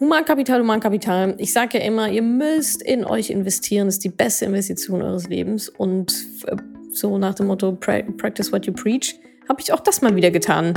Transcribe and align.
Humankapital, 0.00 0.60
Humankapital. 0.60 1.34
Ich 1.36 1.52
sage 1.52 1.76
ja 1.76 1.84
immer, 1.84 2.08
ihr 2.08 2.22
müsst 2.22 2.80
in 2.80 3.04
euch 3.04 3.28
investieren. 3.28 3.86
Das 3.86 3.96
ist 3.96 4.04
die 4.04 4.08
beste 4.08 4.46
Investition 4.46 5.02
eures 5.02 5.28
Lebens. 5.28 5.68
Und 5.68 6.24
äh, 6.46 6.56
so 6.90 7.18
nach 7.18 7.34
dem 7.34 7.48
Motto, 7.48 7.72
practice 7.72 8.50
what 8.50 8.64
you 8.64 8.72
preach, 8.72 9.20
habe 9.46 9.60
ich 9.60 9.74
auch 9.74 9.80
das 9.80 10.00
mal 10.00 10.16
wieder 10.16 10.30
getan. 10.30 10.72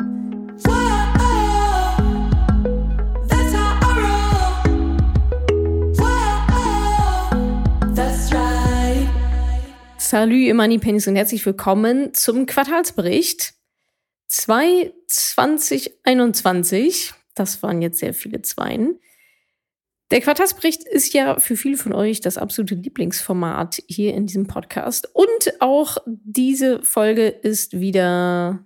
Salut, 9.98 10.36
ihr 10.36 10.54
Money 10.54 10.80
Pennies 10.80 11.08
und 11.08 11.16
herzlich 11.16 11.46
willkommen 11.46 12.14
zum 12.14 12.46
Quartalsbericht 12.46 13.54
2021. 14.28 17.14
Das 17.36 17.64
waren 17.64 17.82
jetzt 17.82 18.00
sehr 18.00 18.14
viele 18.14 18.42
Zweien. 18.42 19.00
Der 20.14 20.21
Quartalsbericht 20.21 20.84
ist 20.84 21.12
ja 21.16 21.40
für 21.40 21.58
viele 21.58 21.76
von 21.76 21.91
euch 21.91 22.22
das 22.22 22.38
absolute 22.38 22.76
Lieblingsformat 22.76 23.81
hier 23.88 24.13
in 24.13 24.27
diesem 24.27 24.45
Podcast. 24.45 25.09
Und 25.12 25.59
auch 25.59 25.98
diese 26.05 26.84
Folge 26.84 27.30
ist 27.30 27.80
wieder 27.80 28.63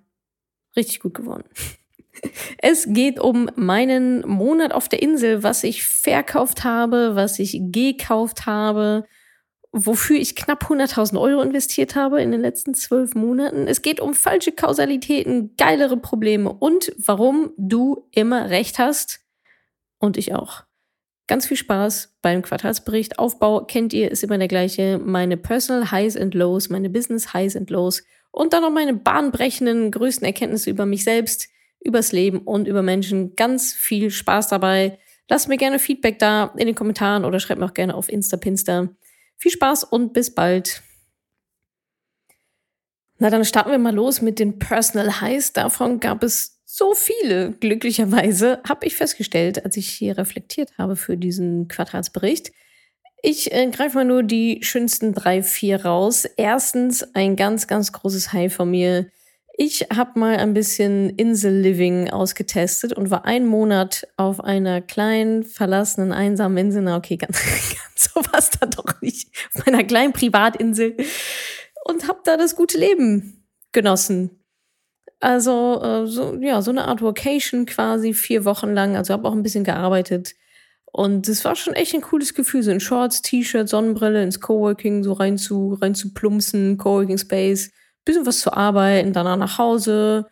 richtig 0.76 1.00
gut 1.00 1.14
geworden. 1.14 1.46
Es 2.58 2.88
geht 2.90 3.20
um 3.20 3.50
meinen 3.56 4.28
Monat 4.28 4.74
auf 4.74 4.90
der 4.90 5.04
Insel, 5.04 5.44
was 5.44 5.64
ich 5.64 5.86
verkauft 5.86 6.64
habe, 6.64 7.12
was 7.14 7.38
ich 7.38 7.62
gekauft 7.62 8.48
habe, 8.48 9.06
wofür 9.72 10.18
ich 10.18 10.36
knapp 10.36 10.64
100.000 10.64 11.22
Euro 11.22 11.44
investiert 11.44 11.96
habe 11.96 12.22
in 12.22 12.32
den 12.32 12.42
letzten 12.42 12.74
zwölf 12.74 13.14
Monaten. 13.14 13.68
Es 13.68 13.84
geht 13.84 14.00
um 14.00 14.16
falsche 14.16 14.52
Kausalitäten, 14.52 15.56
geilere 15.58 15.96
Probleme 15.96 16.52
und 16.52 16.92
warum 16.98 17.52
du 17.56 18.10
immer 18.12 18.50
recht 18.50 18.80
hast 18.80 19.22
und 20.00 20.18
ich 20.18 20.34
auch. 20.34 20.67
Ganz 21.28 21.46
viel 21.46 21.58
Spaß 21.58 22.18
beim 22.22 22.42
Quartalsbericht. 22.42 23.20
Aufbau 23.20 23.66
kennt 23.66 23.92
ihr, 23.94 24.10
ist 24.10 24.24
immer 24.24 24.38
der 24.38 24.48
gleiche. 24.48 24.98
Meine 24.98 25.36
Personal 25.36 25.92
Highs 25.92 26.16
and 26.16 26.34
Lows, 26.34 26.70
meine 26.70 26.90
Business 26.90 27.34
Highs 27.34 27.58
and 27.58 27.70
Lows 27.70 28.04
und 28.32 28.54
dann 28.54 28.62
noch 28.62 28.72
meine 28.72 28.94
bahnbrechenden 28.94 29.92
größten 29.92 30.26
Erkenntnisse 30.26 30.70
über 30.70 30.86
mich 30.86 31.04
selbst, 31.04 31.50
übers 31.82 32.14
Leben 32.14 32.40
und 32.40 32.68
über 32.68 32.82
Menschen. 32.82 33.36
Ganz 33.36 33.74
viel 33.74 34.10
Spaß 34.10 34.48
dabei. 34.48 35.00
Lasst 35.30 35.50
mir 35.50 35.58
gerne 35.58 35.80
Feedback 35.80 36.20
da 36.20 36.54
in 36.56 36.68
den 36.68 36.76
Kommentaren 36.76 37.26
oder 37.26 37.40
schreibt 37.42 37.60
mir 37.60 37.66
auch 37.66 37.74
gerne 37.74 37.96
auf 37.96 38.10
Insta, 38.10 38.38
Pinsta. 38.38 38.88
Viel 39.36 39.52
Spaß 39.52 39.84
und 39.84 40.14
bis 40.14 40.34
bald. 40.34 40.82
Na, 43.20 43.30
dann 43.30 43.44
starten 43.44 43.72
wir 43.72 43.80
mal 43.80 43.94
los 43.94 44.22
mit 44.22 44.40
den 44.40 44.60
Personal 44.60 45.20
Highs. 45.20 45.52
Davon 45.52 46.00
gab 46.00 46.24
es 46.24 46.57
so 46.78 46.94
viele. 46.94 47.52
Glücklicherweise 47.60 48.62
habe 48.68 48.86
ich 48.86 48.96
festgestellt, 48.96 49.66
als 49.66 49.78
ich 49.78 49.90
hier 49.90 50.18
reflektiert 50.18 50.78
habe 50.78 50.96
für 50.96 51.18
diesen 51.18 51.68
Quartalsbericht. 51.68 52.52
Ich 53.24 53.52
äh, 53.52 53.70
greife 53.72 53.98
mal 53.98 54.06
nur 54.06 54.24
die 54.24 54.60
schönsten 54.62 55.14
drei, 55.14 55.42
vier 55.42 55.84
raus. 55.84 56.26
Erstens 56.38 57.04
ein 57.16 57.36
ganz, 57.36 57.68
ganz 57.68 57.92
großes 57.92 58.32
High 58.32 58.54
von 58.54 58.70
mir 58.70 59.08
ich 59.60 59.88
habe 59.92 60.20
mal 60.20 60.38
ein 60.38 60.54
bisschen 60.54 61.10
Insel-Living 61.10 62.12
ausgetestet 62.12 62.94
und 62.94 63.10
war 63.10 63.26
einen 63.26 63.48
Monat 63.48 64.08
auf 64.16 64.40
einer 64.40 64.82
kleinen, 64.82 65.44
verlassenen, 65.44 66.12
einsamen 66.12 66.58
Insel. 66.58 66.84
Na, 66.84 66.96
okay, 66.96 67.18
ganz, 67.18 67.44
ganz 67.44 68.14
so 68.14 68.22
war 68.22 68.44
da 68.60 68.68
doch 68.68 69.02
nicht. 69.02 69.32
Auf 69.56 69.66
einer 69.66 69.84
kleinen 69.84 70.14
Privatinsel. 70.14 70.96
Und 71.86 72.08
habe 72.08 72.20
da 72.24 72.38
das 72.38 72.56
gute 72.56 72.78
Leben 72.78 73.48
genossen. 73.72 74.44
Also, 75.20 75.82
äh, 75.82 76.08
so, 76.08 76.36
ja, 76.36 76.62
so 76.62 76.72
eine 76.72 76.86
Art 76.88 77.02
Vocation 77.02 77.66
quasi, 77.66 78.14
vier 78.14 78.46
Wochen 78.46 78.74
lang. 78.74 78.96
Also 78.96 79.14
habe 79.14 79.28
auch 79.28 79.34
ein 79.34 79.44
bisschen 79.44 79.64
gearbeitet. 79.64 80.36
Und 80.86 81.28
es 81.28 81.44
war 81.46 81.56
schon 81.56 81.74
echt 81.74 81.94
ein 81.94 82.02
cooles 82.02 82.34
Gefühl, 82.34 82.64
so 82.64 82.72
in 82.72 82.80
Shorts, 82.80 83.22
T-Shirt, 83.22 83.68
Sonnenbrille, 83.70 84.24
ins 84.24 84.40
Coworking 84.40 85.04
so 85.04 85.14
rein 85.14 85.38
zu, 85.38 85.74
rein 85.82 85.96
zu 85.96 86.14
plumpsen, 86.14 86.78
Coworking 86.78 87.18
Space 87.18 87.72
bisschen 88.08 88.26
was 88.26 88.40
zu 88.40 88.52
arbeiten, 88.54 89.14
danach 89.14 89.38
nach 89.38 89.60
Hause, 89.60 90.26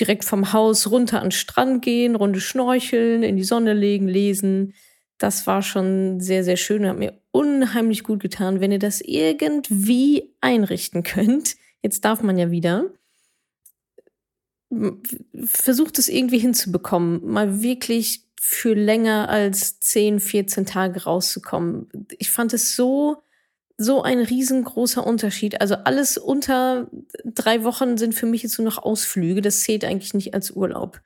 direkt 0.00 0.24
vom 0.24 0.54
Haus 0.54 0.90
runter 0.90 1.18
an 1.18 1.26
den 1.26 1.32
Strand 1.32 1.84
gehen, 1.84 2.16
Runde 2.16 2.40
schnorcheln, 2.40 3.22
in 3.22 3.36
die 3.36 3.44
Sonne 3.44 3.74
legen, 3.74 4.08
lesen. 4.08 4.72
Das 5.18 5.46
war 5.46 5.60
schon 5.60 6.20
sehr, 6.20 6.44
sehr 6.44 6.56
schön 6.56 6.82
und 6.82 6.88
hat 6.88 6.98
mir 6.98 7.20
unheimlich 7.30 8.04
gut 8.04 8.20
getan. 8.20 8.60
Wenn 8.60 8.72
ihr 8.72 8.78
das 8.78 9.02
irgendwie 9.02 10.34
einrichten 10.40 11.02
könnt, 11.02 11.56
jetzt 11.82 12.04
darf 12.06 12.22
man 12.22 12.38
ja 12.38 12.50
wieder, 12.50 12.86
versucht 15.44 15.98
es 15.98 16.08
irgendwie 16.08 16.38
hinzubekommen, 16.38 17.24
mal 17.26 17.62
wirklich 17.62 18.24
für 18.40 18.74
länger 18.74 19.28
als 19.28 19.80
10, 19.80 20.20
14 20.20 20.66
Tage 20.66 21.04
rauszukommen. 21.04 21.88
Ich 22.18 22.30
fand 22.30 22.52
es 22.52 22.74
so 22.74 23.22
so 23.78 24.02
ein 24.02 24.20
riesengroßer 24.20 25.04
Unterschied. 25.06 25.60
Also 25.60 25.74
alles 25.74 26.18
unter 26.18 26.90
drei 27.24 27.64
Wochen 27.64 27.96
sind 27.96 28.14
für 28.14 28.26
mich 28.26 28.42
jetzt 28.42 28.58
nur 28.58 28.66
noch 28.66 28.78
Ausflüge. 28.78 29.40
Das 29.40 29.60
zählt 29.60 29.84
eigentlich 29.84 30.14
nicht 30.14 30.34
als 30.34 30.50
Urlaub. 30.50 31.00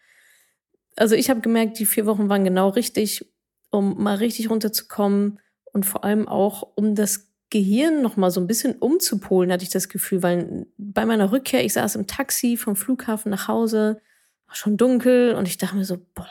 Also 0.96 1.14
ich 1.14 1.30
habe 1.30 1.40
gemerkt, 1.40 1.78
die 1.78 1.86
vier 1.86 2.06
Wochen 2.06 2.28
waren 2.28 2.44
genau 2.44 2.68
richtig, 2.70 3.30
um 3.70 4.02
mal 4.02 4.16
richtig 4.16 4.50
runterzukommen 4.50 5.40
und 5.72 5.84
vor 5.84 6.04
allem 6.04 6.26
auch, 6.28 6.62
um 6.74 6.94
das 6.94 7.25
Gehirn 7.50 8.02
noch 8.02 8.16
mal 8.16 8.30
so 8.30 8.40
ein 8.40 8.46
bisschen 8.46 8.74
umzupolen, 8.74 9.52
hatte 9.52 9.64
ich 9.64 9.70
das 9.70 9.88
Gefühl, 9.88 10.22
weil 10.22 10.66
bei 10.78 11.06
meiner 11.06 11.30
Rückkehr, 11.30 11.64
ich 11.64 11.74
saß 11.74 11.94
im 11.94 12.06
Taxi 12.06 12.56
vom 12.56 12.74
Flughafen 12.76 13.30
nach 13.30 13.48
Hause, 13.48 14.00
war 14.46 14.54
schon 14.54 14.76
dunkel 14.76 15.34
und 15.34 15.46
ich 15.46 15.58
dachte 15.58 15.76
mir 15.76 15.84
so, 15.84 15.98
boah, 16.14 16.26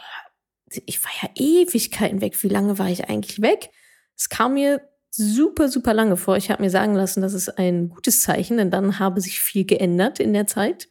ich 0.85 1.03
war 1.03 1.11
ja 1.21 1.29
Ewigkeiten 1.35 2.21
weg. 2.21 2.41
Wie 2.43 2.49
lange 2.49 2.77
war 2.79 2.89
ich 2.89 3.09
eigentlich 3.09 3.41
weg? 3.41 3.69
Es 4.17 4.29
kam 4.29 4.55
mir 4.55 4.81
super, 5.09 5.69
super 5.69 5.93
lange 5.93 6.17
vor. 6.17 6.35
Ich 6.37 6.51
habe 6.51 6.63
mir 6.63 6.69
sagen 6.69 6.95
lassen, 6.95 7.21
das 7.21 7.33
ist 7.33 7.57
ein 7.57 7.89
gutes 7.89 8.21
Zeichen, 8.21 8.57
denn 8.57 8.71
dann 8.71 8.99
habe 8.99 9.21
sich 9.21 9.39
viel 9.39 9.65
geändert 9.65 10.19
in 10.19 10.33
der 10.33 10.47
Zeit. 10.47 10.89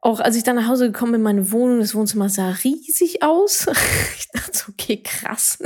Auch 0.00 0.20
als 0.20 0.36
ich 0.36 0.44
dann 0.44 0.56
nach 0.56 0.68
Hause 0.68 0.86
gekommen 0.86 1.12
bin, 1.12 1.22
meine 1.22 1.50
Wohnung, 1.50 1.80
das 1.80 1.94
Wohnzimmer 1.94 2.28
sah 2.28 2.50
riesig 2.50 3.22
aus. 3.22 3.66
Ich 4.18 4.28
dachte 4.42 4.58
so, 4.58 4.72
okay, 4.72 5.02
krass. 5.02 5.58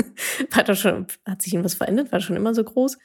War 0.50 0.64
da 0.64 0.74
schon, 0.74 1.06
hat 1.26 1.42
sich 1.42 1.52
irgendwas 1.52 1.74
verändert? 1.74 2.12
War 2.12 2.20
schon 2.20 2.36
immer 2.36 2.54
so 2.54 2.62
groß. 2.62 2.98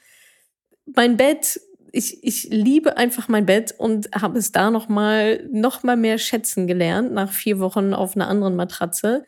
Mein 0.86 1.18
Bett, 1.18 1.60
ich, 1.92 2.24
ich 2.24 2.50
liebe 2.50 2.98
einfach 2.98 3.28
mein 3.28 3.46
Bett 3.46 3.74
und 3.78 4.10
habe 4.14 4.38
es 4.38 4.52
da 4.52 4.70
noch 4.70 4.88
mal, 4.88 5.48
noch 5.52 5.84
mal 5.84 5.96
mehr 5.96 6.18
schätzen 6.18 6.68
gelernt 6.68 7.14
nach 7.14 7.32
vier 7.32 7.60
Wochen 7.60 7.94
auf 7.94 8.16
einer 8.16 8.28
anderen 8.28 8.56
Matratze. 8.56 9.26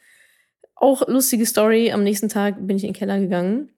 Auch 0.75 1.07
lustige 1.07 1.45
Story. 1.45 1.91
Am 1.91 2.03
nächsten 2.03 2.29
Tag 2.29 2.55
bin 2.59 2.77
ich 2.77 2.83
in 2.83 2.89
den 2.89 2.97
Keller 2.97 3.19
gegangen 3.19 3.69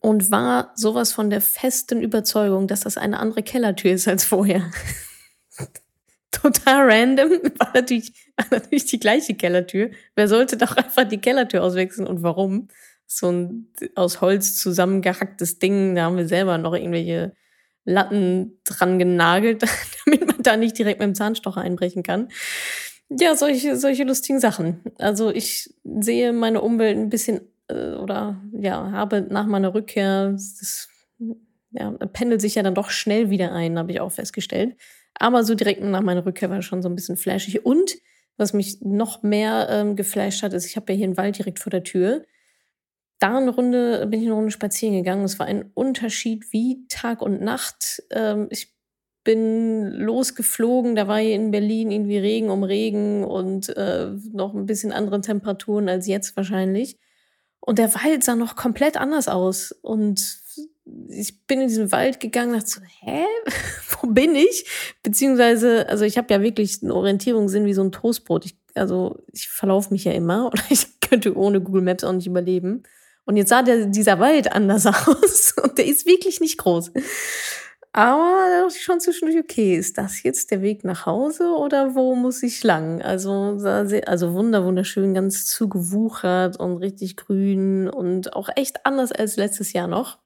und 0.00 0.30
war 0.30 0.72
sowas 0.74 1.12
von 1.12 1.30
der 1.30 1.40
festen 1.40 2.02
Überzeugung, 2.02 2.66
dass 2.66 2.80
das 2.80 2.98
eine 2.98 3.18
andere 3.18 3.42
Kellertür 3.42 3.92
ist 3.92 4.08
als 4.08 4.24
vorher. 4.24 4.70
Total 6.32 6.90
random, 6.90 7.30
war 7.58 7.70
natürlich, 7.74 8.12
war 8.36 8.46
natürlich 8.50 8.86
die 8.86 8.98
gleiche 8.98 9.34
Kellertür. 9.34 9.90
Wer 10.16 10.28
sollte 10.28 10.56
doch 10.56 10.76
einfach 10.76 11.04
die 11.04 11.18
Kellertür 11.18 11.62
auswechseln 11.62 12.06
und 12.06 12.22
warum? 12.22 12.68
So 13.16 13.30
ein 13.30 13.72
aus 13.94 14.20
Holz 14.20 14.58
zusammengehacktes 14.58 15.58
Ding, 15.58 15.94
da 15.94 16.04
haben 16.04 16.16
wir 16.16 16.28
selber 16.28 16.58
noch 16.58 16.74
irgendwelche 16.74 17.34
Latten 17.84 18.60
dran 18.64 18.98
genagelt, 18.98 19.62
damit 20.04 20.26
man 20.26 20.42
da 20.42 20.56
nicht 20.56 20.78
direkt 20.78 21.00
mit 21.00 21.08
dem 21.08 21.14
Zahnstocher 21.14 21.60
einbrechen 21.60 22.02
kann. 22.02 22.28
Ja, 23.10 23.34
solche, 23.34 23.76
solche 23.76 24.04
lustigen 24.04 24.40
Sachen. 24.40 24.80
Also 24.98 25.30
ich 25.30 25.74
sehe 25.84 26.32
meine 26.32 26.62
Umwelt 26.62 26.96
ein 26.96 27.10
bisschen 27.10 27.42
äh, 27.68 27.94
oder 27.94 28.40
ja, 28.52 28.90
habe 28.92 29.26
nach 29.28 29.46
meiner 29.46 29.74
Rückkehr, 29.74 30.32
das 30.32 30.88
ja, 31.72 31.90
pendelt 31.90 32.40
sich 32.40 32.54
ja 32.54 32.62
dann 32.62 32.74
doch 32.74 32.90
schnell 32.90 33.30
wieder 33.30 33.52
ein, 33.52 33.78
habe 33.78 33.92
ich 33.92 34.00
auch 34.00 34.12
festgestellt. 34.12 34.76
Aber 35.14 35.44
so 35.44 35.54
direkt 35.54 35.82
nach 35.82 36.02
meiner 36.02 36.24
Rückkehr 36.24 36.50
war 36.50 36.62
schon 36.62 36.82
so 36.82 36.88
ein 36.88 36.94
bisschen 36.94 37.16
flashig. 37.16 37.64
Und 37.64 37.96
was 38.36 38.52
mich 38.52 38.80
noch 38.80 39.22
mehr 39.22 39.68
ähm, 39.70 39.96
geflasht 39.96 40.42
hat, 40.42 40.52
ist, 40.52 40.66
ich 40.66 40.76
habe 40.76 40.92
ja 40.92 40.96
hier 40.96 41.06
einen 41.06 41.16
Wald 41.16 41.38
direkt 41.38 41.58
vor 41.58 41.70
der 41.70 41.84
Tür. 41.84 42.24
Da 43.22 43.36
eine 43.36 43.52
Runde, 43.52 44.04
bin 44.08 44.20
ich 44.20 44.26
eine 44.26 44.34
Runde 44.34 44.50
spazieren 44.50 44.96
gegangen. 44.96 45.22
Es 45.22 45.38
war 45.38 45.46
ein 45.46 45.70
Unterschied 45.74 46.52
wie 46.52 46.88
Tag 46.88 47.22
und 47.22 47.40
Nacht. 47.40 48.02
Ähm, 48.10 48.48
ich 48.50 48.74
bin 49.22 49.92
losgeflogen, 49.92 50.96
da 50.96 51.06
war 51.06 51.20
hier 51.20 51.36
in 51.36 51.52
Berlin 51.52 51.92
irgendwie 51.92 52.18
Regen 52.18 52.50
um 52.50 52.64
Regen 52.64 53.22
und 53.22 53.68
äh, 53.76 54.08
noch 54.32 54.54
ein 54.54 54.66
bisschen 54.66 54.90
andere 54.90 55.20
Temperaturen 55.20 55.88
als 55.88 56.08
jetzt 56.08 56.36
wahrscheinlich. 56.36 56.98
Und 57.60 57.78
der 57.78 57.94
Wald 57.94 58.24
sah 58.24 58.34
noch 58.34 58.56
komplett 58.56 58.96
anders 58.96 59.28
aus. 59.28 59.70
Und 59.70 60.40
ich 61.08 61.46
bin 61.46 61.60
in 61.60 61.68
diesen 61.68 61.92
Wald 61.92 62.18
gegangen, 62.18 62.54
dachte 62.54 62.66
so, 62.66 62.80
hä, 63.02 63.22
wo 64.00 64.08
bin 64.08 64.34
ich? 64.34 64.68
Beziehungsweise, 65.04 65.88
also 65.88 66.04
ich 66.04 66.18
habe 66.18 66.34
ja 66.34 66.42
wirklich 66.42 66.82
einen 66.82 66.90
Orientierungssinn 66.90 67.66
wie 67.66 67.74
so 67.74 67.84
ein 67.84 67.92
Toastbrot. 67.92 68.46
Ich, 68.46 68.56
also 68.74 69.22
ich 69.32 69.48
verlaufe 69.48 69.92
mich 69.92 70.02
ja 70.02 70.10
immer 70.10 70.46
oder 70.52 70.62
ich 70.70 70.98
könnte 70.98 71.36
ohne 71.36 71.60
Google 71.60 71.82
Maps 71.82 72.02
auch 72.02 72.12
nicht 72.12 72.26
überleben. 72.26 72.82
Und 73.24 73.36
jetzt 73.36 73.50
sah 73.50 73.62
der, 73.62 73.86
dieser 73.86 74.18
Wald 74.18 74.52
anders 74.52 74.86
aus 74.86 75.54
und 75.62 75.78
der 75.78 75.86
ist 75.86 76.06
wirklich 76.06 76.40
nicht 76.40 76.58
groß. 76.58 76.92
Aber 77.94 78.46
da 78.48 78.62
dachte 78.62 78.76
ich 78.78 78.84
schon 78.84 79.00
zwischendurch, 79.00 79.38
okay, 79.38 79.76
ist 79.76 79.98
das 79.98 80.22
jetzt 80.22 80.50
der 80.50 80.62
Weg 80.62 80.82
nach 80.82 81.04
Hause 81.04 81.50
oder 81.50 81.94
wo 81.94 82.14
muss 82.14 82.42
ich 82.42 82.62
lang? 82.64 83.02
Also, 83.02 83.58
also 84.06 84.32
wunder, 84.32 84.64
wunderschön, 84.64 85.12
ganz 85.12 85.44
zugewuchert 85.44 86.58
und 86.58 86.78
richtig 86.78 87.16
grün 87.18 87.90
und 87.90 88.34
auch 88.34 88.48
echt 88.56 88.86
anders 88.86 89.12
als 89.12 89.36
letztes 89.36 89.74
Jahr 89.74 89.88
noch. 89.88 90.18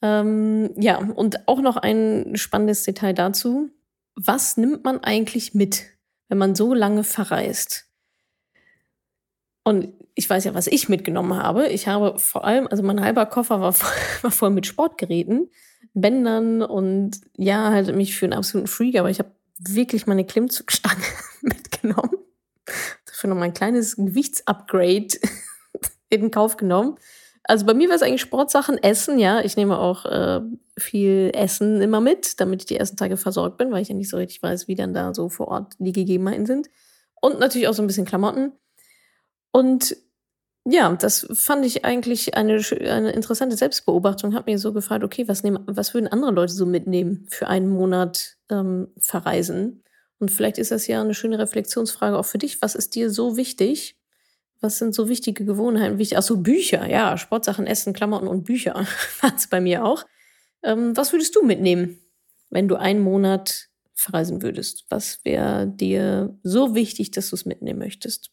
Ähm, 0.00 0.70
ja, 0.76 0.96
und 0.98 1.48
auch 1.48 1.60
noch 1.60 1.76
ein 1.76 2.36
spannendes 2.36 2.82
Detail 2.84 3.12
dazu. 3.12 3.70
Was 4.16 4.56
nimmt 4.56 4.84
man 4.84 5.04
eigentlich 5.04 5.52
mit, 5.52 5.84
wenn 6.28 6.38
man 6.38 6.54
so 6.54 6.72
lange 6.72 7.04
verreist? 7.04 7.90
Und 9.64 9.92
ich 10.14 10.30
weiß 10.30 10.44
ja, 10.44 10.54
was 10.54 10.66
ich 10.66 10.88
mitgenommen 10.88 11.36
habe. 11.36 11.68
Ich 11.68 11.88
habe 11.88 12.18
vor 12.18 12.44
allem, 12.44 12.68
also 12.68 12.82
mein 12.82 13.00
halber 13.00 13.26
Koffer 13.26 13.60
war, 13.60 13.74
war 14.22 14.30
voll 14.30 14.50
mit 14.50 14.66
Sportgeräten, 14.66 15.50
Bändern 15.92 16.62
und 16.62 17.20
ja, 17.36 17.70
halt 17.70 17.94
mich 17.94 18.16
für 18.16 18.26
einen 18.26 18.32
absoluten 18.32 18.68
Freak, 18.68 18.98
aber 18.98 19.10
ich 19.10 19.18
habe 19.18 19.30
wirklich 19.58 20.06
meine 20.06 20.24
Klimmzugstange 20.24 21.04
mitgenommen. 21.42 22.18
Dafür 23.06 23.30
noch 23.30 23.36
mein 23.36 23.54
kleines 23.54 23.96
Gewichtsupgrade 23.96 25.18
in 26.08 26.30
Kauf 26.30 26.56
genommen. 26.56 26.96
Also 27.46 27.66
bei 27.66 27.74
mir 27.74 27.88
war 27.88 27.96
es 27.96 28.02
eigentlich 28.02 28.22
Sportsachen, 28.22 28.82
Essen, 28.82 29.18
ja. 29.18 29.40
Ich 29.42 29.56
nehme 29.56 29.78
auch 29.78 30.06
äh, 30.06 30.40
viel 30.78 31.30
Essen 31.34 31.82
immer 31.82 32.00
mit, 32.00 32.40
damit 32.40 32.62
ich 32.62 32.66
die 32.66 32.76
ersten 32.76 32.96
Tage 32.96 33.18
versorgt 33.18 33.58
bin, 33.58 33.70
weil 33.70 33.82
ich 33.82 33.88
ja 33.88 33.94
nicht 33.94 34.08
so 34.08 34.16
richtig 34.16 34.42
weiß, 34.42 34.66
wie 34.66 34.74
dann 34.74 34.94
da 34.94 35.12
so 35.12 35.28
vor 35.28 35.48
Ort 35.48 35.74
die 35.78 35.92
Gegebenheiten 35.92 36.46
sind. 36.46 36.70
Und 37.20 37.40
natürlich 37.40 37.68
auch 37.68 37.74
so 37.74 37.82
ein 37.82 37.86
bisschen 37.86 38.06
Klamotten. 38.06 38.52
Und 39.54 39.96
ja, 40.64 40.92
das 40.96 41.28
fand 41.32 41.64
ich 41.64 41.84
eigentlich 41.84 42.36
eine, 42.36 42.60
eine 42.90 43.12
interessante 43.12 43.56
Selbstbeobachtung. 43.56 44.34
Hab 44.34 44.46
mir 44.46 44.58
so 44.58 44.72
gefragt, 44.72 45.04
okay, 45.04 45.28
was, 45.28 45.44
nehmen, 45.44 45.62
was 45.66 45.94
würden 45.94 46.08
andere 46.08 46.32
Leute 46.32 46.52
so 46.52 46.66
mitnehmen 46.66 47.26
für 47.30 47.46
einen 47.46 47.68
Monat 47.68 48.36
ähm, 48.50 48.88
verreisen? 48.98 49.84
Und 50.18 50.32
vielleicht 50.32 50.58
ist 50.58 50.72
das 50.72 50.88
ja 50.88 51.00
eine 51.00 51.14
schöne 51.14 51.38
Reflexionsfrage 51.38 52.18
auch 52.18 52.24
für 52.24 52.38
dich. 52.38 52.62
Was 52.62 52.74
ist 52.74 52.96
dir 52.96 53.10
so 53.10 53.36
wichtig? 53.36 53.96
Was 54.60 54.78
sind 54.78 54.92
so 54.92 55.08
wichtige 55.08 55.44
Gewohnheiten? 55.44 55.98
Wichtig? 55.98 56.18
Achso, 56.18 56.36
Bücher, 56.38 56.88
ja, 56.90 57.16
Sportsachen, 57.16 57.68
Essen, 57.68 57.92
Klamotten 57.92 58.26
und 58.26 58.42
Bücher 58.42 58.74
waren 59.20 59.36
es 59.36 59.46
bei 59.46 59.60
mir 59.60 59.84
auch. 59.84 60.04
Ähm, 60.64 60.96
was 60.96 61.12
würdest 61.12 61.36
du 61.36 61.44
mitnehmen, 61.44 62.00
wenn 62.50 62.66
du 62.66 62.74
einen 62.74 63.02
Monat 63.02 63.68
verreisen 63.92 64.42
würdest? 64.42 64.86
Was 64.88 65.24
wäre 65.24 65.68
dir 65.68 66.36
so 66.42 66.74
wichtig, 66.74 67.12
dass 67.12 67.30
du 67.30 67.36
es 67.36 67.44
mitnehmen 67.44 67.78
möchtest? 67.78 68.32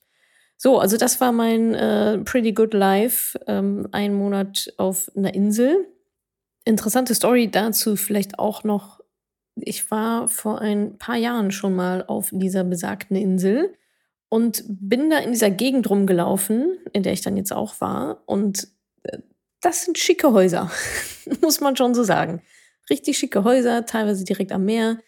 So, 0.64 0.78
also 0.78 0.96
das 0.96 1.20
war 1.20 1.32
mein 1.32 1.74
äh, 1.74 2.20
Pretty 2.20 2.52
Good 2.52 2.76
Life, 2.76 3.36
ähm, 3.48 3.88
ein 3.94 4.14
Monat 4.14 4.72
auf 4.78 5.12
einer 5.16 5.34
Insel. 5.34 5.88
Interessante 6.66 7.16
Story 7.16 7.50
dazu 7.50 7.96
vielleicht 7.96 8.38
auch 8.38 8.64
noch. 8.64 9.00
Ich 9.56 9.90
war 9.90 10.28
vor 10.28 10.62
ein 10.62 11.00
paar 11.00 11.16
Jahren 11.16 11.50
schon 11.50 11.74
mal 11.74 12.06
auf 12.06 12.30
dieser 12.32 12.64
besagten 12.64 13.18
Insel 13.18 13.76
und 14.30 14.64
bin 14.68 15.10
da 15.10 15.18
in 15.18 15.32
dieser 15.32 15.50
Gegend 15.50 15.90
rumgelaufen, 15.90 16.78
in 16.94 17.02
der 17.02 17.14
ich 17.14 17.22
dann 17.22 17.38
jetzt 17.38 17.54
auch 17.54 17.82
war. 17.82 18.22
Und 18.28 18.68
äh, 19.02 19.18
das 19.62 19.86
sind 19.86 19.98
schicke 19.98 20.32
Häuser, 20.32 20.70
muss 21.42 21.60
man 21.60 21.76
schon 21.76 21.96
so 21.96 22.04
sagen. 22.04 22.44
Richtig 22.88 23.18
schicke 23.18 23.44
Häuser, 23.44 23.88
teilweise 23.88 24.26
direkt 24.26 24.52
am 24.52 24.66
Meer. 24.66 25.00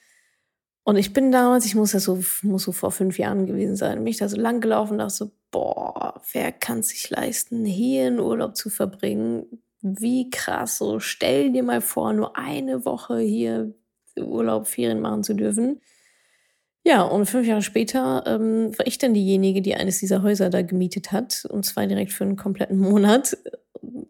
Und 0.85 0.97
ich 0.97 1.13
bin 1.13 1.31
damals, 1.31 1.65
ich 1.65 1.75
muss 1.75 1.94
das 1.94 2.03
so, 2.03 2.19
muss 2.41 2.63
so 2.63 2.74
vor 2.74 2.91
fünf 2.91 3.18
Jahren 3.18 3.45
gewesen 3.45 3.75
sein, 3.77 4.03
mich 4.03 4.18
da 4.18 4.27
so 4.27 4.38
lang 4.38 4.59
gelaufen, 4.59 4.97
dachte 4.97 5.13
so, 5.13 5.31
boah, 5.50 6.21
wer 6.33 6.51
kann 6.51 6.83
sich 6.83 7.09
leisten, 7.09 7.63
hier 7.63 8.07
einen 8.07 8.19
Urlaub 8.19 8.57
zu 8.57 8.69
verbringen? 8.69 9.45
Wie 9.81 10.30
krass, 10.30 10.77
so 10.77 11.00
stell 11.00 11.51
dir 11.51 11.63
mal 11.63 11.81
vor, 11.81 12.12
nur 12.12 12.38
eine 12.38 12.85
Woche 12.85 13.19
hier 13.19 13.74
Urlaub, 14.18 14.68
Ferien 14.68 15.00
machen 15.00 15.24
zu 15.24 15.33
dürfen. 15.33 15.81
Ja, 16.85 17.03
und 17.03 17.27
fünf 17.27 17.47
Jahre 17.47 17.62
später 17.62 18.24
ähm, 18.27 18.77
war 18.77 18.85
ich 18.85 18.97
dann 18.97 19.13
diejenige, 19.13 19.62
die 19.62 19.75
eines 19.75 20.00
dieser 20.00 20.21
Häuser 20.21 20.50
da 20.50 20.62
gemietet 20.63 21.13
hat, 21.13 21.45
und 21.50 21.65
zwar 21.65 21.88
direkt 21.88 22.12
für 22.12 22.25
einen 22.25 22.35
kompletten 22.35 22.77
Monat. 22.80 23.38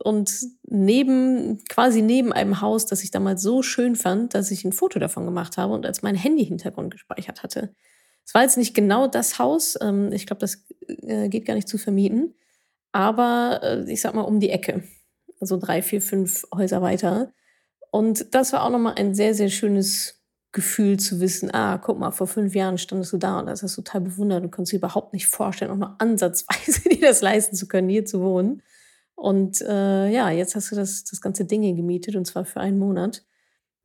Und 0.03 0.31
neben, 0.63 1.63
quasi 1.69 2.01
neben 2.01 2.31
einem 2.31 2.61
Haus, 2.61 2.85
das 2.85 3.03
ich 3.03 3.11
damals 3.11 3.41
so 3.41 3.63
schön 3.63 3.95
fand, 3.95 4.33
dass 4.33 4.51
ich 4.51 4.63
ein 4.63 4.73
Foto 4.73 4.99
davon 4.99 5.25
gemacht 5.25 5.57
habe 5.57 5.73
und 5.73 5.85
als 5.85 6.01
mein 6.01 6.15
Handy-Hintergrund 6.15 6.91
gespeichert 6.91 7.43
hatte. 7.43 7.73
Es 8.25 8.33
war 8.33 8.43
jetzt 8.43 8.57
nicht 8.57 8.73
genau 8.73 9.07
das 9.07 9.39
Haus, 9.39 9.77
ähm, 9.81 10.11
ich 10.11 10.25
glaube, 10.25 10.39
das 10.39 10.63
äh, 10.87 11.29
geht 11.29 11.45
gar 11.45 11.55
nicht 11.55 11.67
zu 11.67 11.77
vermieten, 11.77 12.35
aber 12.91 13.59
äh, 13.63 13.91
ich 13.91 14.01
sag 14.01 14.13
mal 14.13 14.21
um 14.21 14.39
die 14.39 14.49
Ecke. 14.49 14.83
Also 15.39 15.57
drei, 15.57 15.81
vier, 15.81 16.01
fünf 16.01 16.45
Häuser 16.55 16.81
weiter. 16.81 17.33
Und 17.91 18.33
das 18.33 18.53
war 18.53 18.63
auch 18.63 18.69
nochmal 18.69 18.95
ein 18.95 19.13
sehr, 19.13 19.33
sehr 19.33 19.49
schönes 19.49 20.23
Gefühl 20.53 20.99
zu 20.99 21.19
wissen, 21.19 21.53
ah, 21.53 21.79
guck 21.79 21.99
mal, 21.99 22.11
vor 22.11 22.27
fünf 22.27 22.55
Jahren 22.55 22.77
standest 22.77 23.11
du 23.11 23.17
da 23.17 23.39
und 23.39 23.47
das 23.47 23.61
du 23.61 23.67
total 23.67 24.01
bewundert 24.01 24.43
und 24.43 24.51
konntest 24.51 24.71
dir 24.71 24.77
überhaupt 24.77 25.11
nicht 25.11 25.27
vorstellen, 25.27 25.71
auch 25.71 25.75
nur 25.75 25.95
ansatzweise 25.99 26.81
dir 26.89 27.01
das 27.01 27.21
leisten 27.21 27.55
zu 27.55 27.67
können, 27.67 27.89
hier 27.89 28.05
zu 28.05 28.21
wohnen. 28.21 28.61
Und 29.15 29.61
äh, 29.61 30.09
ja, 30.09 30.29
jetzt 30.31 30.55
hast 30.55 30.71
du 30.71 30.75
das, 30.75 31.03
das 31.03 31.21
ganze 31.21 31.45
Ding 31.45 31.61
gemietet 31.75 32.15
und 32.15 32.25
zwar 32.25 32.45
für 32.45 32.59
einen 32.59 32.79
Monat. 32.79 33.23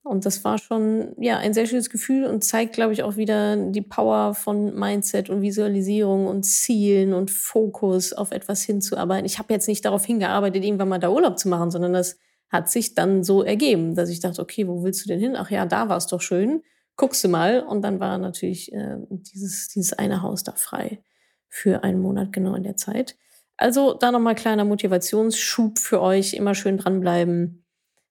Und 0.08 0.24
das 0.24 0.42
war 0.42 0.56
schon 0.56 1.14
ja 1.18 1.36
ein 1.36 1.52
sehr 1.52 1.66
schönes 1.66 1.90
Gefühl 1.90 2.24
und 2.24 2.42
zeigt, 2.42 2.72
glaube 2.72 2.94
ich, 2.94 3.02
auch 3.02 3.16
wieder 3.16 3.56
die 3.56 3.82
Power 3.82 4.34
von 4.34 4.74
Mindset 4.74 5.28
und 5.28 5.42
Visualisierung 5.42 6.26
und 6.26 6.44
Zielen 6.44 7.12
und 7.12 7.30
Fokus 7.30 8.14
auf 8.14 8.30
etwas 8.30 8.62
hinzuarbeiten. 8.62 9.26
Ich 9.26 9.38
habe 9.38 9.52
jetzt 9.52 9.68
nicht 9.68 9.84
darauf 9.84 10.06
hingearbeitet, 10.06 10.64
irgendwann 10.64 10.88
mal 10.88 10.98
da 10.98 11.10
Urlaub 11.10 11.38
zu 11.38 11.48
machen, 11.48 11.70
sondern 11.70 11.92
das 11.92 12.18
hat 12.48 12.70
sich 12.70 12.94
dann 12.94 13.22
so 13.22 13.42
ergeben, 13.42 13.94
dass 13.94 14.08
ich 14.08 14.20
dachte, 14.20 14.40
okay, 14.40 14.66
wo 14.66 14.82
willst 14.82 15.04
du 15.04 15.08
denn 15.08 15.20
hin? 15.20 15.36
Ach 15.36 15.50
ja, 15.50 15.66
da 15.66 15.90
war 15.90 15.98
es 15.98 16.06
doch 16.06 16.22
schön. 16.22 16.62
Guckst 16.96 17.22
du 17.22 17.28
mal. 17.28 17.60
Und 17.60 17.82
dann 17.82 18.00
war 18.00 18.16
natürlich 18.16 18.72
äh, 18.72 18.96
dieses, 19.10 19.68
dieses 19.68 19.92
eine 19.92 20.22
Haus 20.22 20.42
da 20.42 20.52
frei 20.52 21.02
für 21.50 21.84
einen 21.84 22.00
Monat 22.00 22.32
genau 22.32 22.54
in 22.54 22.62
der 22.62 22.76
Zeit. 22.76 23.16
Also 23.58 23.92
da 23.92 24.12
nochmal 24.12 24.36
kleiner 24.36 24.64
Motivationsschub 24.64 25.78
für 25.78 26.00
euch. 26.00 26.32
Immer 26.32 26.54
schön 26.54 26.78
dranbleiben. 26.78 27.64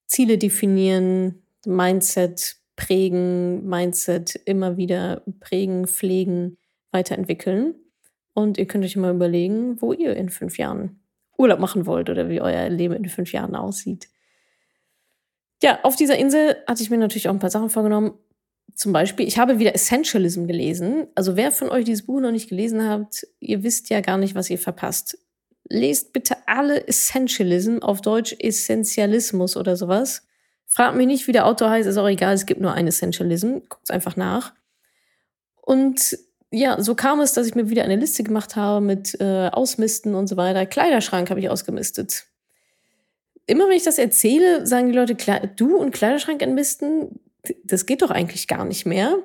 Ziele 0.06 0.38
definieren, 0.38 1.42
Mindset 1.66 2.58
prägen, 2.76 3.66
Mindset 3.68 4.36
immer 4.46 4.78
wieder 4.78 5.24
prägen, 5.40 5.88
pflegen, 5.88 6.58
weiterentwickeln. 6.92 7.76
Und 8.34 8.58
ihr 8.58 8.68
könnt 8.68 8.86
euch 8.86 8.96
immer 8.96 9.10
überlegen, 9.10 9.82
wo 9.82 9.94
ihr 9.94 10.16
in 10.16 10.30
fünf 10.30 10.58
Jahren 10.58 11.00
Urlaub 11.38 11.60
machen 11.60 11.86
wollt 11.86 12.10
oder 12.10 12.30
wie 12.30 12.42
euer 12.42 12.70
Leben 12.70 12.94
in 12.94 13.10
fünf 13.10 13.32
Jahren 13.32 13.56
aussieht. 13.56 14.10
Ja, 15.64 15.80
auf 15.84 15.96
dieser 15.96 16.18
Insel 16.18 16.56
hatte 16.68 16.84
ich 16.84 16.90
mir 16.90 16.98
natürlich 16.98 17.30
auch 17.30 17.34
ein 17.34 17.40
paar 17.40 17.50
Sachen 17.50 17.70
vorgenommen. 17.70 18.14
Zum 18.76 18.94
Beispiel, 18.94 19.28
ich 19.28 19.40
habe 19.40 19.60
wieder 19.60 19.74
Essentialism 19.74 20.46
gelesen. 20.46 21.08
Also 21.16 21.36
wer 21.36 21.52
von 21.52 21.70
euch 21.70 21.86
dieses 21.86 22.06
Buch 22.06 22.20
noch 22.20 22.32
nicht 22.32 22.50
gelesen 22.50 22.88
habt, 22.88 23.26
ihr 23.40 23.64
wisst 23.64 23.90
ja 23.90 24.02
gar 24.02 24.18
nicht, 24.18 24.36
was 24.36 24.50
ihr 24.50 24.60
verpasst. 24.60 25.18
Lest 25.70 26.14
bitte 26.14 26.36
alle 26.46 26.88
Essentialism, 26.88 27.80
auf 27.80 28.02
Deutsch 28.02 28.36
Essentialismus 28.40 29.58
oder 29.58 29.76
sowas. 29.76 30.26
Fragt 30.66 30.96
mich 30.96 31.08
nicht, 31.08 31.28
wie 31.28 31.32
der 31.32 31.46
Autor 31.46 31.70
heißt, 31.70 31.88
ist 31.88 31.98
auch 31.98 32.08
egal, 32.08 32.34
es 32.34 32.46
gibt 32.46 32.62
nur 32.62 32.74
ein 32.74 32.88
Essentialism. 32.88 33.60
Guckt 33.70 33.92
einfach 33.92 34.16
nach. 34.16 34.54
Und 35.62 36.18
ja, 36.52 36.82
so 36.82 36.96
kam 36.96 37.20
es, 37.20 37.34
dass 37.34 37.48
ich 37.48 37.56
mir 37.56 37.70
wieder 37.70 37.84
eine 37.84 37.98
Liste 37.98 38.24
gemacht 38.24 38.56
habe 38.56 38.86
mit 38.86 39.20
äh, 39.20 39.50
Ausmisten 39.52 40.16
und 40.16 40.28
so 40.28 40.38
weiter. 40.38 40.66
Kleiderschrank 40.66 41.30
habe 41.30 41.40
ich 41.40 41.50
ausgemistet 41.50 42.28
immer 43.48 43.68
wenn 43.70 43.78
ich 43.78 43.84
das 43.84 43.98
erzähle, 43.98 44.68
sagen 44.68 44.92
die 44.92 44.98
Leute, 44.98 45.16
du 45.56 45.78
und 45.78 45.92
Kleiderschrank 45.92 46.42
entmisten, 46.42 47.20
das 47.64 47.86
geht 47.86 48.02
doch 48.02 48.12
eigentlich 48.12 48.48
gar 48.48 48.66
nicht 48.66 48.86
mehr. 48.86 49.18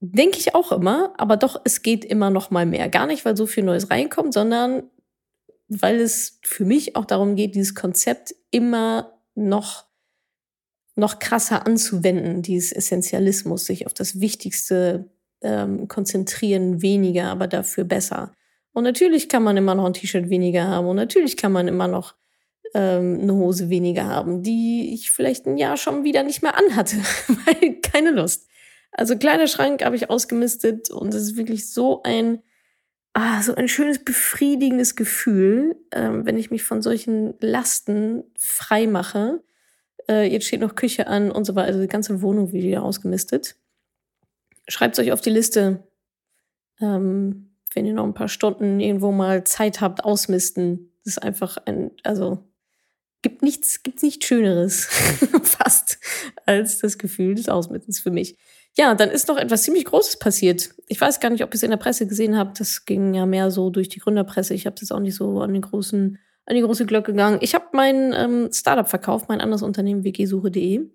Denke 0.00 0.38
ich 0.38 0.54
auch 0.54 0.72
immer, 0.72 1.14
aber 1.16 1.36
doch, 1.36 1.60
es 1.64 1.82
geht 1.82 2.04
immer 2.04 2.30
noch 2.30 2.50
mal 2.50 2.66
mehr. 2.66 2.88
Gar 2.88 3.06
nicht, 3.06 3.24
weil 3.24 3.36
so 3.36 3.46
viel 3.46 3.62
Neues 3.62 3.90
reinkommt, 3.90 4.34
sondern 4.34 4.82
weil 5.70 6.00
es 6.00 6.40
für 6.42 6.64
mich 6.64 6.96
auch 6.96 7.04
darum 7.04 7.36
geht, 7.36 7.54
dieses 7.54 7.76
Konzept 7.76 8.34
immer 8.50 9.18
noch, 9.36 9.86
noch 10.96 11.20
krasser 11.20 11.64
anzuwenden, 11.66 12.42
dieses 12.42 12.72
Essentialismus, 12.72 13.64
sich 13.64 13.86
auf 13.86 13.94
das 13.94 14.20
Wichtigste 14.20 15.08
ähm, 15.42 15.86
konzentrieren, 15.86 16.82
weniger, 16.82 17.28
aber 17.28 17.46
dafür 17.46 17.84
besser. 17.84 18.34
Und 18.72 18.82
natürlich 18.82 19.28
kann 19.28 19.44
man 19.44 19.56
immer 19.56 19.76
noch 19.76 19.84
ein 19.84 19.94
T-Shirt 19.94 20.28
weniger 20.28 20.66
haben 20.66 20.88
und 20.88 20.96
natürlich 20.96 21.36
kann 21.36 21.52
man 21.52 21.68
immer 21.68 21.86
noch 21.86 22.14
ähm, 22.74 23.20
eine 23.22 23.34
Hose 23.34 23.70
weniger 23.70 24.06
haben, 24.06 24.42
die 24.42 24.92
ich 24.92 25.12
vielleicht 25.12 25.46
ein 25.46 25.56
Jahr 25.56 25.76
schon 25.76 26.02
wieder 26.02 26.24
nicht 26.24 26.42
mehr 26.42 26.56
anhatte, 26.56 26.96
weil 27.28 27.80
keine 27.80 28.10
Lust. 28.10 28.48
Also 28.90 29.16
kleiner 29.16 29.46
Schrank 29.46 29.84
habe 29.84 29.94
ich 29.94 30.10
ausgemistet 30.10 30.90
und 30.90 31.14
es 31.14 31.22
ist 31.22 31.36
wirklich 31.36 31.72
so 31.72 32.02
ein, 32.02 32.42
ah, 33.12 33.42
so 33.42 33.54
ein 33.54 33.68
schönes, 33.68 34.04
befriedigendes 34.04 34.96
Gefühl, 34.96 35.76
ähm, 35.92 36.26
wenn 36.26 36.38
ich 36.38 36.50
mich 36.50 36.62
von 36.62 36.82
solchen 36.82 37.34
Lasten 37.40 38.24
frei 38.38 38.86
mache. 38.86 39.42
Äh, 40.08 40.30
jetzt 40.30 40.46
steht 40.46 40.60
noch 40.60 40.74
Küche 40.74 41.06
an 41.06 41.30
und 41.30 41.44
so 41.44 41.54
weiter, 41.54 41.68
also 41.68 41.80
die 41.80 41.88
ganze 41.88 42.22
Wohnung 42.22 42.52
wieder 42.52 42.82
ausgemistet. 42.82 43.56
Schreibt 44.68 44.98
euch 44.98 45.12
auf 45.12 45.20
die 45.20 45.30
Liste, 45.30 45.86
ähm, 46.80 47.56
wenn 47.74 47.86
ihr 47.86 47.94
noch 47.94 48.04
ein 48.04 48.14
paar 48.14 48.28
Stunden 48.28 48.80
irgendwo 48.80 49.12
mal 49.12 49.44
Zeit 49.44 49.80
habt, 49.80 50.04
ausmisten. 50.04 50.92
Das 51.04 51.16
ist 51.16 51.22
einfach 51.22 51.56
ein, 51.66 51.90
also 52.04 52.50
gibt 53.22 53.42
nichts, 53.42 53.82
gibt 53.82 54.02
nichts 54.02 54.26
Schöneres 54.26 54.84
fast 55.42 55.98
als 56.46 56.78
das 56.78 56.98
Gefühl 56.98 57.34
des 57.34 57.48
Ausmittens 57.48 58.00
für 58.00 58.10
mich. 58.10 58.36
Ja, 58.76 58.94
dann 58.94 59.10
ist 59.10 59.28
noch 59.28 59.36
etwas 59.36 59.64
ziemlich 59.64 59.84
Großes 59.84 60.18
passiert. 60.18 60.70
Ich 60.86 61.00
weiß 61.00 61.20
gar 61.20 61.30
nicht, 61.30 61.42
ob 61.42 61.50
ihr 61.50 61.54
es 61.56 61.62
in 61.62 61.70
der 61.70 61.76
Presse 61.76 62.06
gesehen 62.06 62.36
habt. 62.38 62.60
Das 62.60 62.84
ging 62.84 63.14
ja 63.14 63.26
mehr 63.26 63.50
so 63.50 63.70
durch 63.70 63.88
die 63.88 63.98
Gründerpresse. 63.98 64.54
Ich 64.54 64.66
habe 64.66 64.76
das 64.78 64.92
auch 64.92 65.00
nicht 65.00 65.16
so 65.16 65.40
an 65.40 65.52
den 65.52 65.62
großen, 65.62 66.18
an 66.46 66.54
die 66.54 66.62
große 66.62 66.86
Glocke 66.86 67.12
gegangen. 67.12 67.38
Ich 67.40 67.54
habe 67.54 67.66
mein 67.72 68.12
ähm, 68.16 68.48
Startup 68.52 68.88
verkauft, 68.88 69.28
mein 69.28 69.40
anderes 69.40 69.62
Unternehmen 69.62 70.04
wgsuche.de. 70.04 70.88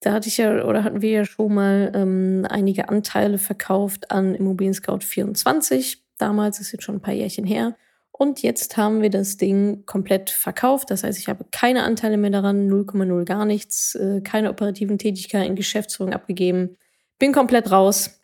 Da 0.00 0.12
hatte 0.12 0.28
ich 0.28 0.36
ja 0.36 0.64
oder 0.66 0.84
hatten 0.84 1.00
wir 1.00 1.10
ja 1.10 1.24
schon 1.24 1.54
mal 1.54 1.90
ähm, 1.94 2.46
einige 2.50 2.90
Anteile 2.90 3.38
verkauft 3.38 4.10
an 4.10 4.34
Immobilien 4.34 4.74
Scout 4.74 5.00
24. 5.00 6.04
Damals 6.18 6.60
ist 6.60 6.72
jetzt 6.72 6.84
schon 6.84 6.96
ein 6.96 7.00
paar 7.00 7.14
Jährchen 7.14 7.46
her. 7.46 7.76
Und 8.16 8.42
jetzt 8.42 8.76
haben 8.76 9.02
wir 9.02 9.10
das 9.10 9.38
Ding 9.38 9.86
komplett 9.86 10.30
verkauft. 10.30 10.92
Das 10.92 11.02
heißt, 11.02 11.18
ich 11.18 11.28
habe 11.28 11.46
keine 11.50 11.82
Anteile 11.82 12.16
mehr 12.16 12.30
daran, 12.30 12.70
0,0 12.70 13.24
gar 13.24 13.44
nichts, 13.44 13.96
äh, 13.96 14.20
keine 14.20 14.50
operativen 14.50 14.98
Tätigkeiten, 14.98 15.56
Geschäftsführung 15.56 16.12
abgegeben. 16.12 16.76
Bin 17.18 17.32
komplett 17.32 17.72
raus 17.72 18.20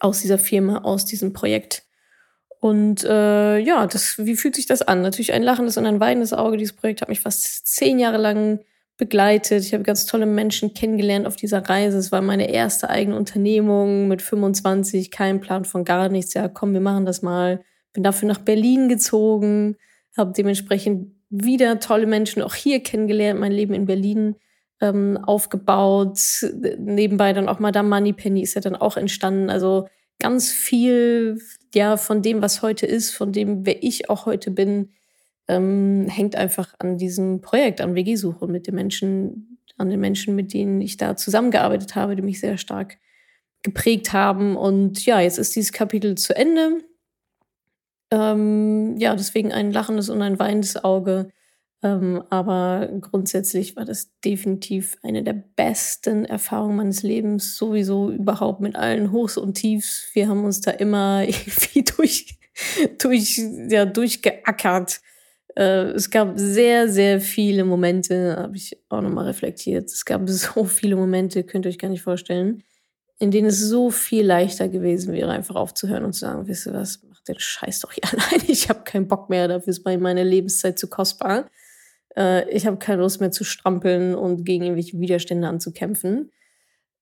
aus 0.00 0.22
dieser 0.22 0.38
Firma, 0.38 0.78
aus 0.78 1.04
diesem 1.04 1.34
Projekt. 1.34 1.82
Und 2.60 3.04
äh, 3.04 3.58
ja, 3.58 3.86
das, 3.86 4.16
wie 4.16 4.36
fühlt 4.36 4.56
sich 4.56 4.64
das 4.64 4.80
an? 4.80 5.02
Natürlich 5.02 5.34
ein 5.34 5.42
lachendes 5.42 5.76
und 5.76 5.84
ein 5.84 6.00
weinendes 6.00 6.32
Auge. 6.32 6.56
Dieses 6.56 6.74
Projekt 6.74 7.02
hat 7.02 7.10
mich 7.10 7.20
fast 7.20 7.66
zehn 7.66 7.98
Jahre 7.98 8.16
lang 8.16 8.60
begleitet. 8.96 9.64
Ich 9.64 9.74
habe 9.74 9.82
ganz 9.82 10.06
tolle 10.06 10.24
Menschen 10.24 10.72
kennengelernt 10.72 11.26
auf 11.26 11.36
dieser 11.36 11.68
Reise. 11.68 11.98
Es 11.98 12.10
war 12.10 12.22
meine 12.22 12.50
erste 12.50 12.88
eigene 12.88 13.18
Unternehmung 13.18 14.08
mit 14.08 14.22
25, 14.22 15.10
kein 15.10 15.40
Plan 15.40 15.66
von 15.66 15.84
gar 15.84 16.08
nichts. 16.08 16.32
Ja, 16.32 16.48
komm, 16.48 16.72
wir 16.72 16.80
machen 16.80 17.04
das 17.04 17.20
mal 17.20 17.62
bin 17.94 18.02
dafür 18.02 18.28
nach 18.28 18.38
Berlin 18.38 18.88
gezogen, 18.88 19.76
habe 20.16 20.32
dementsprechend 20.36 21.12
wieder 21.30 21.80
tolle 21.80 22.06
Menschen 22.06 22.42
auch 22.42 22.54
hier 22.54 22.80
kennengelernt, 22.80 23.40
mein 23.40 23.52
Leben 23.52 23.72
in 23.72 23.86
Berlin 23.86 24.36
ähm, 24.80 25.16
aufgebaut. 25.16 26.18
Nebenbei 26.78 27.32
dann 27.32 27.48
auch 27.48 27.58
Madame 27.58 27.88
Moneypenny 27.88 28.42
ist 28.42 28.54
ja 28.54 28.60
dann 28.60 28.76
auch 28.76 28.96
entstanden. 28.96 29.48
Also 29.48 29.88
ganz 30.20 30.52
viel 30.52 31.40
ja 31.74 31.96
von 31.96 32.22
dem, 32.22 32.42
was 32.42 32.62
heute 32.62 32.86
ist, 32.86 33.12
von 33.12 33.32
dem, 33.32 33.64
wer 33.66 33.82
ich 33.82 34.10
auch 34.10 34.26
heute 34.26 34.50
bin, 34.50 34.90
ähm, 35.48 36.06
hängt 36.08 36.36
einfach 36.36 36.74
an 36.78 36.98
diesem 36.98 37.40
Projekt, 37.40 37.80
an 37.80 37.94
WG-Suche 37.94 38.44
und 38.44 38.52
mit 38.52 38.66
den 38.66 38.74
Menschen, 38.74 39.58
an 39.76 39.90
den 39.90 40.00
Menschen, 40.00 40.34
mit 40.34 40.52
denen 40.52 40.80
ich 40.80 40.96
da 40.96 41.16
zusammengearbeitet 41.16 41.94
habe, 41.94 42.16
die 42.16 42.22
mich 42.22 42.40
sehr 42.40 42.58
stark 42.58 42.98
geprägt 43.62 44.12
haben. 44.12 44.56
Und 44.56 45.04
ja, 45.04 45.20
jetzt 45.20 45.38
ist 45.38 45.56
dieses 45.56 45.72
Kapitel 45.72 46.14
zu 46.16 46.36
Ende. 46.36 46.84
Ähm, 48.10 48.96
ja, 48.98 49.14
deswegen 49.16 49.52
ein 49.52 49.72
lachendes 49.72 50.08
und 50.08 50.22
ein 50.22 50.38
weinendes 50.38 50.82
Auge. 50.82 51.28
Ähm, 51.84 52.22
aber 52.30 52.88
grundsätzlich 53.02 53.76
war 53.76 53.84
das 53.84 54.10
definitiv 54.24 54.96
eine 55.02 55.22
der 55.22 55.34
besten 55.34 56.24
Erfahrungen 56.24 56.76
meines 56.76 57.02
Lebens, 57.02 57.56
sowieso 57.58 58.10
überhaupt 58.10 58.60
mit 58.62 58.74
allen 58.74 59.12
Hochs 59.12 59.36
und 59.36 59.54
Tiefs. 59.54 60.08
Wir 60.14 60.28
haben 60.28 60.44
uns 60.44 60.62
da 60.62 60.70
immer 60.70 61.24
irgendwie 61.26 61.84
durch, 61.84 62.38
durch, 62.98 63.38
ja, 63.68 63.84
durchgeackert. 63.84 65.02
Äh, 65.56 65.90
es 65.92 66.10
gab 66.10 66.32
sehr, 66.36 66.88
sehr 66.88 67.20
viele 67.20 67.64
Momente, 67.64 68.36
habe 68.38 68.56
ich 68.56 68.78
auch 68.88 69.02
nochmal 69.02 69.26
reflektiert. 69.26 69.90
Es 69.90 70.06
gab 70.06 70.22
so 70.28 70.64
viele 70.64 70.96
Momente, 70.96 71.44
könnt 71.44 71.66
ihr 71.66 71.68
euch 71.68 71.78
gar 71.78 71.88
nicht 71.88 72.02
vorstellen, 72.02 72.62
in 73.18 73.30
denen 73.30 73.48
es 73.48 73.60
so 73.60 73.90
viel 73.90 74.24
leichter 74.24 74.68
gewesen 74.68 75.12
wäre, 75.12 75.30
einfach 75.30 75.54
aufzuhören 75.54 76.04
und 76.04 76.14
zu 76.14 76.20
sagen, 76.20 76.46
wisst 76.46 76.66
ihr 76.66 76.72
was, 76.72 77.02
den 77.28 77.38
Scheiß 77.38 77.80
doch 77.80 77.92
hier 77.92 78.04
allein. 78.12 78.42
Ich 78.48 78.68
habe 78.68 78.84
keinen 78.84 79.08
Bock 79.08 79.30
mehr, 79.30 79.48
dafür 79.48 79.70
ist 79.70 79.84
meine 79.84 80.24
Lebenszeit 80.24 80.78
zu 80.78 80.88
kostbar. 80.88 81.50
Äh, 82.16 82.48
ich 82.50 82.66
habe 82.66 82.78
keine 82.78 83.02
Lust 83.02 83.20
mehr 83.20 83.30
zu 83.30 83.44
strampeln 83.44 84.14
und 84.14 84.44
gegen 84.44 84.64
irgendwelche 84.64 84.98
Widerstände 84.98 85.48
anzukämpfen. 85.48 86.32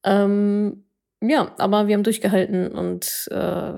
Ähm, 0.04 0.84
ja, 1.20 1.54
aber 1.58 1.86
wir 1.86 1.94
haben 1.94 2.02
durchgehalten 2.02 2.68
und 2.72 3.28
äh, 3.30 3.74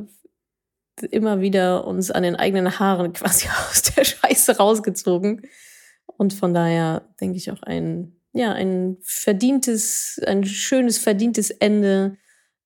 immer 1.11 1.41
wieder 1.41 1.87
uns 1.87 2.11
an 2.11 2.23
den 2.23 2.37
eigenen 2.37 2.79
Haaren 2.79 3.13
quasi 3.15 3.49
aus 3.71 3.83
der 3.83 4.05
Scheiße 4.05 4.57
rausgezogen. 4.57 5.43
Und 6.07 6.33
von 6.33 6.55
daher 6.55 7.09
denke 7.21 7.37
ich 7.37 7.51
auch 7.51 7.63
ein, 7.63 8.17
ja, 8.33 8.53
ein 8.53 8.99
verdientes, 9.03 10.21
ein 10.27 10.45
schönes, 10.45 10.99
verdientes 10.99 11.51
Ende 11.51 12.17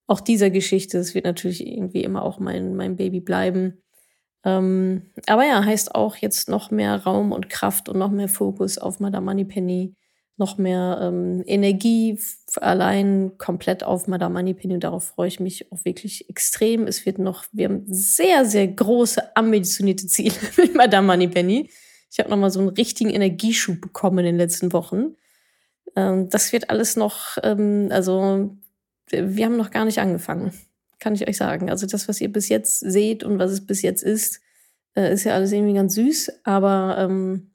auch 0.08 0.20
dieser 0.20 0.50
Geschichte. 0.50 0.98
Es 0.98 1.14
wird 1.14 1.26
natürlich 1.26 1.64
irgendwie 1.64 2.02
immer 2.02 2.22
auch 2.22 2.40
mein, 2.40 2.74
mein 2.74 2.96
Baby 2.96 3.20
bleiben. 3.20 3.82
Ähm, 4.44 5.02
aber 5.26 5.44
ja, 5.44 5.64
heißt 5.64 5.94
auch 5.94 6.16
jetzt 6.16 6.48
noch 6.48 6.70
mehr 6.70 6.96
Raum 7.04 7.30
und 7.30 7.50
Kraft 7.50 7.88
und 7.88 7.98
noch 7.98 8.10
mehr 8.10 8.28
Fokus 8.28 8.78
auf 8.78 9.00
Madame 9.00 9.26
Moneypenny, 9.26 9.94
noch 10.36 10.56
mehr 10.56 10.98
ähm, 11.02 11.42
Energie 11.46 12.18
allein 12.56 13.32
komplett 13.36 13.84
auf 13.84 14.06
Madame 14.06 14.34
Moneypenny 14.34 14.74
und 14.74 14.84
darauf 14.84 15.04
freue 15.04 15.28
ich 15.28 15.40
mich 15.40 15.70
auch 15.72 15.84
wirklich 15.84 16.30
extrem. 16.30 16.86
Es 16.86 17.04
wird 17.04 17.18
noch, 17.18 17.44
wir 17.52 17.66
haben 17.66 17.84
sehr, 17.86 18.44
sehr 18.44 18.66
große 18.66 19.36
ambitionierte 19.36 20.06
Ziele 20.06 20.34
mit 20.56 20.74
Madame 20.74 21.06
Moneypenny. 21.08 21.70
Ich 22.10 22.18
habe 22.18 22.30
nochmal 22.30 22.50
so 22.50 22.60
einen 22.60 22.70
richtigen 22.70 23.10
Energieschub 23.10 23.80
bekommen 23.80 24.20
in 24.20 24.24
den 24.26 24.36
letzten 24.38 24.72
Wochen. 24.72 25.16
Ähm, 25.96 26.30
das 26.30 26.52
wird 26.52 26.70
alles 26.70 26.96
noch, 26.96 27.36
ähm, 27.42 27.88
also 27.90 28.56
wir 29.10 29.44
haben 29.44 29.56
noch 29.56 29.70
gar 29.70 29.84
nicht 29.84 29.98
angefangen, 29.98 30.52
kann 30.98 31.14
ich 31.14 31.28
euch 31.28 31.36
sagen. 31.36 31.70
Also 31.70 31.86
das, 31.86 32.08
was 32.08 32.20
ihr 32.20 32.32
bis 32.32 32.48
jetzt 32.48 32.80
seht 32.80 33.24
und 33.24 33.38
was 33.38 33.50
es 33.50 33.66
bis 33.66 33.82
jetzt 33.82 34.02
ist, 34.02 34.40
äh, 34.94 35.12
ist 35.12 35.24
ja 35.24 35.34
alles 35.34 35.52
irgendwie 35.52 35.74
ganz 35.74 35.94
süß, 35.94 36.40
aber 36.44 36.96
ähm, 36.98 37.50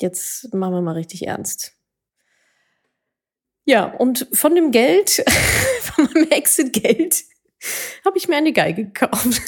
jetzt 0.00 0.52
machen 0.54 0.74
wir 0.74 0.82
mal 0.82 0.92
richtig 0.92 1.26
ernst. 1.26 1.74
Ja, 3.64 3.84
und 3.84 4.26
von 4.32 4.54
dem 4.54 4.70
Geld, 4.70 5.22
von 5.82 6.06
meinem 6.06 6.30
Exit-Geld, 6.30 7.24
habe 8.04 8.16
ich 8.16 8.28
mir 8.28 8.36
eine 8.36 8.52
Geige 8.52 8.86
gekauft. 8.86 9.42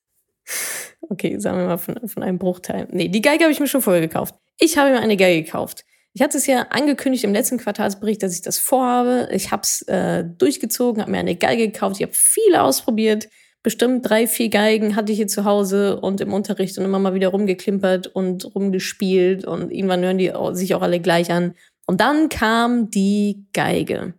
okay, 1.00 1.38
sagen 1.38 1.58
wir 1.58 1.66
mal 1.66 1.78
von, 1.78 2.08
von 2.08 2.22
einem 2.22 2.38
Bruchteil. 2.38 2.86
Nee, 2.90 3.08
die 3.08 3.22
Geige 3.22 3.44
habe 3.44 3.52
ich 3.52 3.58
mir 3.58 3.66
schon 3.66 3.82
vorher 3.82 4.02
gekauft. 4.02 4.36
Ich 4.58 4.78
habe 4.78 4.90
mir 4.90 5.00
eine 5.00 5.16
Geige 5.16 5.42
gekauft. 5.42 5.84
Ich 6.14 6.20
hatte 6.20 6.36
es 6.36 6.46
ja 6.46 6.66
angekündigt 6.68 7.24
im 7.24 7.32
letzten 7.32 7.56
Quartalsbericht, 7.56 8.22
dass 8.22 8.34
ich 8.34 8.42
das 8.42 8.58
vorhabe. 8.58 9.28
Ich 9.32 9.50
habe 9.50 9.62
es 9.62 9.82
äh, 9.88 10.24
durchgezogen, 10.24 11.00
habe 11.00 11.10
mir 11.10 11.18
eine 11.18 11.36
Geige 11.36 11.68
gekauft. 11.68 11.96
Ich 11.96 12.02
habe 12.02 12.12
viele 12.12 12.62
ausprobiert. 12.62 13.28
Bestimmt 13.62 14.08
drei, 14.08 14.26
vier 14.26 14.50
Geigen 14.50 14.94
hatte 14.96 15.12
ich 15.12 15.18
hier 15.18 15.28
zu 15.28 15.44
Hause 15.44 16.00
und 16.00 16.20
im 16.20 16.32
Unterricht 16.34 16.76
und 16.76 16.84
immer 16.84 16.98
mal 16.98 17.14
wieder 17.14 17.28
rumgeklimpert 17.28 18.08
und 18.08 18.54
rumgespielt. 18.54 19.46
Und 19.46 19.70
irgendwann 19.70 20.02
hören 20.02 20.18
die 20.18 20.32
sich 20.52 20.74
auch 20.74 20.82
alle 20.82 21.00
gleich 21.00 21.30
an. 21.30 21.54
Und 21.86 22.00
dann 22.00 22.28
kam 22.28 22.90
die 22.90 23.46
Geige. 23.54 24.14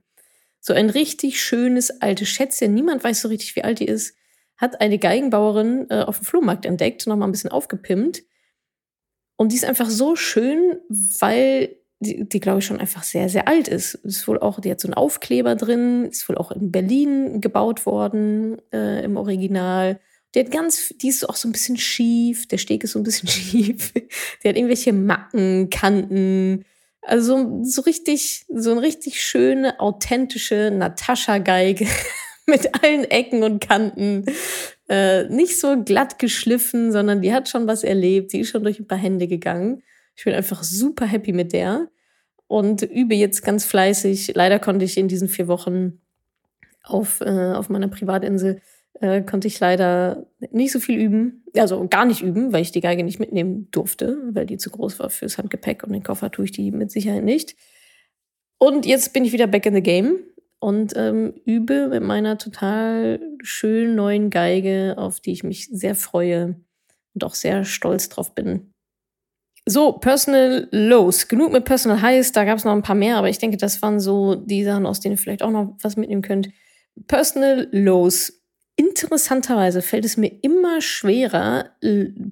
So 0.62 0.74
ein 0.74 0.90
richtig 0.90 1.42
schönes 1.42 2.02
altes 2.02 2.30
Schätzchen. 2.30 2.74
Niemand 2.74 3.04
weiß 3.04 3.22
so 3.22 3.28
richtig, 3.28 3.56
wie 3.56 3.64
alt 3.64 3.80
die 3.80 3.86
ist. 3.86 4.16
Hat 4.58 4.82
eine 4.82 4.98
Geigenbauerin 4.98 5.88
äh, 5.90 6.02
auf 6.02 6.20
dem 6.20 6.26
Flohmarkt 6.26 6.66
entdeckt, 6.66 7.06
noch 7.06 7.18
mal 7.18 7.26
ein 7.26 7.32
bisschen 7.32 7.52
aufgepimpt. 7.52 8.24
Und 9.36 9.52
die 9.52 9.58
ist 9.58 9.66
einfach 9.66 9.90
so 9.90 10.16
schön, 10.16 10.80
weil 11.20 11.76
die, 12.04 12.28
die 12.28 12.40
glaube 12.40 12.60
ich, 12.60 12.66
schon 12.66 12.80
einfach 12.80 13.04
sehr, 13.04 13.30
sehr 13.30 13.48
alt 13.48 13.68
ist. 13.68 13.96
Ist 13.96 14.28
wohl 14.28 14.40
auch, 14.40 14.60
die 14.60 14.70
hat 14.70 14.80
so 14.80 14.88
einen 14.88 14.94
Aufkleber 14.94 15.56
drin, 15.56 16.06
ist 16.06 16.28
wohl 16.30 16.38
auch 16.38 16.52
in 16.52 16.72
Berlin 16.72 17.42
gebaut 17.42 17.86
worden 17.86 18.62
äh, 18.72 19.04
im 19.04 19.18
Original. 19.18 20.00
Die 20.36 20.40
hat 20.40 20.52
ganz, 20.52 20.94
die 21.02 21.10
ist 21.10 21.28
auch 21.28 21.36
so 21.36 21.48
ein 21.48 21.52
bisschen 21.52 21.78
schief, 21.78 22.48
der 22.48 22.58
Steg 22.58 22.84
ist 22.84 22.92
so 22.92 23.00
ein 23.00 23.04
bisschen 23.04 23.28
schief. 23.30 23.94
Die 23.94 24.50
hat 24.50 24.56
irgendwelche 24.56 24.94
Macken, 24.94 25.70
Kanten. 25.70 26.66
Also 27.02 27.64
so 27.64 27.82
richtig, 27.82 28.46
so 28.54 28.72
eine 28.72 28.82
richtig 28.82 29.22
schöne, 29.22 29.80
authentische 29.80 30.72
Natascha-Geige 30.72 31.88
mit 32.46 32.84
allen 32.84 33.04
Ecken 33.06 33.44
und 33.44 33.66
Kanten. 33.66 34.26
Äh, 34.90 35.26
nicht 35.30 35.60
so 35.60 35.84
glatt 35.84 36.20
geschliffen, 36.20 36.92
sondern 36.92 37.22
die 37.22 37.34
hat 37.34 37.50
schon 37.50 37.68
was 37.68 37.84
erlebt. 37.84 38.34
Die 38.34 38.40
ist 38.40 38.50
schon 38.50 38.64
durch 38.64 38.80
ein 38.80 38.88
paar 38.88 38.98
Hände 38.98 39.28
gegangen. 39.28 39.84
Ich 40.16 40.26
bin 40.26 40.34
einfach 40.34 40.64
super 40.64 41.06
happy 41.06 41.34
mit 41.34 41.54
der 41.54 41.90
und 42.48 42.82
übe 42.84 43.16
jetzt 43.16 43.44
ganz 43.44 43.66
fleißig. 43.66 44.34
Leider 44.36 44.60
konnte 44.60 44.86
ich 44.86 44.98
in 44.98 45.08
diesen 45.08 45.28
vier 45.28 45.48
Wochen 45.48 46.02
auf, 46.84 47.22
äh, 47.22 47.54
auf 47.54 47.70
meiner 47.70 47.88
Privatinsel 47.88 48.62
äh, 49.00 49.22
konnte 49.22 49.48
ich 49.48 49.60
leider 49.60 50.28
nicht 50.52 50.72
so 50.72 50.80
viel 50.80 51.00
üben, 51.00 51.44
also 51.58 51.88
gar 51.88 52.06
nicht 52.06 52.22
üben, 52.22 52.54
weil 52.54 52.62
ich 52.62 52.72
die 52.72 52.82
Geige 52.82 53.04
nicht 53.04 53.20
mitnehmen 53.20 53.70
durfte, 53.72 54.18
weil 54.32 54.46
die 54.46 54.58
zu 54.58 54.70
groß 54.70 55.00
war 55.00 55.10
fürs 55.10 55.38
Handgepäck 55.38 55.84
und 55.84 55.94
den 55.94 56.04
Koffer 56.04 56.32
tue 56.32 56.46
ich 56.46 56.52
die 56.52 56.72
mit 56.72 56.92
Sicherheit 56.92 57.24
nicht. 57.24 57.56
Und 58.60 58.86
jetzt 58.86 59.14
bin 59.14 59.26
ich 59.26 59.34
wieder 59.34 59.48
back 59.48 59.66
in 59.66 59.74
the 59.74 59.82
game 59.82 60.20
und 60.60 60.94
ähm, 60.96 61.34
übe 61.46 61.90
mit 61.90 62.04
meiner 62.04 62.38
total 62.38 63.20
schönen 63.42 63.96
neuen 63.96 64.30
Geige, 64.30 64.96
auf 64.98 65.20
die 65.20 65.32
ich 65.32 65.44
mich 65.44 65.68
sehr 65.68 65.96
freue 65.96 66.56
und 67.14 67.24
auch 67.24 67.36
sehr 67.36 67.66
stolz 67.66 68.10
drauf 68.10 68.34
bin, 68.34 68.73
so, 69.66 69.94
Personal 69.94 70.68
Lows. 70.72 71.28
Genug 71.28 71.54
mit 71.54 71.66
Personal 71.66 72.02
Highs, 72.02 72.32
da 72.32 72.44
gab 72.44 72.58
es 72.58 72.66
noch 72.66 72.74
ein 72.74 72.82
paar 72.82 72.96
mehr, 72.96 73.18
aber 73.18 73.30
ich 73.30 73.38
denke, 73.38 73.58
das 73.58 73.82
waren 73.82 74.00
so 74.00 74.36
die 74.36 74.64
Sachen, 74.64 74.86
aus 74.86 75.00
denen 75.00 75.14
ihr 75.14 75.18
vielleicht 75.18 75.44
auch 75.44 75.52
noch 75.52 75.76
was 75.82 75.96
mitnehmen 75.96 76.22
könnt. 76.22 76.50
Personal 77.08 77.70
Lows. 77.72 78.42
Interessanterweise 78.76 79.82
fällt 79.82 80.04
es 80.04 80.18
mir 80.18 80.32
immer 80.42 80.82
schwerer, 80.82 81.70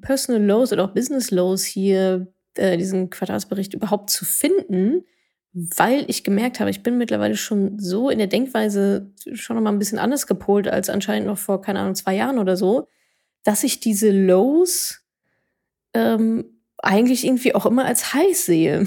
Personal 0.01 0.43
Lows 0.43 0.73
oder 0.73 0.85
auch 0.85 0.93
Business 0.93 1.31
Lows 1.31 1.63
hier 1.63 2.33
äh, 2.55 2.77
diesen 2.77 3.09
Quartalsbericht 3.09 3.73
überhaupt 3.73 4.09
zu 4.09 4.25
finden, 4.25 5.05
weil 5.53 6.05
ich 6.07 6.23
gemerkt 6.23 6.59
habe, 6.59 6.69
ich 6.69 6.83
bin 6.83 6.97
mittlerweile 6.97 7.35
schon 7.35 7.77
so 7.79 8.09
in 8.09 8.17
der 8.17 8.27
Denkweise 8.27 9.13
schon 9.33 9.55
noch 9.55 9.63
mal 9.63 9.71
ein 9.71 9.79
bisschen 9.79 9.99
anders 9.99 10.27
gepolt 10.27 10.67
als 10.67 10.89
anscheinend 10.89 11.27
noch 11.27 11.37
vor, 11.37 11.61
keine 11.61 11.79
Ahnung, 11.79 11.95
zwei 11.95 12.15
Jahren 12.15 12.39
oder 12.39 12.57
so, 12.57 12.87
dass 13.43 13.63
ich 13.63 13.79
diese 13.79 14.11
Lows 14.11 15.05
ähm, 15.93 16.60
eigentlich 16.81 17.25
irgendwie 17.25 17.55
auch 17.55 17.65
immer 17.65 17.85
als 17.85 18.13
heiß 18.13 18.45
sehe. 18.45 18.85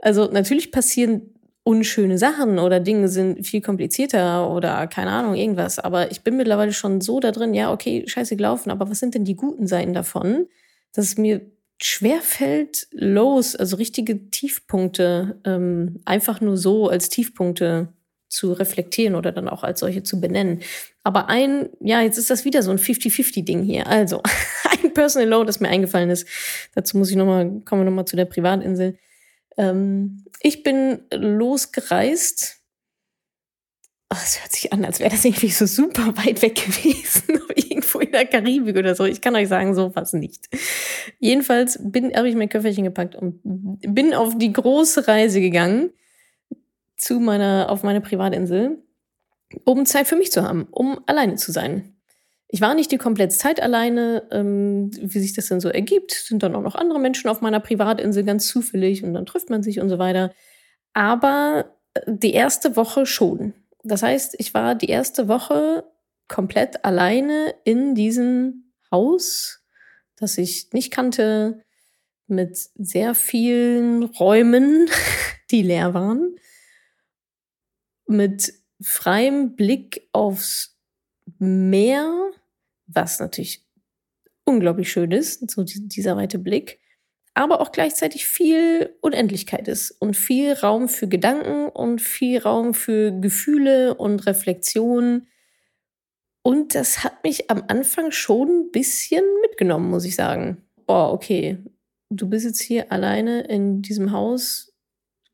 Also 0.00 0.26
natürlich 0.26 0.72
passieren 0.72 1.32
unschöne 1.64 2.18
Sachen 2.18 2.58
oder 2.58 2.80
Dinge 2.80 3.08
sind 3.08 3.46
viel 3.46 3.60
komplizierter 3.60 4.50
oder 4.50 4.86
keine 4.88 5.10
Ahnung, 5.10 5.34
irgendwas. 5.34 5.78
Aber 5.78 6.10
ich 6.10 6.22
bin 6.22 6.36
mittlerweile 6.36 6.72
schon 6.72 7.00
so 7.00 7.20
da 7.20 7.30
drin, 7.30 7.54
ja, 7.54 7.72
okay, 7.72 8.04
scheiße 8.06 8.36
gelaufen, 8.36 8.70
aber 8.70 8.90
was 8.90 8.98
sind 8.98 9.14
denn 9.14 9.24
die 9.24 9.36
guten 9.36 9.66
Seiten 9.66 9.92
davon? 9.92 10.48
Dass 10.92 11.04
es 11.04 11.16
mir 11.16 11.40
schwerfällt, 11.80 12.88
Lows, 12.92 13.56
also 13.56 13.76
richtige 13.76 14.30
Tiefpunkte, 14.30 15.40
ähm, 15.44 16.00
einfach 16.04 16.40
nur 16.40 16.56
so 16.56 16.88
als 16.88 17.08
Tiefpunkte 17.08 17.92
zu 18.28 18.52
reflektieren 18.52 19.14
oder 19.14 19.30
dann 19.30 19.48
auch 19.48 19.62
als 19.62 19.80
solche 19.80 20.02
zu 20.02 20.20
benennen. 20.20 20.62
Aber 21.04 21.28
ein, 21.28 21.68
ja, 21.80 22.00
jetzt 22.00 22.18
ist 22.18 22.30
das 22.30 22.44
wieder 22.44 22.62
so 22.62 22.70
ein 22.70 22.78
50-50-Ding 22.78 23.62
hier. 23.62 23.86
Also, 23.86 24.22
Personal 24.92 25.28
Low, 25.28 25.44
das 25.44 25.60
mir 25.60 25.68
eingefallen 25.68 26.10
ist. 26.10 26.26
Dazu 26.74 26.96
muss 26.98 27.10
ich 27.10 27.16
nochmal, 27.16 27.60
kommen 27.64 27.82
wir 27.82 27.84
nochmal 27.84 28.04
zu 28.04 28.16
der 28.16 28.24
Privatinsel. 28.24 28.98
Ähm, 29.56 30.24
ich 30.40 30.62
bin 30.62 31.02
losgereist. 31.12 32.58
Es 34.10 34.42
hört 34.42 34.52
sich 34.52 34.72
an, 34.74 34.84
als 34.84 35.00
wäre 35.00 35.08
das 35.08 35.24
irgendwie 35.24 35.48
so 35.48 35.64
super 35.64 36.14
weit 36.18 36.42
weg 36.42 36.54
gewesen, 36.54 37.40
irgendwo 37.56 38.00
in 38.00 38.12
der 38.12 38.26
Karibik 38.26 38.76
oder 38.76 38.94
so. 38.94 39.04
Ich 39.04 39.22
kann 39.22 39.34
euch 39.36 39.48
sagen, 39.48 39.74
so 39.74 39.94
was 39.96 40.12
nicht. 40.12 40.48
Jedenfalls 41.18 41.78
habe 41.78 42.28
ich 42.28 42.34
mein 42.34 42.50
Köfferchen 42.50 42.84
gepackt 42.84 43.16
und 43.16 43.40
bin 43.42 44.12
auf 44.12 44.36
die 44.36 44.52
große 44.52 45.08
Reise 45.08 45.40
gegangen 45.40 45.92
zu 46.98 47.20
meiner, 47.20 47.70
auf 47.70 47.82
meine 47.82 48.02
Privatinsel, 48.02 48.78
um 49.64 49.86
Zeit 49.86 50.06
für 50.06 50.16
mich 50.16 50.30
zu 50.30 50.42
haben, 50.42 50.68
um 50.70 51.00
alleine 51.06 51.36
zu 51.36 51.50
sein. 51.50 51.91
Ich 52.54 52.60
war 52.60 52.74
nicht 52.74 52.92
die 52.92 52.98
komplette 52.98 53.34
Zeit 53.34 53.62
alleine, 53.62 54.24
ähm, 54.30 54.90
wie 55.00 55.20
sich 55.20 55.32
das 55.32 55.46
denn 55.46 55.58
so 55.58 55.70
ergibt. 55.70 56.10
Sind 56.10 56.42
dann 56.42 56.54
auch 56.54 56.60
noch 56.60 56.74
andere 56.74 57.00
Menschen 57.00 57.30
auf 57.30 57.40
meiner 57.40 57.60
Privatinsel 57.60 58.24
ganz 58.24 58.46
zufällig 58.46 59.02
und 59.02 59.14
dann 59.14 59.24
trifft 59.24 59.48
man 59.48 59.62
sich 59.62 59.80
und 59.80 59.88
so 59.88 59.98
weiter. 59.98 60.34
Aber 60.92 61.74
äh, 61.94 62.02
die 62.06 62.34
erste 62.34 62.76
Woche 62.76 63.06
schon. 63.06 63.54
Das 63.84 64.02
heißt, 64.02 64.34
ich 64.36 64.52
war 64.52 64.74
die 64.74 64.90
erste 64.90 65.28
Woche 65.28 65.84
komplett 66.28 66.84
alleine 66.84 67.54
in 67.64 67.94
diesem 67.94 68.74
Haus, 68.90 69.64
das 70.16 70.36
ich 70.36 70.74
nicht 70.74 70.92
kannte, 70.92 71.64
mit 72.26 72.58
sehr 72.74 73.14
vielen 73.14 74.02
Räumen, 74.02 74.90
die 75.50 75.62
leer 75.62 75.94
waren, 75.94 76.36
mit 78.06 78.52
freiem 78.82 79.56
Blick 79.56 80.06
aufs 80.12 80.76
Meer, 81.38 82.30
was 82.94 83.20
natürlich 83.20 83.64
unglaublich 84.44 84.90
schön 84.90 85.10
ist, 85.10 85.50
so 85.50 85.64
dieser 85.64 86.16
weite 86.16 86.38
Blick, 86.38 86.80
aber 87.34 87.60
auch 87.60 87.72
gleichzeitig 87.72 88.26
viel 88.26 88.94
Unendlichkeit 89.00 89.68
ist 89.68 89.90
und 89.90 90.16
viel 90.16 90.52
Raum 90.52 90.88
für 90.88 91.08
Gedanken 91.08 91.68
und 91.68 92.02
viel 92.02 92.40
Raum 92.40 92.74
für 92.74 93.12
Gefühle 93.12 93.94
und 93.94 94.26
Reflexion. 94.26 95.28
Und 96.42 96.74
das 96.74 97.04
hat 97.04 97.24
mich 97.24 97.50
am 97.50 97.64
Anfang 97.68 98.10
schon 98.10 98.48
ein 98.48 98.70
bisschen 98.70 99.24
mitgenommen, 99.40 99.90
muss 99.90 100.04
ich 100.04 100.16
sagen. 100.16 100.62
Boah, 100.86 101.12
okay, 101.12 101.58
du 102.10 102.28
bist 102.28 102.44
jetzt 102.44 102.60
hier 102.60 102.92
alleine 102.92 103.42
in 103.42 103.80
diesem 103.80 104.12
Haus, 104.12 104.74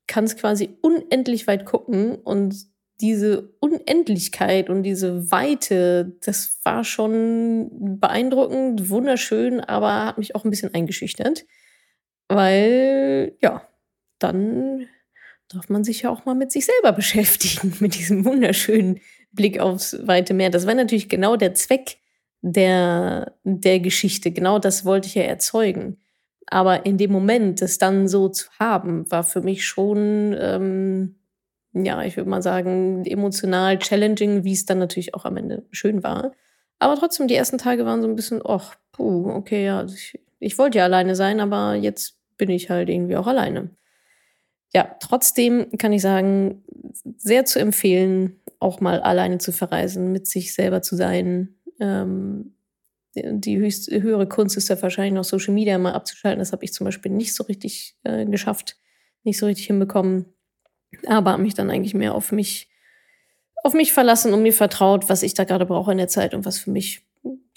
kannst 0.07 0.37
quasi 0.39 0.77
unendlich 0.81 1.47
weit 1.47 1.65
gucken 1.65 2.15
und 2.15 2.68
diese 3.01 3.53
Unendlichkeit 3.59 4.69
und 4.69 4.83
diese 4.83 5.31
Weite, 5.31 6.17
das 6.21 6.59
war 6.63 6.83
schon 6.83 7.99
beeindruckend, 7.99 8.89
wunderschön, 8.89 9.61
aber 9.61 10.05
hat 10.05 10.17
mich 10.17 10.35
auch 10.35 10.43
ein 10.43 10.49
bisschen 10.49 10.73
eingeschüchtert. 10.73 11.45
Weil, 12.27 13.37
ja, 13.41 13.67
dann 14.19 14.87
darf 15.47 15.69
man 15.69 15.83
sich 15.83 16.01
ja 16.03 16.09
auch 16.09 16.25
mal 16.25 16.35
mit 16.35 16.51
sich 16.51 16.65
selber 16.65 16.91
beschäftigen, 16.95 17.73
mit 17.79 17.95
diesem 17.95 18.25
wunderschönen 18.25 18.99
Blick 19.31 19.59
aufs 19.59 19.97
weite 20.05 20.33
Meer. 20.33 20.49
Das 20.49 20.67
war 20.67 20.73
natürlich 20.75 21.09
genau 21.09 21.35
der 21.35 21.53
Zweck 21.53 21.97
der, 22.41 23.37
der 23.43 23.79
Geschichte. 23.79 24.31
Genau 24.31 24.59
das 24.59 24.85
wollte 24.85 25.07
ich 25.07 25.15
ja 25.15 25.23
erzeugen. 25.23 25.97
Aber 26.47 26.85
in 26.85 26.97
dem 26.97 27.11
Moment, 27.11 27.61
das 27.61 27.77
dann 27.77 28.07
so 28.07 28.27
zu 28.27 28.49
haben, 28.59 29.09
war 29.11 29.23
für 29.23 29.41
mich 29.41 29.65
schon 29.65 30.35
ähm, 30.39 31.18
ja, 31.73 32.03
ich 32.03 32.17
würde 32.17 32.29
mal 32.29 32.41
sagen, 32.41 33.05
emotional 33.05 33.77
challenging, 33.79 34.43
wie 34.43 34.53
es 34.53 34.65
dann 34.65 34.79
natürlich 34.79 35.13
auch 35.13 35.25
am 35.25 35.37
Ende 35.37 35.65
schön 35.71 36.03
war. 36.03 36.31
Aber 36.79 36.95
trotzdem, 36.95 37.27
die 37.27 37.35
ersten 37.35 37.57
Tage 37.57 37.85
waren 37.85 38.01
so 38.01 38.07
ein 38.07 38.15
bisschen, 38.15 38.41
ach, 38.43 38.75
puh, 38.91 39.29
okay, 39.29 39.65
ja, 39.65 39.85
ich, 39.85 40.19
ich 40.39 40.57
wollte 40.57 40.79
ja 40.79 40.85
alleine 40.85 41.15
sein, 41.15 41.39
aber 41.39 41.75
jetzt 41.75 42.17
bin 42.37 42.49
ich 42.49 42.69
halt 42.69 42.89
irgendwie 42.89 43.17
auch 43.17 43.27
alleine. 43.27 43.69
Ja, 44.73 44.95
trotzdem 44.99 45.67
kann 45.77 45.93
ich 45.93 46.01
sagen, 46.01 46.63
sehr 47.17 47.45
zu 47.45 47.59
empfehlen, 47.59 48.39
auch 48.59 48.81
mal 48.81 49.01
alleine 49.01 49.39
zu 49.39 49.51
verreisen, 49.51 50.11
mit 50.11 50.27
sich 50.27 50.53
selber 50.53 50.81
zu 50.81 50.95
sein. 50.95 51.55
Ähm, 51.79 52.55
die 53.15 53.57
höchst, 53.57 53.91
höhere 53.91 54.27
Kunst 54.27 54.57
ist 54.57 54.69
ja 54.69 54.81
wahrscheinlich 54.81 55.13
noch 55.13 55.23
Social 55.23 55.53
Media 55.53 55.77
mal 55.77 55.93
abzuschalten. 55.93 56.39
Das 56.39 56.51
habe 56.51 56.63
ich 56.65 56.73
zum 56.73 56.85
Beispiel 56.85 57.11
nicht 57.11 57.33
so 57.33 57.43
richtig 57.43 57.97
äh, 58.03 58.25
geschafft, 58.25 58.77
nicht 59.23 59.39
so 59.39 59.47
richtig 59.47 59.67
hinbekommen 59.67 60.25
aber 61.07 61.31
habe 61.31 61.41
mich 61.41 61.53
dann 61.53 61.69
eigentlich 61.69 61.93
mehr 61.93 62.15
auf 62.15 62.31
mich, 62.31 62.69
auf 63.63 63.73
mich 63.73 63.93
verlassen 63.93 64.33
und 64.33 64.43
mir 64.43 64.53
vertraut, 64.53 65.09
was 65.09 65.23
ich 65.23 65.33
da 65.33 65.43
gerade 65.43 65.65
brauche 65.65 65.91
in 65.91 65.97
der 65.97 66.07
Zeit 66.07 66.33
und 66.33 66.45
was 66.45 66.59
für 66.59 66.71
mich 66.71 67.05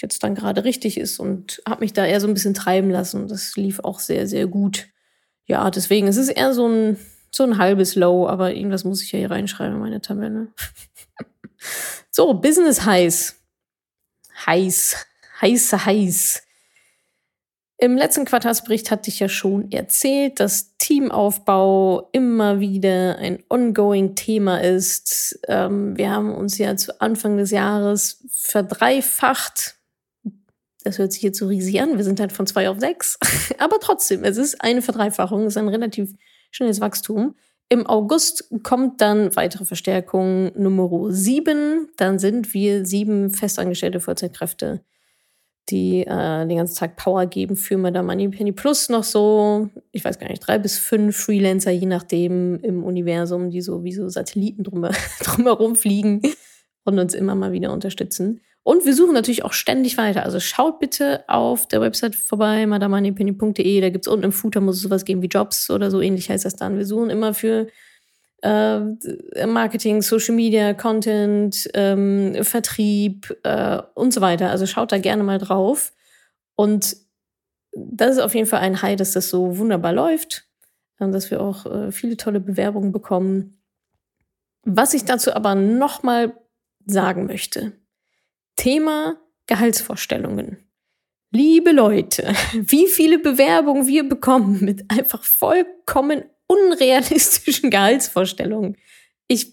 jetzt 0.01 0.23
dann 0.23 0.35
gerade 0.35 0.65
richtig 0.65 0.99
ist 0.99 1.19
und 1.21 1.63
habe 1.67 1.81
mich 1.81 1.93
da 1.93 2.05
eher 2.05 2.21
so 2.21 2.27
ein 2.27 2.35
bisschen 2.35 2.55
treiben 2.55 2.91
lassen. 2.91 3.29
Das 3.29 3.57
lief 3.57 3.81
auch 3.81 4.01
sehr, 4.01 4.27
sehr 4.27 4.47
gut. 4.47 4.89
Ja, 5.47 5.71
deswegen, 5.71 6.09
es 6.09 6.17
ist 6.17 6.29
eher 6.29 6.53
so 6.53 6.67
ein, 6.67 6.97
so 7.31 7.45
ein 7.45 7.59
halbes 7.59 7.95
Low, 7.95 8.29
aber 8.29 8.53
irgendwas 8.53 8.85
muss 8.85 9.03
ich 9.03 9.13
ja 9.13 9.19
hier 9.19 9.31
reinschreiben 9.31 9.75
in 9.75 9.81
meine 9.81 10.01
Tabelle. 10.01 10.49
so, 12.11 12.35
Business 12.35 12.85
heiß. 12.85 13.37
Heiß. 14.47 15.07
Heiße 15.41 15.87
heiß. 15.87 16.43
Im 17.83 17.97
letzten 17.97 18.27
Quartalsbericht 18.27 18.93
hatte 18.93 19.11
ich 19.11 19.19
ja 19.19 19.29
schon 19.29 19.73
erzählt, 19.73 20.39
dass 20.39 20.77
Teamaufbau 20.79 22.11
immer 22.13 22.61
wieder 22.61 23.17
ein 23.19 23.43
ongoing 23.51 24.15
Thema 24.15 24.63
ist. 24.63 25.41
Ähm, 25.49 25.97
wir 25.99 26.13
haben 26.13 26.33
uns 26.33 26.59
ja 26.59 26.77
zu 26.77 27.01
Anfang 27.01 27.39
des 27.39 27.51
Jahres 27.51 28.25
verdreifacht. 28.31 29.75
Das 30.85 30.99
hört 30.99 31.13
sich 31.13 31.23
jetzt 31.23 31.41
so 31.41 31.49
riesig 31.49 31.83
an. 31.83 31.97
Wir 31.97 32.05
sind 32.05 32.21
halt 32.21 32.31
von 32.31 32.47
zwei 32.47 32.71
auf 32.71 32.79
sechs. 32.79 33.19
Aber 33.59 33.81
trotzdem, 33.81 34.23
es 34.23 34.37
ist 34.37 34.63
eine 34.63 34.81
Verdreifachung, 34.81 35.41
es 35.41 35.55
ist 35.55 35.57
ein 35.57 35.67
relativ 35.67 36.15
schnelles 36.53 36.81
Wachstum. 36.81 37.35
Im 37.69 37.89
August 37.89 38.49
kommt 38.63 39.01
dann 39.01 39.35
weitere 39.35 39.65
Verstärkung 39.65 40.53
Nummer 40.55 41.11
sieben. 41.11 41.89
Dann 41.97 42.21
sind 42.21 42.55
wir 42.55 42.87
sieben 42.87 43.31
festangestellte 43.31 43.99
Vollzeitkräfte 43.99 44.85
die 45.71 46.03
äh, 46.03 46.47
den 46.47 46.57
ganzen 46.57 46.77
Tag 46.77 46.97
Power 46.97 47.27
geben 47.27 47.57
für 47.57 47.77
Madame 47.79 48.07
Money 48.07 48.29
Penny 48.29 48.53
Plus 48.53 48.89
noch 48.89 49.05
so, 49.05 49.69
ich 49.93 50.05
weiß 50.05 50.19
gar 50.19 50.29
nicht, 50.29 50.41
drei 50.41 50.59
bis 50.59 50.79
fünf 50.79 51.17
Freelancer, 51.17 51.71
je 51.71 51.87
nachdem 51.87 52.59
im 52.61 52.83
Universum, 52.85 53.51
die 53.51 53.61
so 53.61 53.85
wie 53.85 53.93
so 53.93 54.09
Satelliten 54.09 54.65
drum, 54.65 54.87
drumherum 55.23 55.77
fliegen 55.77 56.23
und 56.85 56.99
uns 56.99 57.15
immer 57.15 57.35
mal 57.35 57.53
wieder 57.53 57.73
unterstützen. 57.73 58.41
Und 58.65 58.87
wir 58.87 58.95
suchen 58.95 59.15
natürlich 59.15 59.45
auch 59.45 59.53
ständig 59.53 59.99
weiter. 59.99 60.25
Also 60.25 60.39
schaut 60.39 60.79
bitte 60.79 61.25
auf 61.29 61.67
der 61.67 61.81
Website 61.81 62.15
vorbei, 62.15 62.65
madamoneypenny.de. 62.67 63.81
Da 63.81 63.91
gibt 63.91 64.07
es 64.07 64.13
unten 64.13 64.27
im 64.27 64.33
Footer 64.33 64.61
muss 64.61 64.77
es 64.77 64.83
sowas 64.83 65.05
geben 65.05 65.21
wie 65.21 65.27
Jobs 65.27 65.69
oder 65.69 65.91
so 65.91 66.01
ähnlich 66.01 66.31
heißt 66.31 66.45
das 66.45 66.55
dann. 66.55 66.79
Wir 66.79 66.87
suchen 66.87 67.11
immer 67.11 67.35
für 67.35 67.67
äh, 68.43 69.47
Marketing, 69.47 70.03
Social 70.03 70.35
Media, 70.35 70.75
Content, 70.75 71.71
ähm, 71.75 72.37
Vertrieb 72.43 73.37
äh, 73.45 73.81
und 73.95 74.13
so 74.13 74.21
weiter. 74.21 74.51
Also 74.51 74.67
schaut 74.67 74.93
da 74.93 74.99
gerne 74.99 75.23
mal 75.23 75.39
drauf. 75.39 75.93
Und 76.57 76.97
das 77.73 78.17
ist 78.17 78.23
auf 78.23 78.35
jeden 78.35 78.47
Fall 78.47 78.61
ein 78.61 78.83
High, 78.83 78.97
dass 78.97 79.13
das 79.13 79.29
so 79.29 79.59
wunderbar 79.59 79.93
läuft, 79.93 80.47
ähm, 81.01 81.13
dass 81.13 81.31
wir 81.31 81.41
auch 81.41 81.67
äh, 81.67 81.93
viele 81.93 82.17
tolle 82.17 82.41
Bewerbungen 82.41 82.93
bekommen. 82.93 83.59
Was 84.65 84.95
ich 84.95 85.05
dazu 85.05 85.33
aber 85.35 85.55
nochmal 85.55 86.35
sagen 86.85 87.27
möchte. 87.27 87.73
Thema 88.57 89.17
Gehaltsvorstellungen. 89.47 90.59
Liebe 91.31 91.73
Leute, 91.73 92.35
wie 92.53 92.89
viele 92.89 93.19
Bewerbungen 93.19 93.87
wir 93.87 94.09
bekommen 94.09 94.65
mit 94.65 94.91
einfach 94.91 95.23
vollkommen 95.23 96.25
unrealistischen 96.53 97.71
Gehaltsvorstellungen. 97.71 98.77
Ich, 99.29 99.53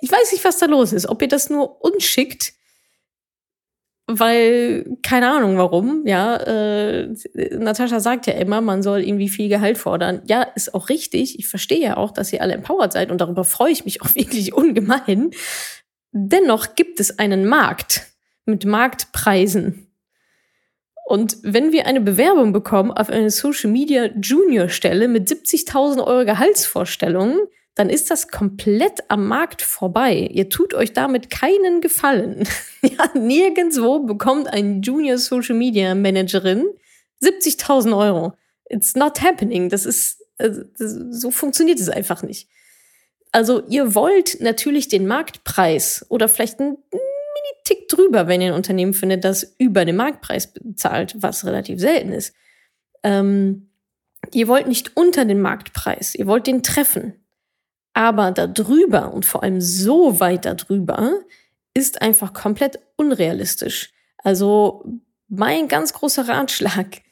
ich 0.00 0.10
weiß 0.10 0.32
nicht, 0.32 0.44
was 0.44 0.58
da 0.58 0.66
los 0.66 0.92
ist. 0.92 1.06
Ob 1.06 1.22
ihr 1.22 1.28
das 1.28 1.50
nur 1.50 1.82
uns 1.82 2.04
schickt 2.04 2.52
weil 4.08 4.86
keine 5.02 5.30
Ahnung 5.30 5.58
warum, 5.58 6.06
ja. 6.06 6.36
Äh, 6.36 7.14
Natascha 7.58 8.00
sagt 8.00 8.26
ja 8.26 8.32
immer, 8.32 8.62
man 8.62 8.82
soll 8.82 9.02
irgendwie 9.02 9.28
viel 9.28 9.50
Gehalt 9.50 9.76
fordern. 9.76 10.22
Ja, 10.26 10.42
ist 10.42 10.74
auch 10.74 10.88
richtig. 10.88 11.38
Ich 11.38 11.46
verstehe 11.46 11.80
ja 11.80 11.96
auch, 11.98 12.10
dass 12.10 12.32
ihr 12.32 12.40
alle 12.40 12.54
empowered 12.54 12.92
seid 12.92 13.10
und 13.10 13.20
darüber 13.20 13.44
freue 13.44 13.70
ich 13.70 13.84
mich 13.84 14.00
auch 14.00 14.08
wirklich 14.14 14.54
ungemein. 14.54 15.30
Dennoch 16.12 16.74
gibt 16.74 17.00
es 17.00 17.18
einen 17.18 17.46
Markt 17.46 18.06
mit 18.46 18.64
Marktpreisen. 18.64 19.87
Und 21.08 21.38
wenn 21.40 21.72
wir 21.72 21.86
eine 21.86 22.02
Bewerbung 22.02 22.52
bekommen 22.52 22.90
auf 22.90 23.08
eine 23.08 23.30
Social 23.30 23.70
Media 23.70 24.10
Junior 24.20 24.68
Stelle 24.68 25.08
mit 25.08 25.26
70.000 25.26 26.06
Euro 26.06 26.26
Gehaltsvorstellungen, 26.26 27.38
dann 27.74 27.88
ist 27.88 28.10
das 28.10 28.28
komplett 28.28 29.04
am 29.08 29.26
Markt 29.26 29.62
vorbei. 29.62 30.28
Ihr 30.30 30.50
tut 30.50 30.74
euch 30.74 30.92
damit 30.92 31.30
keinen 31.30 31.80
Gefallen. 31.80 32.46
ja, 32.82 33.10
nirgendwo 33.14 34.00
bekommt 34.00 34.48
ein 34.48 34.82
Junior 34.82 35.16
Social 35.16 35.54
Media 35.54 35.94
Managerin 35.94 36.66
70.000 37.22 37.96
Euro. 37.96 38.34
It's 38.68 38.94
not 38.94 39.22
happening. 39.22 39.70
Das 39.70 39.86
ist, 39.86 40.22
also, 40.36 40.60
das, 40.78 40.92
so 40.92 41.30
funktioniert 41.30 41.80
es 41.80 41.88
einfach 41.88 42.22
nicht. 42.22 42.50
Also 43.32 43.62
ihr 43.70 43.94
wollt 43.94 44.42
natürlich 44.42 44.88
den 44.88 45.06
Marktpreis 45.06 46.04
oder 46.10 46.28
vielleicht 46.28 46.60
einen 46.60 46.76
Mini-Tick 47.68 47.88
drüber, 47.88 48.26
wenn 48.28 48.40
ihr 48.40 48.48
ein 48.48 48.56
Unternehmen 48.56 48.94
findet, 48.94 49.24
das 49.24 49.54
über 49.58 49.84
den 49.84 49.96
Marktpreis 49.96 50.52
bezahlt, 50.52 51.16
was 51.18 51.44
relativ 51.44 51.80
selten 51.80 52.12
ist. 52.12 52.34
Ähm, 53.02 53.70
ihr 54.32 54.48
wollt 54.48 54.66
nicht 54.66 54.96
unter 54.96 55.24
den 55.24 55.40
Marktpreis, 55.40 56.14
ihr 56.14 56.26
wollt 56.26 56.46
den 56.46 56.62
treffen. 56.62 57.14
Aber 57.94 58.30
darüber 58.30 59.12
und 59.12 59.26
vor 59.26 59.42
allem 59.42 59.60
so 59.60 60.20
weit 60.20 60.44
darüber 60.44 61.12
ist 61.74 62.00
einfach 62.00 62.32
komplett 62.32 62.78
unrealistisch. 62.96 63.92
Also 64.18 64.84
mein 65.28 65.68
ganz 65.68 65.92
großer 65.92 66.28
Ratschlag, 66.28 67.02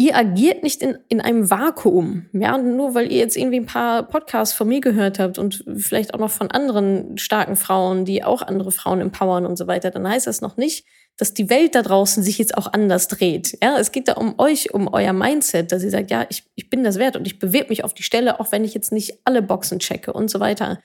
ihr 0.00 0.16
agiert 0.16 0.62
nicht 0.62 0.82
in, 0.82 0.96
in 1.08 1.20
einem 1.20 1.50
Vakuum. 1.50 2.30
Ja, 2.32 2.56
nur 2.56 2.94
weil 2.94 3.12
ihr 3.12 3.18
jetzt 3.18 3.36
irgendwie 3.36 3.60
ein 3.60 3.66
paar 3.66 4.02
Podcasts 4.02 4.54
von 4.54 4.66
mir 4.66 4.80
gehört 4.80 5.18
habt 5.18 5.36
und 5.36 5.62
vielleicht 5.76 6.14
auch 6.14 6.18
noch 6.18 6.30
von 6.30 6.50
anderen 6.50 7.18
starken 7.18 7.54
Frauen, 7.54 8.06
die 8.06 8.24
auch 8.24 8.40
andere 8.40 8.72
Frauen 8.72 9.02
empowern 9.02 9.44
und 9.44 9.56
so 9.56 9.66
weiter, 9.66 9.90
dann 9.90 10.08
heißt 10.08 10.26
das 10.26 10.40
noch 10.40 10.56
nicht, 10.56 10.86
dass 11.18 11.34
die 11.34 11.50
Welt 11.50 11.74
da 11.74 11.82
draußen 11.82 12.22
sich 12.22 12.38
jetzt 12.38 12.56
auch 12.56 12.72
anders 12.72 13.08
dreht. 13.08 13.58
Ja, 13.62 13.78
es 13.78 13.92
geht 13.92 14.08
da 14.08 14.14
um 14.14 14.38
euch, 14.38 14.72
um 14.72 14.88
euer 14.88 15.12
Mindset, 15.12 15.70
dass 15.70 15.82
ihr 15.82 15.90
sagt, 15.90 16.10
ja, 16.10 16.24
ich, 16.30 16.44
ich 16.54 16.70
bin 16.70 16.82
das 16.82 16.96
wert 16.96 17.16
und 17.16 17.26
ich 17.26 17.38
bewege 17.38 17.68
mich 17.68 17.84
auf 17.84 17.92
die 17.92 18.02
Stelle, 18.02 18.40
auch 18.40 18.52
wenn 18.52 18.64
ich 18.64 18.72
jetzt 18.72 18.92
nicht 18.92 19.18
alle 19.26 19.42
Boxen 19.42 19.80
checke 19.80 20.14
und 20.14 20.30
so 20.30 20.40
weiter. 20.40 20.78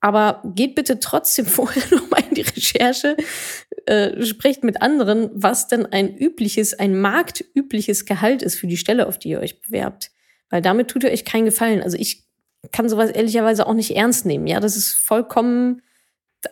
Aber 0.00 0.42
geht 0.54 0.74
bitte 0.74 1.00
trotzdem 1.00 1.44
vorher 1.46 1.82
nochmal 1.90 2.24
in 2.30 2.34
die 2.34 2.42
Recherche, 2.42 3.14
äh, 3.88 4.22
sprecht 4.26 4.64
mit 4.64 4.82
anderen, 4.82 5.30
was 5.32 5.66
denn 5.66 5.86
ein 5.86 6.14
übliches, 6.14 6.78
ein 6.78 7.00
marktübliches 7.00 8.04
Gehalt 8.04 8.42
ist 8.42 8.56
für 8.56 8.66
die 8.66 8.76
Stelle, 8.76 9.06
auf 9.06 9.18
die 9.18 9.30
ihr 9.30 9.40
euch 9.40 9.62
bewerbt. 9.62 10.10
Weil 10.50 10.60
damit 10.60 10.88
tut 10.88 11.04
ihr 11.04 11.10
euch 11.10 11.24
keinen 11.24 11.46
Gefallen. 11.46 11.82
Also 11.82 11.96
ich 11.98 12.24
kann 12.70 12.88
sowas 12.88 13.10
ehrlicherweise 13.10 13.66
auch 13.66 13.72
nicht 13.72 13.96
ernst 13.96 14.26
nehmen. 14.26 14.46
Ja, 14.46 14.60
das 14.60 14.76
ist 14.76 14.92
vollkommen 14.92 15.80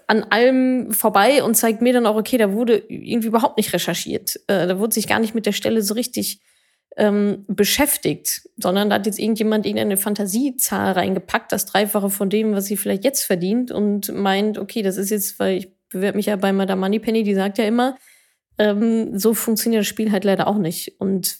an 0.06 0.24
allem 0.24 0.92
vorbei 0.92 1.42
und 1.44 1.56
zeigt 1.56 1.82
mir 1.82 1.92
dann 1.92 2.06
auch, 2.06 2.16
okay, 2.16 2.38
da 2.38 2.52
wurde 2.52 2.82
irgendwie 2.88 3.28
überhaupt 3.28 3.58
nicht 3.58 3.72
recherchiert. 3.72 4.36
Äh, 4.46 4.66
da 4.66 4.78
wurde 4.78 4.94
sich 4.94 5.06
gar 5.06 5.20
nicht 5.20 5.34
mit 5.34 5.44
der 5.44 5.52
Stelle 5.52 5.82
so 5.82 5.92
richtig 5.92 6.40
ähm, 6.96 7.44
beschäftigt, 7.48 8.48
sondern 8.56 8.88
da 8.88 8.96
hat 8.96 9.06
jetzt 9.06 9.18
irgendjemand 9.18 9.66
irgendeine 9.66 9.98
Fantasiezahl 9.98 10.92
reingepackt, 10.92 11.52
das 11.52 11.66
Dreifache 11.66 12.08
von 12.08 12.30
dem, 12.30 12.54
was 12.54 12.64
sie 12.64 12.78
vielleicht 12.78 13.04
jetzt 13.04 13.24
verdient 13.24 13.70
und 13.70 14.10
meint, 14.14 14.56
okay, 14.56 14.80
das 14.80 14.96
ist 14.96 15.10
jetzt, 15.10 15.38
weil 15.38 15.58
ich 15.58 15.75
bewerbe 15.88 16.16
mich 16.16 16.26
ja 16.26 16.36
bei 16.36 16.52
Madame 16.52 16.80
Moneypenny, 16.80 17.22
die 17.22 17.34
sagt 17.34 17.58
ja 17.58 17.64
immer, 17.64 17.96
ähm, 18.58 19.18
so 19.18 19.34
funktioniert 19.34 19.80
das 19.80 19.86
Spiel 19.86 20.12
halt 20.12 20.24
leider 20.24 20.46
auch 20.46 20.58
nicht. 20.58 21.00
Und 21.00 21.38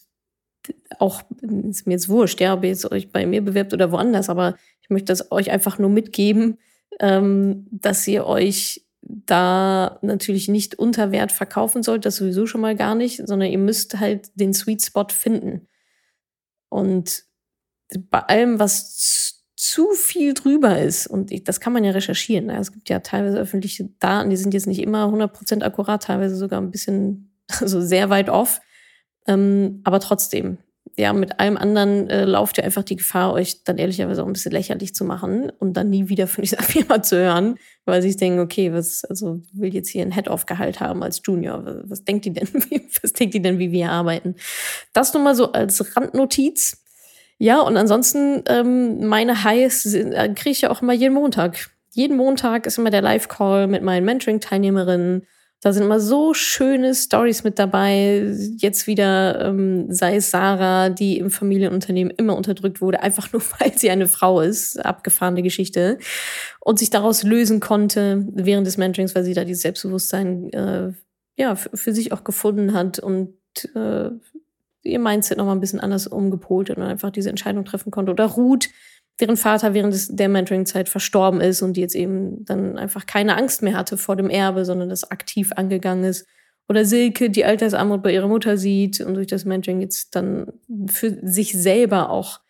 auch, 0.98 1.22
ist 1.40 1.86
mir 1.86 1.94
jetzt 1.94 2.08
wurscht, 2.08 2.40
ja, 2.40 2.54
ob 2.54 2.64
ihr 2.64 2.70
jetzt 2.70 2.90
euch 2.90 3.12
bei 3.12 3.26
mir 3.26 3.42
bewerbt 3.42 3.72
oder 3.72 3.92
woanders, 3.92 4.28
aber 4.28 4.56
ich 4.82 4.90
möchte 4.90 5.06
das 5.06 5.30
euch 5.32 5.50
einfach 5.50 5.78
nur 5.78 5.90
mitgeben, 5.90 6.58
ähm, 7.00 7.66
dass 7.70 8.06
ihr 8.06 8.26
euch 8.26 8.86
da 9.02 9.98
natürlich 10.02 10.48
nicht 10.48 10.76
unter 10.76 11.12
Wert 11.12 11.30
verkaufen 11.30 11.82
sollt, 11.82 12.04
das 12.04 12.16
sowieso 12.16 12.46
schon 12.46 12.60
mal 12.60 12.74
gar 12.74 12.94
nicht, 12.94 13.26
sondern 13.26 13.50
ihr 13.50 13.58
müsst 13.58 14.00
halt 14.00 14.30
den 14.34 14.52
Sweet 14.52 14.82
Spot 14.82 15.06
finden. 15.10 15.68
Und 16.68 17.24
bei 18.10 18.20
allem, 18.20 18.58
was 18.58 19.35
zu 19.56 19.92
viel 19.92 20.34
drüber 20.34 20.78
ist, 20.80 21.06
und 21.06 21.32
ich, 21.32 21.42
das 21.42 21.60
kann 21.60 21.72
man 21.72 21.82
ja 21.82 21.92
recherchieren, 21.92 22.50
es 22.50 22.72
gibt 22.72 22.88
ja 22.90 23.00
teilweise 23.00 23.38
öffentliche 23.38 23.88
Daten, 23.98 24.30
die 24.30 24.36
sind 24.36 24.52
jetzt 24.52 24.66
nicht 24.66 24.82
immer 24.82 25.06
100% 25.06 25.62
akkurat, 25.62 26.02
teilweise 26.02 26.36
sogar 26.36 26.60
ein 26.60 26.70
bisschen, 26.70 27.32
also 27.60 27.80
sehr 27.80 28.10
weit 28.10 28.28
off, 28.28 28.60
ähm, 29.26 29.80
aber 29.84 29.98
trotzdem, 30.00 30.58
ja, 30.98 31.12
mit 31.12 31.40
allem 31.40 31.56
anderen 31.56 32.08
äh, 32.08 32.24
lauft 32.24 32.58
ihr 32.58 32.64
einfach 32.64 32.82
die 32.82 32.96
Gefahr, 32.96 33.32
euch 33.32 33.64
dann 33.64 33.76
ehrlicherweise 33.76 34.22
auch 34.22 34.26
ein 34.26 34.32
bisschen 34.32 34.52
lächerlich 34.52 34.94
zu 34.94 35.04
machen 35.04 35.50
und 35.58 35.74
dann 35.74 35.90
nie 35.90 36.08
wieder 36.08 36.26
von 36.26 36.42
dieser 36.42 36.62
Firma 36.62 37.02
zu 37.02 37.16
hören, 37.16 37.56
weil 37.84 38.00
sie 38.02 38.08
sich 38.08 38.16
denken, 38.16 38.40
okay, 38.40 38.72
was, 38.72 39.04
also 39.04 39.40
will 39.52 39.74
jetzt 39.74 39.88
hier 39.90 40.02
ein 40.02 40.12
Head-Off-Gehalt 40.12 40.80
haben 40.80 41.02
als 41.02 41.20
Junior. 41.24 41.64
Was, 41.64 41.76
was 41.90 42.04
denkt 42.04 42.24
die 42.24 42.32
denn, 42.32 42.48
was 43.02 43.12
denkt 43.12 43.34
die 43.34 43.42
denn, 43.42 43.58
wie 43.58 43.72
wir 43.72 43.90
arbeiten? 43.90 44.36
Das 44.92 45.12
nur 45.12 45.22
mal 45.22 45.34
so 45.34 45.52
als 45.52 45.96
Randnotiz. 45.96 46.82
Ja, 47.38 47.60
und 47.60 47.76
ansonsten, 47.76 48.42
ähm, 48.48 49.06
meine 49.06 49.44
Highs 49.44 49.84
äh, 49.94 50.32
kriege 50.34 50.50
ich 50.50 50.62
ja 50.62 50.70
auch 50.70 50.82
immer 50.82 50.94
jeden 50.94 51.14
Montag. 51.14 51.70
Jeden 51.92 52.16
Montag 52.16 52.66
ist 52.66 52.78
immer 52.78 52.90
der 52.90 53.02
Live-Call 53.02 53.66
mit 53.66 53.82
meinen 53.82 54.04
Mentoring-Teilnehmerinnen 54.04 55.26
da 55.62 55.72
sind 55.72 55.84
immer 55.84 56.00
so 56.00 56.34
schöne 56.34 56.94
Stories 56.94 57.42
mit 57.42 57.58
dabei. 57.58 58.32
Jetzt 58.58 58.86
wieder 58.86 59.46
ähm, 59.46 59.86
sei 59.90 60.16
es 60.16 60.30
Sarah, 60.30 60.90
die 60.90 61.18
im 61.18 61.30
Familienunternehmen 61.30 62.12
immer 62.16 62.36
unterdrückt 62.36 62.80
wurde, 62.80 63.02
einfach 63.02 63.32
nur 63.32 63.42
weil 63.58 63.76
sie 63.76 63.90
eine 63.90 64.06
Frau 64.06 64.40
ist. 64.40 64.84
Abgefahrene 64.84 65.42
Geschichte. 65.42 65.98
Und 66.60 66.78
sich 66.78 66.90
daraus 66.90 67.22
lösen 67.22 67.60
konnte 67.60 68.26
während 68.32 68.66
des 68.66 68.76
Mentorings, 68.76 69.14
weil 69.14 69.24
sie 69.24 69.34
da 69.34 69.44
dieses 69.44 69.62
Selbstbewusstsein 69.62 70.52
äh, 70.52 70.92
ja, 71.38 71.56
für 71.56 71.92
sich 71.92 72.12
auch 72.12 72.24
gefunden 72.24 72.72
hat 72.72 72.98
und 72.98 73.34
äh, 73.74 74.10
ihr 74.86 74.98
Mindset 74.98 75.38
noch 75.38 75.46
mal 75.46 75.52
ein 75.52 75.60
bisschen 75.60 75.80
anders 75.80 76.06
umgepolt 76.06 76.70
und 76.70 76.82
einfach 76.82 77.10
diese 77.10 77.30
Entscheidung 77.30 77.64
treffen 77.64 77.90
konnte. 77.90 78.12
Oder 78.12 78.26
Ruth, 78.26 78.68
deren 79.20 79.36
Vater 79.36 79.74
während 79.74 79.94
des, 79.94 80.08
der 80.08 80.28
Mentoring-Zeit 80.28 80.88
verstorben 80.88 81.40
ist 81.40 81.62
und 81.62 81.74
die 81.74 81.80
jetzt 81.80 81.94
eben 81.94 82.44
dann 82.44 82.78
einfach 82.78 83.06
keine 83.06 83.36
Angst 83.36 83.62
mehr 83.62 83.76
hatte 83.76 83.96
vor 83.96 84.16
dem 84.16 84.30
Erbe, 84.30 84.64
sondern 84.64 84.88
das 84.88 85.10
aktiv 85.10 85.52
angegangen 85.56 86.04
ist. 86.04 86.26
Oder 86.68 86.84
Silke, 86.84 87.30
die 87.30 87.44
Altersarmut 87.44 88.02
bei 88.02 88.12
ihrer 88.12 88.28
Mutter 88.28 88.56
sieht 88.56 89.00
und 89.00 89.14
durch 89.14 89.28
das 89.28 89.44
Mentoring 89.44 89.80
jetzt 89.80 90.16
dann 90.16 90.52
für 90.88 91.16
sich 91.22 91.52
selber 91.52 92.10
auch 92.10 92.40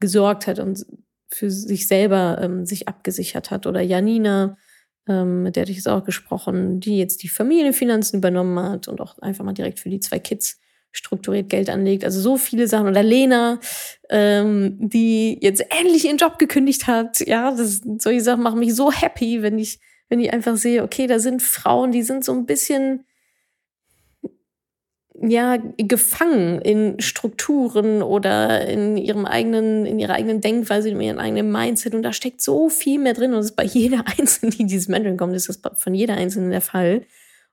gesorgt 0.00 0.46
hat 0.46 0.58
und 0.58 0.86
für 1.28 1.50
sich 1.50 1.86
selber 1.86 2.38
ähm, 2.40 2.64
sich 2.64 2.88
abgesichert 2.88 3.50
hat. 3.50 3.66
Oder 3.66 3.82
Janina, 3.82 4.56
ähm, 5.06 5.42
mit 5.42 5.56
der 5.56 5.62
hatte 5.62 5.70
ich 5.70 5.78
jetzt 5.78 5.88
auch 5.88 6.04
gesprochen, 6.04 6.80
die 6.80 6.98
jetzt 6.98 7.22
die 7.22 7.28
Familienfinanzen 7.28 8.18
übernommen 8.18 8.58
hat 8.58 8.88
und 8.88 9.00
auch 9.00 9.18
einfach 9.18 9.44
mal 9.44 9.52
direkt 9.52 9.80
für 9.80 9.90
die 9.90 10.00
zwei 10.00 10.18
Kids 10.18 10.58
strukturiert 10.92 11.48
Geld 11.48 11.70
anlegt. 11.70 12.04
Also 12.04 12.20
so 12.20 12.36
viele 12.36 12.66
Sachen. 12.66 12.88
Oder 12.88 13.02
Lena, 13.02 13.60
ähm, 14.10 14.76
die 14.78 15.38
jetzt 15.40 15.64
endlich 15.70 16.06
ihren 16.06 16.16
Job 16.16 16.38
gekündigt 16.38 16.86
hat. 16.86 17.20
Ja, 17.20 17.50
das, 17.50 17.82
solche 17.98 18.20
Sachen 18.20 18.42
machen 18.42 18.58
mich 18.58 18.74
so 18.74 18.92
happy, 18.92 19.42
wenn 19.42 19.58
ich, 19.58 19.80
wenn 20.08 20.20
ich 20.20 20.32
einfach 20.32 20.56
sehe, 20.56 20.82
okay, 20.82 21.06
da 21.06 21.18
sind 21.18 21.42
Frauen, 21.42 21.92
die 21.92 22.02
sind 22.02 22.24
so 22.24 22.32
ein 22.32 22.46
bisschen 22.46 23.04
ja 25.20 25.56
gefangen 25.76 26.60
in 26.60 27.00
Strukturen 27.00 28.02
oder 28.02 28.66
in 28.68 28.96
ihrem 28.96 29.26
eigenen 29.26 29.84
in 29.84 29.98
ihrer 29.98 30.14
eigenen 30.14 30.40
Denkweise 30.40 30.90
in 30.90 31.00
ihrem 31.00 31.18
eigenen 31.18 31.50
Mindset 31.50 31.94
und 31.94 32.02
da 32.02 32.12
steckt 32.12 32.40
so 32.40 32.68
viel 32.68 33.00
mehr 33.00 33.14
drin 33.14 33.32
und 33.32 33.38
das 33.38 33.46
ist 33.46 33.56
bei 33.56 33.64
jeder 33.64 34.04
einzelnen 34.18 34.52
die 34.52 34.66
dieses 34.66 34.86
Mentoring 34.86 35.16
kommt 35.16 35.34
ist 35.34 35.48
das 35.48 35.60
von 35.74 35.94
jeder 35.94 36.14
einzelnen 36.14 36.50
der 36.50 36.60
Fall 36.60 37.02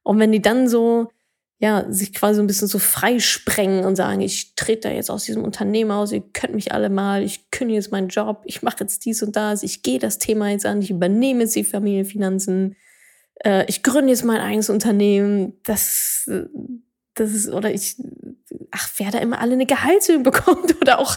und 0.03 0.19
wenn 0.19 0.31
die 0.31 0.43
dann 0.43 0.67
so 0.67 1.09
ja, 1.57 1.85
sich 1.89 2.13
quasi 2.13 2.35
so 2.35 2.43
ein 2.43 2.47
bisschen 2.47 2.67
so 2.67 2.79
freisprengen 2.79 3.85
und 3.85 3.95
sagen, 3.95 4.19
ich 4.19 4.55
trete 4.55 4.89
da 4.89 4.93
jetzt 4.93 5.09
aus 5.09 5.23
diesem 5.23 5.43
Unternehmen 5.43 5.91
aus, 5.91 6.11
ihr 6.11 6.21
könnt 6.33 6.53
mich 6.53 6.73
alle 6.73 6.89
mal, 6.89 7.23
ich 7.23 7.49
kündige 7.49 7.77
jetzt 7.77 7.91
meinen 7.91 8.09
Job, 8.09 8.41
ich 8.45 8.61
mache 8.61 8.77
jetzt 8.81 9.05
dies 9.05 9.23
und 9.23 9.35
das, 9.35 9.63
ich 9.63 9.81
gehe 9.81 9.99
das 9.99 10.17
Thema 10.17 10.49
jetzt 10.49 10.65
an, 10.65 10.81
ich 10.81 10.91
übernehme 10.91 11.41
jetzt 11.41 11.55
die 11.55 11.63
Familienfinanzen, 11.63 12.75
äh, 13.43 13.65
ich 13.67 13.83
gründe 13.83 14.09
jetzt 14.09 14.25
mein 14.25 14.41
eigenes 14.41 14.69
Unternehmen, 14.69 15.53
das, 15.63 16.29
das 17.13 17.31
ist, 17.31 17.49
oder 17.49 17.71
ich, 17.71 17.95
ach, 18.71 18.89
wer 18.97 19.11
da 19.11 19.19
immer 19.19 19.39
alle 19.39 19.53
eine 19.53 19.65
Gehaltserhöhung 19.65 20.23
bekommt 20.23 20.75
oder 20.81 20.99
auch 20.99 21.15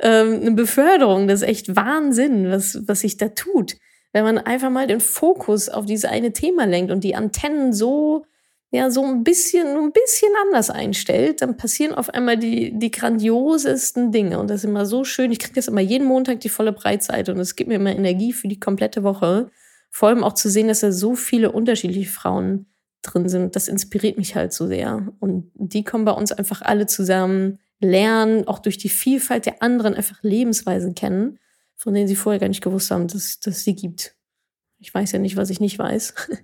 ähm, 0.00 0.40
eine 0.42 0.50
Beförderung, 0.50 1.28
das 1.28 1.40
ist 1.40 1.48
echt 1.48 1.76
Wahnsinn, 1.76 2.50
was, 2.50 2.86
was 2.86 3.00
sich 3.00 3.16
da 3.16 3.28
tut. 3.28 3.76
Wenn 4.12 4.24
man 4.24 4.38
einfach 4.38 4.70
mal 4.70 4.86
den 4.86 5.00
Fokus 5.00 5.68
auf 5.68 5.86
dieses 5.86 6.04
eine 6.04 6.32
Thema 6.32 6.66
lenkt 6.66 6.90
und 6.90 7.04
die 7.04 7.14
Antennen 7.14 7.72
so 7.72 8.24
ja 8.70 8.90
so 8.90 9.02
ein 9.02 9.24
bisschen, 9.24 9.66
ein 9.66 9.92
bisschen 9.92 10.30
anders 10.44 10.68
einstellt, 10.70 11.40
dann 11.40 11.56
passieren 11.56 11.94
auf 11.94 12.10
einmal 12.10 12.36
die, 12.36 12.78
die 12.78 12.90
grandiosesten 12.90 14.12
Dinge. 14.12 14.38
Und 14.38 14.50
das 14.50 14.58
ist 14.58 14.68
immer 14.68 14.84
so 14.84 15.04
schön. 15.04 15.32
Ich 15.32 15.38
kriege 15.38 15.54
das 15.54 15.68
immer 15.68 15.80
jeden 15.80 16.06
Montag 16.06 16.40
die 16.40 16.50
volle 16.50 16.72
Breitseite 16.72 17.32
und 17.32 17.40
es 17.40 17.56
gibt 17.56 17.68
mir 17.68 17.76
immer 17.76 17.94
Energie 17.94 18.32
für 18.32 18.48
die 18.48 18.60
komplette 18.60 19.02
Woche. 19.02 19.50
Vor 19.90 20.10
allem 20.10 20.22
auch 20.22 20.34
zu 20.34 20.50
sehen, 20.50 20.68
dass 20.68 20.80
da 20.80 20.92
so 20.92 21.14
viele 21.14 21.50
unterschiedliche 21.52 22.10
Frauen 22.10 22.66
drin 23.00 23.28
sind. 23.28 23.56
Das 23.56 23.68
inspiriert 23.68 24.18
mich 24.18 24.34
halt 24.34 24.52
so 24.52 24.66
sehr. 24.66 25.14
Und 25.18 25.50
die 25.54 25.84
kommen 25.84 26.04
bei 26.04 26.12
uns 26.12 26.30
einfach 26.32 26.60
alle 26.60 26.86
zusammen, 26.86 27.58
lernen 27.80 28.46
auch 28.46 28.58
durch 28.58 28.76
die 28.76 28.90
Vielfalt 28.90 29.46
der 29.46 29.62
anderen 29.62 29.94
einfach 29.94 30.22
Lebensweisen 30.22 30.94
kennen, 30.94 31.38
von 31.74 31.94
denen 31.94 32.08
sie 32.08 32.16
vorher 32.16 32.40
gar 32.40 32.48
nicht 32.48 32.62
gewusst 32.62 32.90
haben, 32.90 33.08
dass, 33.08 33.40
dass 33.40 33.64
sie 33.64 33.74
gibt. 33.74 34.14
Ich 34.78 34.92
weiß 34.92 35.12
ja 35.12 35.18
nicht, 35.18 35.36
was 35.36 35.48
ich 35.48 35.60
nicht 35.60 35.78
weiß. 35.78 36.14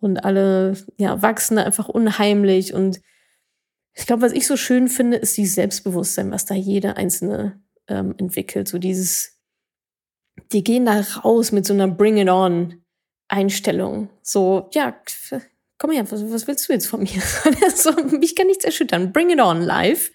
Und 0.00 0.24
alle 0.24 0.76
ja, 0.96 1.22
wachsen 1.22 1.56
da 1.56 1.64
einfach 1.64 1.88
unheimlich. 1.88 2.72
Und 2.74 3.00
ich 3.94 4.06
glaube, 4.06 4.22
was 4.22 4.32
ich 4.32 4.46
so 4.46 4.56
schön 4.56 4.88
finde, 4.88 5.16
ist 5.16 5.36
dieses 5.36 5.56
Selbstbewusstsein, 5.56 6.30
was 6.30 6.44
da 6.44 6.54
jeder 6.54 6.96
Einzelne 6.96 7.60
ähm, 7.88 8.14
entwickelt. 8.18 8.68
So 8.68 8.78
dieses, 8.78 9.38
die 10.52 10.62
gehen 10.62 10.86
da 10.86 11.00
raus 11.24 11.52
mit 11.52 11.66
so 11.66 11.74
einer 11.74 11.88
Bring 11.88 12.16
It 12.18 12.28
On 12.28 12.82
Einstellung. 13.28 14.08
So, 14.22 14.68
ja, 14.72 14.96
komm 15.78 15.92
her, 15.92 16.10
was, 16.10 16.30
was 16.30 16.46
willst 16.46 16.68
du 16.68 16.72
jetzt 16.72 16.86
von 16.86 17.00
mir? 17.00 17.22
so, 17.74 17.92
mich 18.18 18.34
kann 18.34 18.46
nichts 18.46 18.64
erschüttern. 18.64 19.12
Bring 19.12 19.30
it 19.30 19.40
on 19.40 19.62
live. 19.62 20.10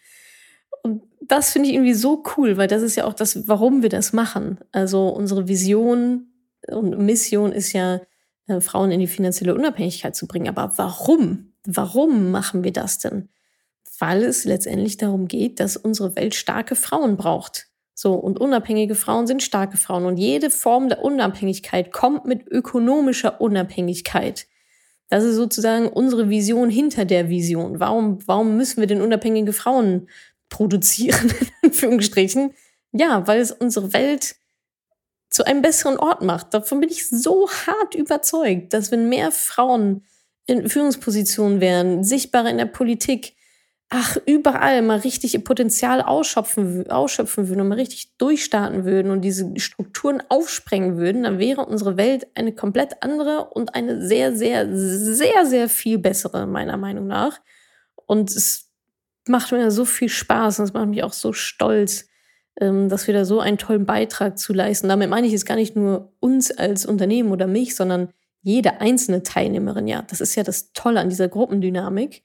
Und 0.82 1.04
das 1.22 1.52
finde 1.52 1.70
ich 1.70 1.76
irgendwie 1.76 1.94
so 1.94 2.24
cool, 2.36 2.58
weil 2.58 2.68
das 2.68 2.82
ist 2.82 2.96
ja 2.96 3.06
auch 3.06 3.14
das, 3.14 3.48
warum 3.48 3.82
wir 3.82 3.90
das 3.90 4.14
machen. 4.14 4.60
Also 4.72 5.08
unsere 5.10 5.48
Vision 5.48 6.34
und 6.68 6.98
Mission 7.00 7.52
ist 7.52 7.74
ja, 7.74 8.02
äh, 8.48 8.62
Frauen 8.62 8.92
in 8.92 9.00
die 9.00 9.08
finanzielle 9.08 9.56
Unabhängigkeit 9.56 10.16
zu 10.16 10.28
bringen. 10.28 10.50
Aber 10.50 10.74
warum? 10.78 11.54
Warum 11.66 12.32
machen 12.32 12.64
wir 12.64 12.74
das 12.74 13.00
denn? 13.00 13.30
Weil 14.00 14.24
es 14.24 14.44
letztendlich 14.44 14.98
darum 14.98 15.28
geht, 15.28 15.60
dass 15.60 15.78
unsere 15.78 16.16
Welt 16.16 16.36
starke 16.36 16.76
Frauen 16.76 17.16
braucht. 17.16 17.68
So, 17.96 18.16
und 18.16 18.40
unabhängige 18.40 18.96
Frauen 18.96 19.28
sind 19.28 19.44
starke 19.44 19.78
Frauen. 19.78 20.06
Und 20.06 20.18
jede 20.18 20.50
Form 20.50 20.90
der 20.90 21.04
Unabhängigkeit 21.04 21.92
kommt 21.92 22.26
mit 22.26 22.48
ökonomischer 22.48 23.40
Unabhängigkeit. 23.40 24.48
Das 25.10 25.24
ist 25.24 25.36
sozusagen 25.36 25.88
unsere 25.88 26.30
Vision 26.30 26.70
hinter 26.70 27.06
der 27.06 27.30
Vision. 27.30 27.80
Warum, 27.80 28.18
warum 28.28 28.58
müssen 28.58 28.80
wir 28.80 28.88
denn 28.88 29.02
unabhängige 29.02 29.54
Frauen 29.54 30.10
produzieren, 30.50 31.30
in 31.62 31.70
Anführungsstrichen? 31.70 32.54
Ja, 32.92 33.28
weil 33.28 33.40
es 33.40 33.52
unsere 33.52 33.94
Welt 33.94 34.36
zu 35.34 35.46
einem 35.46 35.64
besseren 35.64 35.98
Ort 35.98 36.22
macht. 36.22 36.54
Davon 36.54 36.80
bin 36.80 36.90
ich 36.90 37.10
so 37.10 37.50
hart 37.50 37.96
überzeugt, 37.96 38.72
dass 38.72 38.92
wenn 38.92 39.10
mehr 39.10 39.32
Frauen 39.32 40.06
in 40.46 40.70
Führungspositionen 40.70 41.60
wären, 41.60 42.04
sichtbarer 42.04 42.52
in 42.52 42.60
der 42.60 42.66
Politik, 42.66 43.36
ach, 43.90 44.16
überall 44.28 44.84
mal 44.84 45.00
richtig 45.00 45.34
ihr 45.34 45.44
Potenzial 45.44 46.04
ausschöpfen, 46.04 46.90
ausschöpfen 46.92 47.48
würden 47.48 47.62
und 47.62 47.70
mal 47.70 47.80
richtig 47.80 48.16
durchstarten 48.18 48.86
würden 48.86 49.12
und 49.12 49.22
diese 49.22 49.52
Strukturen 49.60 50.22
aufsprengen 50.30 50.98
würden, 50.98 51.24
dann 51.24 51.40
wäre 51.40 51.66
unsere 51.66 51.98
Welt 51.98 52.28
eine 52.36 52.54
komplett 52.54 53.02
andere 53.02 53.46
und 53.46 53.74
eine 53.74 54.06
sehr, 54.06 54.36
sehr, 54.36 54.68
sehr, 54.72 55.48
sehr 55.48 55.68
viel 55.68 55.98
bessere, 55.98 56.46
meiner 56.46 56.78
Meinung 56.78 57.08
nach. 57.08 57.42
Und 58.06 58.30
es 58.30 58.70
macht 59.28 59.52
mir 59.52 59.72
so 59.72 59.86
viel 59.86 60.10
Spaß 60.10 60.60
und 60.60 60.66
es 60.66 60.74
macht 60.74 60.90
mich 60.90 61.04
auch 61.04 61.14
so 61.14 61.34
stolz, 61.34 62.08
ähm, 62.60 62.90
dass 62.90 63.08
wir 63.08 63.14
da 63.14 63.26
so 63.26 63.40
einen 63.40 63.58
tollen 63.58 63.86
Beitrag 63.86 64.38
zu 64.38 64.54
leisten. 64.54 64.90
Damit 64.90 65.10
meine 65.10 65.28
ich 65.28 65.34
jetzt 65.34 65.46
gar 65.46 65.56
nicht 65.56 65.76
nur 65.76 66.14
uns 66.20 66.52
als 66.52 66.86
Unternehmen 66.86 67.32
oder 67.32 67.48
mich, 67.48 67.76
sondern 67.76 68.10
jede 68.42 68.82
einzelne 68.82 69.24
Teilnehmerin. 69.24 69.88
Ja, 69.88 70.02
das 70.04 70.22
ist 70.22 70.36
ja 70.36 70.44
das 70.44 70.74
Tolle 70.74 71.00
an 71.00 71.10
dieser 71.10 71.30
Gruppendynamik 71.30 72.24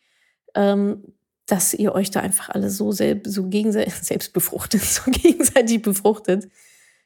ähm, 0.55 1.15
dass 1.47 1.73
ihr 1.73 1.95
euch 1.95 2.11
da 2.11 2.21
einfach 2.21 2.51
alle 2.51 2.69
so, 2.69 2.93
selbst, 2.93 3.33
so 3.33 3.49
gegenseitig 3.49 3.95
selbst 4.03 4.33
befruchtet, 4.33 4.83
so 4.83 5.11
gegenseitig 5.11 5.83
befruchtet 5.83 6.49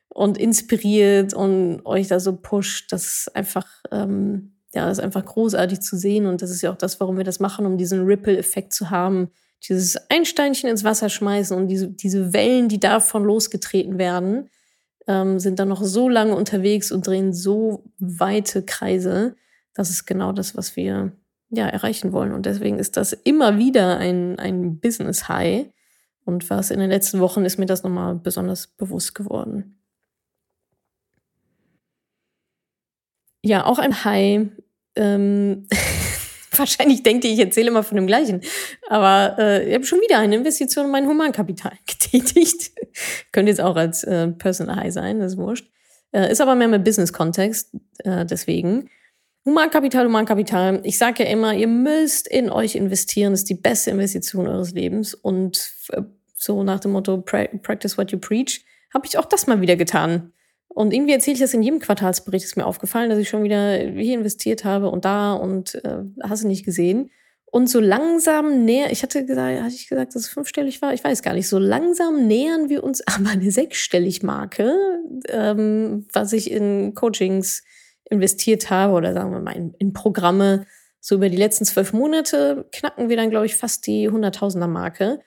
und 0.09 0.37
inspiriert 0.37 1.33
und 1.33 1.85
euch 1.87 2.09
da 2.09 2.21
so 2.21 2.37
pusht. 2.37 2.93
Das 2.93 3.05
ist 3.05 3.37
einfach, 3.37 3.67
ähm, 3.91 4.57
ja, 4.75 4.87
das 4.87 4.99
ist 4.99 5.05
einfach 5.05 5.25
großartig 5.25 5.81
zu 5.81 5.97
sehen. 5.97 6.27
Und 6.27 6.43
das 6.43 6.51
ist 6.51 6.63
ja 6.63 6.73
auch 6.73 6.77
das, 6.77 6.99
warum 7.01 7.17
wir 7.17 7.25
das 7.25 7.41
machen, 7.41 7.67
um 7.67 7.79
diesen 7.79 8.05
Ripple-Effekt 8.05 8.73
zu 8.73 8.91
haben. 8.91 9.31
Dieses 9.68 9.96
Einsteinchen 10.11 10.68
ins 10.68 10.85
Wasser 10.85 11.09
schmeißen 11.09 11.57
und 11.57 11.68
diese, 11.68 11.88
diese 11.88 12.33
Wellen, 12.33 12.68
die 12.68 12.81
davon 12.81 13.25
losgetreten 13.25 13.98
werden, 13.98 14.51
ähm, 15.07 15.38
sind 15.38 15.59
dann 15.59 15.68
noch 15.68 15.83
so 15.83 16.09
lange 16.09 16.35
unterwegs 16.35 16.90
und 16.90 17.07
drehen 17.07 17.33
so 17.33 17.85
weite 17.98 18.64
Kreise. 18.64 19.37
Das 19.75 19.90
ist 19.90 20.05
genau 20.05 20.33
das, 20.33 20.57
was 20.57 20.77
wir 20.77 21.12
ja, 21.51 21.66
erreichen 21.68 22.12
wollen. 22.12 22.33
Und 22.33 22.46
deswegen 22.46 22.79
ist 22.79 22.96
das 22.96 23.12
immer 23.12 23.59
wieder 23.59 23.98
ein, 23.98 24.38
ein 24.38 24.81
Business 24.81 25.29
High. 25.29 25.66
Und 26.25 26.51
was 26.51 26.70
in 26.70 26.81
den 26.81 26.90
letzten 26.90 27.20
Wochen 27.20 27.44
ist 27.44 27.59
mir 27.59 27.66
das 27.66 27.83
nochmal 27.83 28.14
besonders 28.14 28.68
bewusst 28.68 29.14
geworden. 29.14 29.79
Ja, 33.44 33.66
auch 33.66 33.79
ein 33.79 34.05
High. 34.05 34.48
Ähm, 34.96 35.66
wahrscheinlich 36.57 37.03
denkt 37.03 37.25
ihr, 37.25 37.33
ich 37.33 37.38
erzähle 37.38 37.69
immer 37.69 37.83
von 37.83 37.97
dem 37.97 38.07
gleichen. 38.07 38.41
Aber 38.88 39.37
äh, 39.38 39.69
ich 39.69 39.75
habe 39.75 39.85
schon 39.85 40.01
wieder 40.01 40.19
eine 40.19 40.37
Investition 40.37 40.87
in 40.87 40.91
mein 40.91 41.07
Humankapital 41.07 41.73
getätigt. 41.87 42.73
Könnte 43.33 43.51
jetzt 43.51 43.61
auch 43.61 43.77
als 43.77 44.05
äh, 44.05 44.29
Personal 44.29 44.77
High 44.77 44.93
sein, 44.93 45.21
das 45.21 45.33
ist 45.33 45.38
wurscht. 45.38 45.71
Äh, 46.12 46.31
ist 46.31 46.41
aber 46.41 46.55
mehr 46.55 46.69
mit 46.69 46.85
Business-Kontext, 46.85 47.75
äh, 48.05 48.27
deswegen. 48.27 48.91
Humankapital, 49.45 50.07
Humankapital. 50.07 50.81
Ich 50.85 50.99
sage 50.99 51.25
ja 51.25 51.31
immer, 51.31 51.55
ihr 51.55 51.67
müsst 51.67 52.29
in 52.29 52.51
euch 52.51 52.77
investieren. 52.77 53.33
Das 53.33 53.41
ist 53.41 53.49
die 53.49 53.55
beste 53.55 53.91
Investition 53.91 54.47
eures 54.47 54.73
Lebens. 54.73 55.15
Und 55.15 55.73
äh, 55.88 56.03
so 56.35 56.62
nach 56.62 56.81
dem 56.81 56.93
Motto, 56.93 57.19
practice 57.19 57.99
what 57.99 58.12
you 58.12 58.19
preach, 58.19 58.65
habe 58.95 59.07
ich 59.07 59.19
auch 59.19 59.25
das 59.25 59.47
mal 59.47 59.61
wieder 59.61 59.77
getan. 59.77 60.33
Und 60.75 60.95
irgendwie 60.95 61.13
erzähle 61.13 61.35
ich 61.35 61.41
das 61.41 61.53
in 61.53 61.63
jedem 61.63 61.81
Quartalsbericht, 61.81 62.45
ist 62.45 62.57
mir 62.57 62.67
aufgefallen, 62.67 63.11
dass 63.11 63.19
ich 63.19 63.29
schon 63.29 63.43
wieder 63.43 63.77
hier 63.77 64.15
investiert 64.15 64.65
habe 64.65 64.89
und 64.89 65.05
da 65.05 65.35
und 65.35 65.75
äh, 65.85 65.99
hast 66.23 66.45
du 66.45 66.49
nicht 66.49 66.65
gesehen. 66.65 67.11
Und 67.45 67.69
so 67.69 67.81
langsam 67.81 68.65
näher, 68.65 68.91
ich 68.91 69.03
hatte 69.03 69.27
gesagt, 69.27 69.61
hatte 69.61 69.75
ich 69.75 69.87
gesagt, 69.87 70.15
dass 70.15 70.23
es 70.23 70.29
fünfstellig 70.29 70.81
war? 70.81 70.95
Ich 70.95 71.05
weiß 71.05 71.23
gar 71.23 71.35
nicht. 71.35 71.49
So 71.49 71.59
langsam 71.59 72.27
nähern 72.27 72.71
wir 72.71 72.83
uns 72.83 73.03
aber 73.07 73.29
eine 73.31 73.51
sechsstellig 73.51 74.23
Marke, 74.23 74.75
ähm, 75.29 76.07
was 76.13 76.33
ich 76.33 76.51
in 76.51 76.95
Coachings 76.95 77.63
investiert 78.09 78.71
habe 78.71 78.95
oder 78.95 79.13
sagen 79.13 79.33
wir 79.33 79.41
mal 79.41 79.57
in, 79.57 79.75
in 79.79 79.93
Programme, 79.93 80.65
so 81.01 81.17
über 81.17 81.29
die 81.29 81.37
letzten 81.37 81.67
zwölf 81.67 81.93
Monate 81.93 82.67
knacken 82.73 83.11
wir 83.11 83.17
dann, 83.19 83.29
glaube 83.29 83.45
ich, 83.45 83.57
fast 83.57 83.87
die 83.87 84.09
Hunderttausender 84.09 84.69
Marke. 84.69 85.21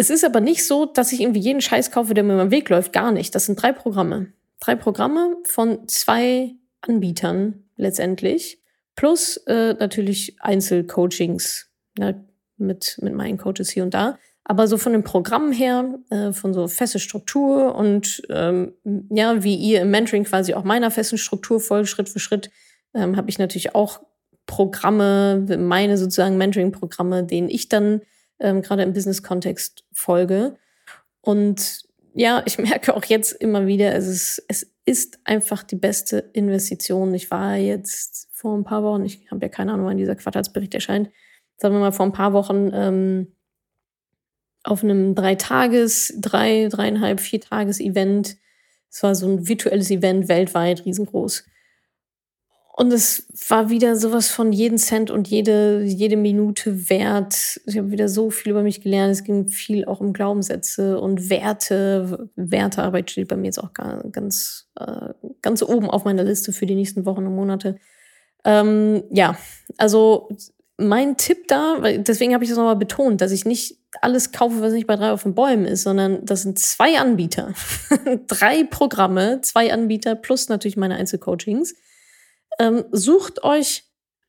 Es 0.00 0.08
ist 0.08 0.24
aber 0.24 0.40
nicht 0.40 0.66
so, 0.66 0.86
dass 0.86 1.12
ich 1.12 1.20
irgendwie 1.20 1.40
jeden 1.40 1.60
Scheiß 1.60 1.90
kaufe, 1.90 2.14
der 2.14 2.24
mir 2.24 2.32
über 2.32 2.46
den 2.46 2.50
Weg 2.50 2.70
läuft. 2.70 2.94
Gar 2.94 3.12
nicht. 3.12 3.34
Das 3.34 3.44
sind 3.44 3.60
drei 3.60 3.70
Programme. 3.70 4.32
Drei 4.58 4.74
Programme 4.74 5.36
von 5.44 5.86
zwei 5.88 6.54
Anbietern 6.80 7.64
letztendlich. 7.76 8.62
Plus 8.96 9.36
äh, 9.46 9.74
natürlich 9.74 10.38
Einzelcoachings 10.40 11.68
ne, 11.98 12.24
mit, 12.56 12.96
mit 13.02 13.12
meinen 13.12 13.36
Coaches 13.36 13.68
hier 13.68 13.82
und 13.82 13.92
da. 13.92 14.18
Aber 14.42 14.68
so 14.68 14.78
von 14.78 14.92
den 14.92 15.04
Programmen 15.04 15.52
her, 15.52 15.98
äh, 16.08 16.32
von 16.32 16.54
so 16.54 16.66
feste 16.66 16.98
Struktur 16.98 17.74
und 17.74 18.22
ähm, 18.30 18.72
ja, 19.10 19.44
wie 19.44 19.54
ihr 19.54 19.82
im 19.82 19.90
Mentoring 19.90 20.24
quasi 20.24 20.54
auch 20.54 20.64
meiner 20.64 20.90
festen 20.90 21.18
Struktur 21.18 21.60
folgt, 21.60 21.90
Schritt 21.90 22.08
für 22.08 22.20
Schritt, 22.20 22.50
ähm, 22.94 23.18
habe 23.18 23.28
ich 23.28 23.38
natürlich 23.38 23.74
auch 23.74 24.00
Programme, 24.46 25.44
meine 25.58 25.98
sozusagen 25.98 26.38
Mentoring-Programme, 26.38 27.24
denen 27.24 27.50
ich 27.50 27.68
dann 27.68 28.00
ähm, 28.40 28.62
gerade 28.62 28.82
im 28.82 28.92
Business-Kontext 28.92 29.84
folge. 29.92 30.56
Und 31.20 31.82
ja, 32.14 32.42
ich 32.46 32.58
merke 32.58 32.94
auch 32.94 33.04
jetzt 33.04 33.32
immer 33.32 33.66
wieder, 33.66 33.94
es 33.94 34.06
ist, 34.06 34.44
es 34.48 34.72
ist 34.84 35.20
einfach 35.24 35.62
die 35.62 35.76
beste 35.76 36.30
Investition. 36.32 37.14
Ich 37.14 37.30
war 37.30 37.56
jetzt 37.56 38.28
vor 38.32 38.56
ein 38.56 38.64
paar 38.64 38.82
Wochen, 38.82 39.04
ich 39.04 39.30
habe 39.30 39.42
ja 39.42 39.48
keine 39.48 39.72
Ahnung, 39.72 39.86
wann 39.86 39.98
dieser 39.98 40.16
Quartalsbericht 40.16 40.74
erscheint, 40.74 41.10
sagen 41.56 41.74
wir 41.74 41.80
mal 41.80 41.92
vor 41.92 42.06
ein 42.06 42.12
paar 42.12 42.32
Wochen 42.32 42.70
ähm, 42.72 43.36
auf 44.64 44.82
einem 44.82 45.14
drei 45.14 45.34
Tages, 45.34 46.14
drei, 46.18 46.68
dreieinhalb, 46.70 47.20
vier 47.20 47.40
Tages 47.40 47.80
Event. 47.80 48.36
Es 48.90 49.02
war 49.02 49.14
so 49.14 49.28
ein 49.28 49.46
virtuelles 49.46 49.90
Event 49.90 50.28
weltweit, 50.28 50.84
riesengroß. 50.84 51.44
Und 52.72 52.92
es 52.92 53.26
war 53.48 53.68
wieder 53.68 53.96
sowas 53.96 54.28
von 54.28 54.52
jeden 54.52 54.78
Cent 54.78 55.10
und 55.10 55.28
jede, 55.28 55.82
jede 55.82 56.16
Minute 56.16 56.88
wert. 56.88 57.60
Ich 57.66 57.76
habe 57.76 57.90
wieder 57.90 58.08
so 58.08 58.30
viel 58.30 58.52
über 58.52 58.62
mich 58.62 58.80
gelernt. 58.80 59.12
Es 59.12 59.24
ging 59.24 59.48
viel 59.48 59.84
auch 59.84 60.00
um 60.00 60.12
Glaubenssätze 60.12 61.00
und 61.00 61.28
Werte. 61.28 62.30
Wertearbeit 62.36 63.10
steht 63.10 63.28
bei 63.28 63.36
mir 63.36 63.46
jetzt 63.46 63.58
auch 63.58 63.72
ganz, 63.74 64.68
äh, 64.78 65.10
ganz 65.42 65.62
oben 65.62 65.90
auf 65.90 66.04
meiner 66.04 66.24
Liste 66.24 66.52
für 66.52 66.64
die 66.64 66.74
nächsten 66.76 67.04
Wochen 67.04 67.26
und 67.26 67.34
Monate. 67.34 67.76
Ähm, 68.44 69.02
ja, 69.10 69.36
also 69.76 70.28
mein 70.78 71.16
Tipp 71.16 71.48
da, 71.48 71.76
deswegen 71.98 72.32
habe 72.32 72.44
ich 72.44 72.50
das 72.50 72.56
nochmal 72.56 72.76
betont, 72.76 73.20
dass 73.20 73.32
ich 73.32 73.44
nicht 73.44 73.76
alles 74.00 74.32
kaufe, 74.32 74.62
was 74.62 74.72
nicht 74.72 74.86
bei 74.86 74.96
drei 74.96 75.10
auf 75.10 75.24
den 75.24 75.34
Bäumen 75.34 75.66
ist, 75.66 75.82
sondern 75.82 76.24
das 76.24 76.42
sind 76.42 76.58
zwei 76.58 76.98
Anbieter. 76.98 77.52
Drei 78.28 78.64
Programme, 78.64 79.40
zwei 79.42 79.72
Anbieter 79.72 80.14
plus 80.14 80.48
natürlich 80.48 80.76
meine 80.76 80.94
Einzelcoachings. 80.94 81.74
Ähm, 82.60 82.84
sucht 82.92 83.42
euch 83.42 83.84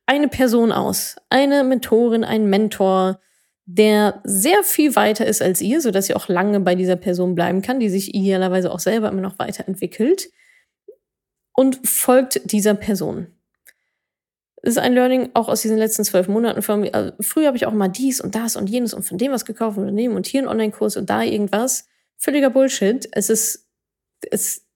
eine 0.06 0.26
Person 0.26 0.72
aus, 0.72 1.16
eine 1.28 1.64
Mentorin, 1.64 2.24
ein 2.24 2.46
Mentor, 2.46 3.20
der 3.66 4.20
sehr 4.24 4.64
viel 4.64 4.96
weiter 4.96 5.26
ist 5.26 5.42
als 5.42 5.60
ihr, 5.60 5.80
sodass 5.80 6.08
ihr 6.08 6.16
auch 6.16 6.28
lange 6.28 6.58
bei 6.60 6.74
dieser 6.74 6.96
Person 6.96 7.34
bleiben 7.34 7.62
kann, 7.62 7.78
die 7.78 7.90
sich 7.90 8.14
idealerweise 8.14 8.72
auch 8.72 8.80
selber 8.80 9.08
immer 9.08 9.20
noch 9.20 9.38
weiterentwickelt. 9.38 10.30
Und 11.54 11.86
folgt 11.86 12.50
dieser 12.50 12.74
Person 12.74 13.26
Das 14.62 14.72
ist 14.72 14.78
ein 14.78 14.94
Learning 14.94 15.30
auch 15.34 15.48
aus 15.48 15.60
diesen 15.60 15.76
letzten 15.76 16.02
zwölf 16.02 16.26
Monaten. 16.28 16.58
Also 16.94 17.12
früher 17.20 17.48
habe 17.48 17.58
ich 17.58 17.66
auch 17.66 17.74
mal 17.74 17.88
dies 17.88 18.22
und 18.22 18.34
das 18.34 18.56
und 18.56 18.70
jenes 18.70 18.94
und 18.94 19.02
von 19.02 19.18
dem 19.18 19.32
was 19.32 19.44
gekauft 19.44 19.76
und 19.76 19.94
dem 19.94 20.16
und 20.16 20.26
hier 20.26 20.40
einen 20.40 20.48
Online-Kurs 20.48 20.96
und 20.96 21.10
da 21.10 21.22
irgendwas. 21.22 21.86
Völliger 22.16 22.48
Bullshit. 22.48 23.06
Es 23.12 23.28
ist, 23.28 23.68
es, 24.30 24.66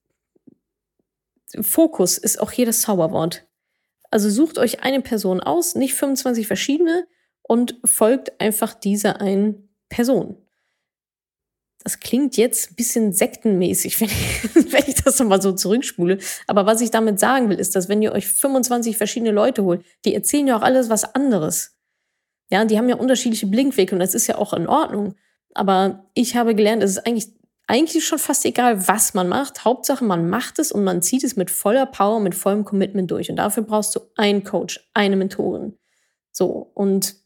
Fokus 1.62 2.18
ist 2.18 2.40
auch 2.40 2.52
hier 2.52 2.66
das 2.66 2.82
Zauberwort. 2.82 3.45
Also 4.16 4.30
sucht 4.30 4.56
euch 4.56 4.82
eine 4.82 5.02
Person 5.02 5.40
aus, 5.40 5.74
nicht 5.74 5.92
25 5.92 6.46
verschiedene 6.46 7.06
und 7.42 7.78
folgt 7.84 8.40
einfach 8.40 8.72
dieser 8.72 9.20
einen 9.20 9.68
Person. 9.90 10.38
Das 11.84 12.00
klingt 12.00 12.38
jetzt 12.38 12.70
ein 12.70 12.76
bisschen 12.76 13.12
sektenmäßig, 13.12 14.00
wenn 14.00 14.08
ich, 14.08 14.72
wenn 14.72 14.84
ich 14.86 14.94
das 15.04 15.18
nochmal 15.18 15.42
so 15.42 15.52
zurückspule. 15.52 16.16
Aber 16.46 16.64
was 16.64 16.80
ich 16.80 16.90
damit 16.90 17.20
sagen 17.20 17.50
will, 17.50 17.60
ist, 17.60 17.76
dass 17.76 17.90
wenn 17.90 18.00
ihr 18.00 18.12
euch 18.12 18.26
25 18.26 18.96
verschiedene 18.96 19.32
Leute 19.32 19.64
holt, 19.64 19.84
die 20.06 20.14
erzählen 20.14 20.46
ja 20.46 20.56
auch 20.56 20.62
alles 20.62 20.88
was 20.88 21.04
anderes. 21.14 21.76
Ja, 22.50 22.64
die 22.64 22.78
haben 22.78 22.88
ja 22.88 22.96
unterschiedliche 22.96 23.48
Blinkwege 23.48 23.94
und 23.94 23.98
das 23.98 24.14
ist 24.14 24.28
ja 24.28 24.38
auch 24.38 24.54
in 24.54 24.66
Ordnung. 24.66 25.14
Aber 25.52 26.08
ich 26.14 26.36
habe 26.36 26.54
gelernt, 26.54 26.82
es 26.82 26.92
ist 26.92 27.06
eigentlich 27.06 27.34
eigentlich 27.66 28.06
schon 28.06 28.18
fast 28.18 28.44
egal, 28.44 28.86
was 28.86 29.14
man 29.14 29.28
macht. 29.28 29.64
Hauptsache, 29.64 30.04
man 30.04 30.28
macht 30.28 30.58
es 30.58 30.70
und 30.70 30.84
man 30.84 31.02
zieht 31.02 31.24
es 31.24 31.36
mit 31.36 31.50
voller 31.50 31.86
Power, 31.86 32.20
mit 32.20 32.34
vollem 32.34 32.64
Commitment 32.64 33.10
durch. 33.10 33.28
Und 33.28 33.36
dafür 33.36 33.64
brauchst 33.64 33.94
du 33.96 34.00
einen 34.16 34.44
Coach, 34.44 34.88
eine 34.94 35.16
Mentorin. 35.16 35.76
So, 36.30 36.70
und 36.74 37.16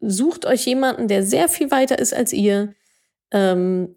sucht 0.00 0.46
euch 0.46 0.64
jemanden, 0.64 1.08
der 1.08 1.22
sehr 1.22 1.48
viel 1.48 1.70
weiter 1.70 1.98
ist 1.98 2.14
als 2.14 2.32
ihr, 2.32 2.74
ähm, 3.30 3.94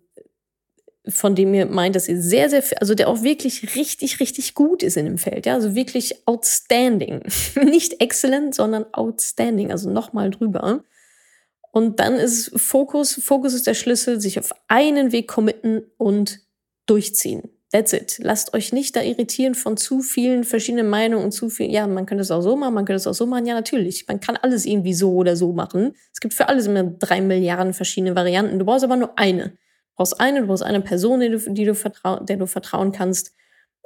von 1.08 1.36
dem 1.36 1.54
ihr 1.54 1.66
meint, 1.66 1.96
dass 1.96 2.08
ihr 2.08 2.22
sehr, 2.22 2.50
sehr, 2.50 2.64
viel, 2.64 2.78
also 2.78 2.96
der 2.96 3.10
auch 3.10 3.24
wirklich 3.24 3.76
richtig, 3.76 4.20
richtig 4.20 4.54
gut 4.56 4.84
ist 4.84 4.98
in 4.98 5.06
dem 5.06 5.18
Feld. 5.18 5.46
Ja, 5.46 5.54
also 5.54 5.76
wirklich 5.76 6.28
outstanding. 6.28 7.24
Nicht 7.64 8.02
excellent, 8.02 8.56
sondern 8.56 8.86
outstanding. 8.94 9.72
Also 9.72 9.90
nochmal 9.90 10.30
drüber. 10.30 10.84
Und 11.74 12.00
dann 12.00 12.14
ist 12.18 12.52
Fokus, 12.56 13.16
Fokus 13.16 13.56
ist 13.56 13.66
der 13.66 13.74
Schlüssel, 13.74 14.22
sich 14.22 14.38
auf 14.38 14.52
einen 14.68 15.12
Weg 15.12 15.28
committen 15.28 15.82
und 15.98 16.40
durchziehen. 16.86 17.50
That's 17.72 17.94
it. 17.94 18.20
Lasst 18.22 18.54
euch 18.54 18.72
nicht 18.74 18.96
da 18.96 19.02
irritieren 19.02 19.56
von 19.56 19.76
zu 19.76 20.02
vielen 20.02 20.44
verschiedenen 20.44 20.88
Meinungen 20.88 21.26
und 21.26 21.32
zu 21.32 21.50
viel. 21.50 21.72
Ja, 21.72 21.88
man 21.88 22.06
könnte 22.06 22.22
es 22.22 22.30
auch 22.30 22.42
so 22.42 22.56
machen, 22.56 22.76
man 22.76 22.86
könnte 22.86 22.98
es 22.98 23.08
auch 23.08 23.16
so 23.16 23.26
machen. 23.26 23.48
Ja, 23.48 23.56
natürlich. 23.56 24.08
Man 24.08 24.20
kann 24.20 24.38
alles 24.38 24.68
irgendwie 24.68 24.94
so 24.94 25.14
oder 25.14 25.36
so 25.36 25.52
machen. 25.52 25.96
Es 26.14 26.20
gibt 26.20 26.36
für 26.36 26.48
alles 26.48 26.68
immer 26.68 26.84
drei 26.84 27.22
Milliarden 27.22 27.74
verschiedene 27.74 28.16
Varianten. 28.16 28.60
Du 28.60 28.66
brauchst 28.66 28.84
aber 28.84 28.96
nur 28.96 29.18
eine. 29.18 29.46
Du 29.46 29.96
brauchst 29.96 30.22
eine, 30.22 30.42
du 30.42 30.48
brauchst 30.48 30.62
eine 30.62 30.82
Person, 30.82 31.22
die 31.22 31.30
du, 31.30 31.40
die 31.40 31.66
du 31.66 31.74
der 31.74 32.38
du 32.38 32.46
vertrauen 32.46 32.92
kannst. 32.92 33.34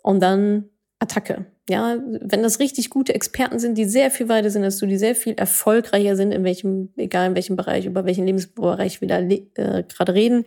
Und 0.04 0.20
dann 0.20 0.70
Attacke. 1.00 1.46
Ja, 1.70 1.98
wenn 2.06 2.42
das 2.42 2.60
richtig 2.60 2.90
gute 2.90 3.14
Experten 3.14 3.60
sind, 3.60 3.78
die 3.78 3.86
sehr 3.86 4.10
viel 4.10 4.30
weiter 4.30 4.50
sind 4.50 4.64
als 4.64 4.78
du, 4.78 4.88
die 4.88 4.98
sehr 4.98 5.16
viel 5.16 5.34
erfolgreicher 5.34 6.16
sind, 6.16 6.32
in 6.32 6.44
welchem, 6.44 6.90
egal 6.98 7.28
in 7.28 7.36
welchem 7.36 7.56
Bereich, 7.56 7.86
über 7.86 8.06
welchen 8.06 8.26
Lebensbereich 8.26 9.02
wir 9.02 9.08
da 9.08 9.20
äh, 9.20 9.84
gerade 9.84 10.14
reden, 10.14 10.46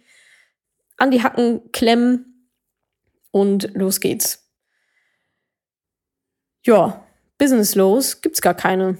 an 0.96 1.10
die 1.10 1.22
Hacken 1.22 1.60
klemmen 1.72 2.48
und 3.30 3.74
los 3.74 4.00
geht's. 4.00 4.50
Ja, 6.66 7.04
Business 7.38 7.74
los 7.74 8.20
gibt's 8.20 8.42
gar 8.42 8.54
keine. 8.54 8.98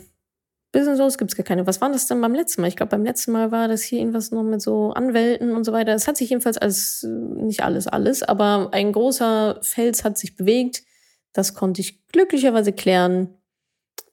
Business 0.73 0.99
los 0.99 1.19
gibt's 1.19 1.35
gar 1.35 1.45
keine. 1.45 1.67
Was 1.67 1.81
war 1.81 1.91
das 1.91 2.07
denn 2.07 2.21
beim 2.21 2.35
letzten 2.35 2.61
Mal? 2.61 2.69
Ich 2.69 2.77
glaube, 2.77 2.91
beim 2.91 3.05
letzten 3.05 3.33
Mal 3.33 3.51
war 3.51 3.67
das 3.67 3.83
hier 3.83 3.99
irgendwas 3.99 4.31
noch 4.31 4.45
mit 4.45 4.63
so 4.63 4.93
Anwälten 4.93 5.55
und 5.55 5.65
so 5.65 5.73
weiter. 5.73 5.93
Es 5.95 6.07
hat 6.07 6.17
sich 6.17 6.31
jedenfalls 6.31 6.59
als, 6.59 7.05
nicht 7.09 7.65
alles, 7.65 7.89
alles, 7.89 8.23
aber 8.23 8.69
ein 8.73 8.93
großer 8.93 9.59
Fels 9.63 10.05
hat 10.05 10.17
sich 10.17 10.37
bewegt 10.37 10.85
das 11.33 11.55
konnte 11.55 11.81
ich 11.81 12.07
glücklicherweise 12.09 12.73
klären. 12.73 13.35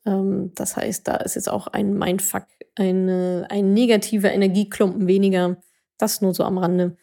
Ähm, 0.06 0.52
das 0.56 0.76
heißt, 0.76 1.08
da 1.08 1.18
ist 1.18 1.36
jetzt 1.36 1.50
auch 1.50 1.68
ein 1.68 1.94
Mindfuck, 1.94 2.46
eine, 2.76 3.48
ein 3.50 3.74
negativer 3.74 4.32
Energieklumpen 4.32 5.08
weniger. 5.08 5.58
Das 5.98 6.22
nur 6.22 6.34
so 6.34 6.44
am 6.44 6.58
Rande. 6.58 6.98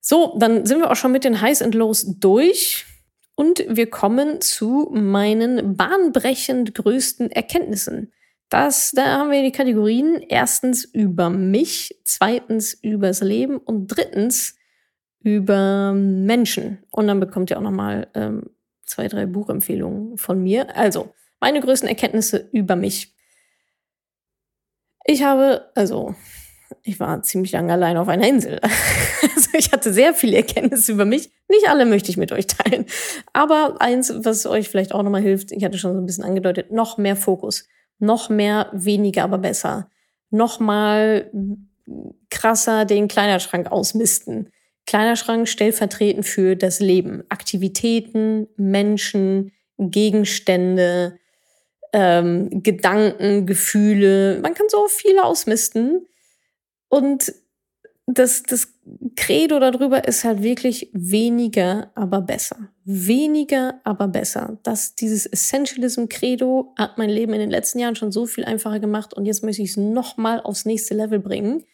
So, 0.00 0.36
dann 0.38 0.66
sind 0.66 0.80
wir 0.80 0.90
auch 0.90 0.96
schon 0.96 1.12
mit 1.12 1.24
den 1.24 1.40
Highs 1.40 1.62
and 1.62 1.74
Lows 1.74 2.06
durch. 2.18 2.86
Und 3.34 3.64
wir 3.68 3.90
kommen 3.90 4.40
zu 4.40 4.90
meinen 4.92 5.76
bahnbrechend 5.76 6.74
größten 6.74 7.30
Erkenntnissen. 7.30 8.12
Das, 8.48 8.92
da 8.92 9.18
haben 9.18 9.30
wir 9.30 9.42
die 9.42 9.52
Kategorien. 9.52 10.22
Erstens 10.28 10.84
über 10.84 11.28
mich, 11.28 12.00
zweitens 12.04 12.74
übers 12.74 13.20
Leben 13.20 13.58
und 13.58 13.88
drittens 13.88 14.56
über 15.20 15.92
Menschen. 15.92 16.78
Und 16.90 17.08
dann 17.08 17.20
bekommt 17.20 17.50
ihr 17.50 17.58
auch 17.58 17.62
nochmal 17.62 18.08
ähm, 18.14 18.50
zwei, 18.86 19.08
drei 19.08 19.26
Buchempfehlungen 19.26 20.16
von 20.16 20.42
mir. 20.42 20.76
Also, 20.76 21.14
meine 21.40 21.60
größten 21.60 21.88
Erkenntnisse 21.88 22.48
über 22.52 22.76
mich. 22.76 23.14
Ich 25.04 25.22
habe, 25.22 25.70
also, 25.74 26.14
ich 26.82 26.98
war 26.98 27.22
ziemlich 27.22 27.52
lange 27.52 27.72
allein 27.72 27.96
auf 27.96 28.08
einer 28.08 28.28
Insel. 28.28 28.60
Also 29.34 29.50
ich 29.58 29.72
hatte 29.72 29.92
sehr 29.92 30.14
viele 30.14 30.36
Erkenntnisse 30.36 30.92
über 30.92 31.04
mich. 31.04 31.30
Nicht 31.48 31.68
alle 31.68 31.84
möchte 31.84 32.10
ich 32.10 32.16
mit 32.16 32.32
euch 32.32 32.46
teilen. 32.46 32.86
Aber 33.32 33.76
eins, 33.80 34.12
was 34.24 34.46
euch 34.46 34.68
vielleicht 34.68 34.92
auch 34.92 35.02
nochmal 35.02 35.22
hilft, 35.22 35.52
ich 35.52 35.64
hatte 35.64 35.78
schon 35.78 35.94
so 35.94 36.00
ein 36.00 36.06
bisschen 36.06 36.24
angedeutet, 36.24 36.70
noch 36.70 36.96
mehr 36.98 37.16
Fokus. 37.16 37.66
Noch 37.98 38.28
mehr, 38.28 38.70
weniger, 38.72 39.24
aber 39.24 39.38
besser. 39.38 39.90
Noch 40.30 40.60
mal 40.60 41.30
krasser 42.30 42.84
den 42.84 43.08
Kleiderschrank 43.08 43.70
ausmisten. 43.70 44.50
Kleiderschrank 44.86 45.48
stellvertretend 45.48 46.24
für 46.24 46.56
das 46.56 46.80
Leben. 46.80 47.24
Aktivitäten, 47.28 48.48
Menschen, 48.56 49.52
Gegenstände, 49.78 51.18
ähm, 51.92 52.62
Gedanken, 52.62 53.46
Gefühle. 53.46 54.38
Man 54.42 54.54
kann 54.54 54.68
so 54.68 54.86
viel 54.88 55.18
ausmisten. 55.18 56.06
Und 56.88 57.32
das, 58.06 58.44
das 58.44 58.68
Credo 59.16 59.58
darüber 59.58 60.06
ist 60.06 60.22
halt 60.22 60.42
wirklich 60.42 60.90
weniger, 60.92 61.90
aber 61.96 62.20
besser. 62.20 62.68
Weniger, 62.84 63.80
aber 63.82 64.06
besser. 64.06 64.58
Das, 64.62 64.94
dieses 64.94 65.26
Essentialism-Credo 65.26 66.72
hat 66.78 66.98
mein 66.98 67.10
Leben 67.10 67.32
in 67.32 67.40
den 67.40 67.50
letzten 67.50 67.80
Jahren 67.80 67.96
schon 67.96 68.12
so 68.12 68.26
viel 68.26 68.44
einfacher 68.44 68.78
gemacht 68.78 69.12
und 69.12 69.26
jetzt 69.26 69.42
möchte 69.42 69.62
ich 69.62 69.70
es 69.70 69.76
nochmal 69.76 70.40
aufs 70.40 70.64
nächste 70.64 70.94
Level 70.94 71.18
bringen. 71.18 71.64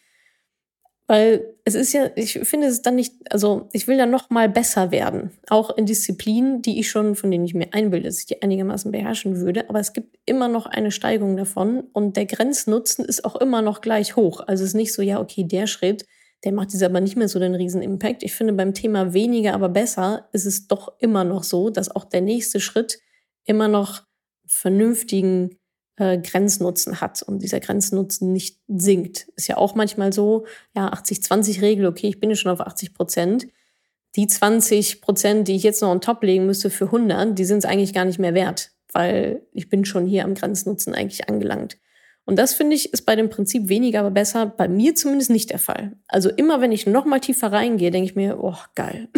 Weil 1.07 1.53
es 1.65 1.75
ist 1.75 1.91
ja, 1.91 2.09
ich 2.15 2.39
finde 2.43 2.67
es 2.67 2.81
dann 2.81 2.95
nicht, 2.95 3.13
also 3.29 3.67
ich 3.73 3.87
will 3.87 3.97
dann 3.97 4.09
noch 4.09 4.29
mal 4.29 4.47
besser 4.47 4.91
werden. 4.91 5.31
Auch 5.49 5.75
in 5.77 5.85
Disziplinen, 5.85 6.61
die 6.61 6.79
ich 6.79 6.89
schon, 6.89 7.15
von 7.15 7.29
denen 7.29 7.43
ich 7.43 7.53
mir 7.53 7.73
einbilde, 7.73 8.07
dass 8.07 8.19
ich 8.19 8.25
die 8.25 8.41
einigermaßen 8.41 8.91
beherrschen 8.91 9.37
würde. 9.37 9.69
Aber 9.69 9.79
es 9.79 9.91
gibt 9.91 10.17
immer 10.25 10.47
noch 10.47 10.65
eine 10.65 10.91
Steigung 10.91 11.35
davon 11.35 11.81
und 11.91 12.15
der 12.15 12.25
Grenznutzen 12.25 13.03
ist 13.03 13.25
auch 13.25 13.35
immer 13.35 13.61
noch 13.61 13.81
gleich 13.81 14.15
hoch. 14.15 14.41
Also 14.47 14.63
es 14.63 14.69
ist 14.69 14.75
nicht 14.75 14.93
so, 14.93 15.01
ja, 15.01 15.19
okay, 15.19 15.43
der 15.43 15.67
Schritt, 15.67 16.05
der 16.45 16.53
macht 16.53 16.71
jetzt 16.71 16.83
aber 16.83 17.01
nicht 17.01 17.17
mehr 17.17 17.27
so 17.27 17.39
den 17.39 17.55
riesen 17.55 17.81
Impact. 17.81 18.23
Ich 18.23 18.33
finde 18.33 18.53
beim 18.53 18.73
Thema 18.73 19.13
weniger, 19.13 19.53
aber 19.53 19.69
besser 19.69 20.29
ist 20.31 20.45
es 20.45 20.67
doch 20.67 20.93
immer 20.99 21.25
noch 21.25 21.43
so, 21.43 21.69
dass 21.69 21.93
auch 21.93 22.05
der 22.05 22.21
nächste 22.21 22.61
Schritt 22.61 22.99
immer 23.45 23.67
noch 23.67 24.03
vernünftigen 24.45 25.59
äh, 25.97 26.17
Grenznutzen 26.17 27.01
hat 27.01 27.21
und 27.21 27.39
dieser 27.39 27.59
Grenznutzen 27.59 28.31
nicht 28.31 28.59
sinkt. 28.67 29.27
Ist 29.35 29.47
ja 29.47 29.57
auch 29.57 29.75
manchmal 29.75 30.13
so, 30.13 30.45
ja, 30.75 30.91
80-20-Regel, 30.91 31.85
okay, 31.85 32.07
ich 32.07 32.19
bin 32.19 32.29
ja 32.29 32.35
schon 32.35 32.51
auf 32.51 32.61
80 32.61 32.93
Prozent. 32.93 33.47
Die 34.15 34.27
20 34.27 35.01
Prozent, 35.01 35.47
die 35.47 35.55
ich 35.55 35.63
jetzt 35.63 35.81
noch 35.81 35.89
on 35.89 36.01
top 36.01 36.23
legen 36.23 36.45
müsste 36.45 36.69
für 36.69 36.85
100, 36.85 37.37
die 37.37 37.45
sind 37.45 37.59
es 37.59 37.65
eigentlich 37.65 37.93
gar 37.93 38.05
nicht 38.05 38.19
mehr 38.19 38.33
wert, 38.33 38.71
weil 38.91 39.45
ich 39.51 39.69
bin 39.69 39.85
schon 39.85 40.05
hier 40.05 40.23
am 40.23 40.35
Grenznutzen 40.35 40.93
eigentlich 40.93 41.29
angelangt. 41.29 41.77
Und 42.25 42.39
das 42.39 42.53
finde 42.53 42.75
ich 42.75 42.93
ist 42.93 43.05
bei 43.05 43.15
dem 43.15 43.29
Prinzip 43.29 43.67
weniger, 43.67 43.99
aber 43.99 44.11
besser, 44.11 44.45
bei 44.45 44.67
mir 44.67 44.95
zumindest 44.95 45.29
nicht 45.29 45.49
der 45.49 45.59
Fall. 45.59 45.97
Also 46.07 46.29
immer 46.29 46.61
wenn 46.61 46.71
ich 46.71 46.87
noch 46.87 47.05
mal 47.05 47.19
tiefer 47.19 47.51
reingehe, 47.51 47.91
denke 47.91 48.09
ich 48.09 48.15
mir, 48.15 48.41
oh, 48.41 48.55
geil. 48.75 49.09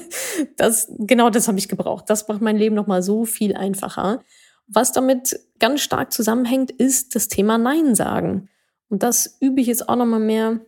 das, 0.56 0.92
genau 0.98 1.30
das 1.30 1.48
habe 1.48 1.58
ich 1.58 1.68
gebraucht. 1.68 2.04
Das 2.08 2.28
macht 2.28 2.42
mein 2.42 2.56
Leben 2.56 2.74
noch 2.74 2.86
mal 2.86 3.02
so 3.02 3.24
viel 3.24 3.56
einfacher. 3.56 4.22
Was 4.72 4.92
damit 4.92 5.40
ganz 5.58 5.80
stark 5.80 6.12
zusammenhängt, 6.12 6.70
ist 6.70 7.14
das 7.14 7.28
Thema 7.28 7.58
Nein 7.58 7.94
sagen. 7.94 8.48
Und 8.88 9.02
das 9.02 9.36
übe 9.40 9.60
ich 9.60 9.66
jetzt 9.66 9.88
auch 9.88 9.96
noch 9.96 10.06
mal 10.06 10.20
mehr, 10.20 10.60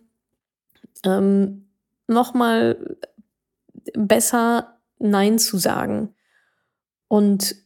ähm, 1.05 1.69
noch 2.09 2.35
mal 2.35 2.97
besser 3.95 4.79
Nein 4.99 5.39
zu 5.39 5.57
sagen. 5.59 6.15
Und 7.09 7.57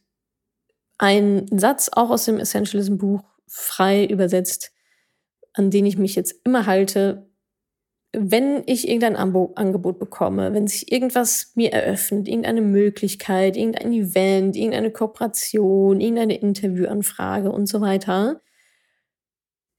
ein 0.97 1.45
Satz 1.51 1.89
auch 1.91 2.09
aus 2.09 2.25
dem 2.25 2.39
Essentialism 2.39 2.97
Buch 2.97 3.23
frei 3.47 4.05
übersetzt, 4.05 4.71
an 5.53 5.71
den 5.71 5.85
ich 5.85 5.97
mich 5.97 6.15
jetzt 6.15 6.35
immer 6.43 6.65
halte, 6.65 7.26
wenn 8.13 8.63
ich 8.65 8.87
irgendein 8.87 9.15
Angebot 9.15 9.99
bekomme, 9.99 10.53
wenn 10.53 10.67
sich 10.67 10.91
irgendwas 10.91 11.51
mir 11.55 11.71
eröffnet, 11.73 12.27
irgendeine 12.27 12.61
Möglichkeit, 12.61 13.57
irgendein 13.57 13.91
Event, 13.91 14.55
irgendeine 14.55 14.91
Kooperation, 14.91 15.99
irgendeine 15.99 16.39
Interviewanfrage 16.39 17.51
und 17.51 17.67
so 17.67 17.81
weiter, 17.81 18.41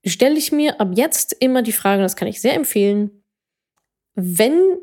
stelle 0.05 0.37
ich 0.37 0.53
mir 0.53 0.81
ab 0.81 0.91
jetzt 0.95 1.37
immer 1.41 1.63
die 1.63 1.73
Frage, 1.73 2.03
das 2.03 2.17
kann 2.17 2.29
ich 2.29 2.41
sehr 2.41 2.55
empfehlen, 2.55 3.25
wenn 4.15 4.79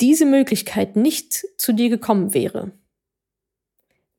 diese 0.00 0.26
Möglichkeit 0.26 0.96
nicht 0.96 1.44
zu 1.56 1.72
dir 1.72 1.88
gekommen 1.88 2.34
wäre, 2.34 2.72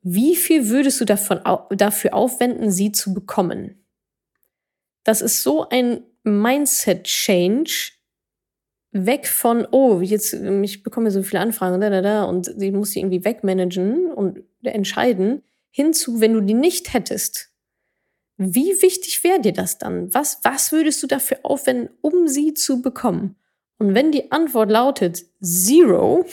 wie 0.02 0.36
viel 0.36 0.70
würdest 0.70 1.02
du 1.02 1.06
davon, 1.06 1.42
dafür 1.72 2.14
aufwenden, 2.14 2.72
sie 2.72 2.92
zu 2.92 3.14
bekommen? 3.14 3.86
Das 5.04 5.22
ist 5.22 5.44
so 5.44 5.68
ein 5.70 6.04
Mindset-Change, 6.24 7.92
weg 8.92 9.28
von, 9.28 9.68
oh, 9.72 10.02
jetzt, 10.02 10.34
ich 10.34 10.84
bekomme 10.84 11.12
so 11.12 11.22
viele 11.22 11.42
Anfragen, 11.42 11.80
da, 11.80 11.90
da, 11.90 12.02
da, 12.02 12.24
und 12.24 12.52
die 12.58 12.72
muss 12.72 12.92
die 12.92 13.00
irgendwie 13.00 13.24
wegmanagen 13.24 14.12
und 14.12 14.44
entscheiden, 14.64 15.44
hinzu, 15.70 16.20
wenn 16.22 16.34
du 16.34 16.42
die 16.42 16.56
nicht 16.56 16.94
hättest, 16.94 17.52
wie 18.38 18.82
wichtig 18.82 19.24
wäre 19.24 19.42
dir 19.42 19.54
das 19.54 19.78
dann? 19.78 20.14
Was, 20.14 20.40
was 20.44 20.72
würdest 20.72 21.04
du 21.04 21.08
dafür 21.08 21.40
aufwenden, 21.44 21.90
um 22.02 22.28
sie 22.28 22.54
zu 22.54 22.82
bekommen? 22.82 23.36
Und 23.78 23.94
wenn 23.94 24.12
die 24.12 24.32
Antwort 24.32 24.72
lautet 24.72 25.26
Zero, 25.42 26.26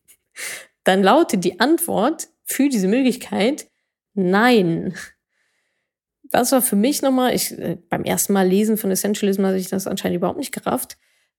dann 0.84 1.02
lautet 1.02 1.44
die 1.44 1.60
Antwort 1.60 2.28
für 2.44 2.68
diese 2.68 2.88
Möglichkeit 2.88 3.66
Nein. 4.14 4.94
Das 6.22 6.52
war 6.52 6.62
für 6.62 6.76
mich 6.76 7.02
nochmal, 7.02 7.34
ich, 7.34 7.56
äh, 7.58 7.76
beim 7.88 8.04
ersten 8.04 8.32
Mal 8.32 8.46
lesen 8.46 8.76
von 8.76 8.90
Essentialism 8.90 9.44
habe 9.44 9.58
ich 9.58 9.68
das 9.68 9.86
anscheinend 9.86 10.16
überhaupt 10.16 10.38
nicht 10.38 10.52
gerafft. 10.52 10.96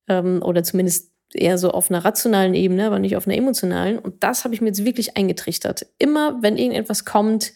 Ähm, 0.07 0.41
oder 0.43 0.63
zumindest 0.63 1.11
eher 1.33 1.57
so 1.57 1.71
auf 1.71 1.89
einer 1.89 2.05
rationalen 2.05 2.53
Ebene, 2.53 2.85
aber 2.85 2.99
nicht 2.99 3.15
auf 3.15 3.27
einer 3.27 3.37
emotionalen. 3.37 3.99
Und 3.99 4.23
das 4.23 4.43
habe 4.43 4.53
ich 4.53 4.61
mir 4.61 4.67
jetzt 4.67 4.85
wirklich 4.85 5.17
eingetrichtert. 5.17 5.87
Immer, 5.97 6.41
wenn 6.41 6.57
irgendetwas 6.57 7.05
kommt, 7.05 7.53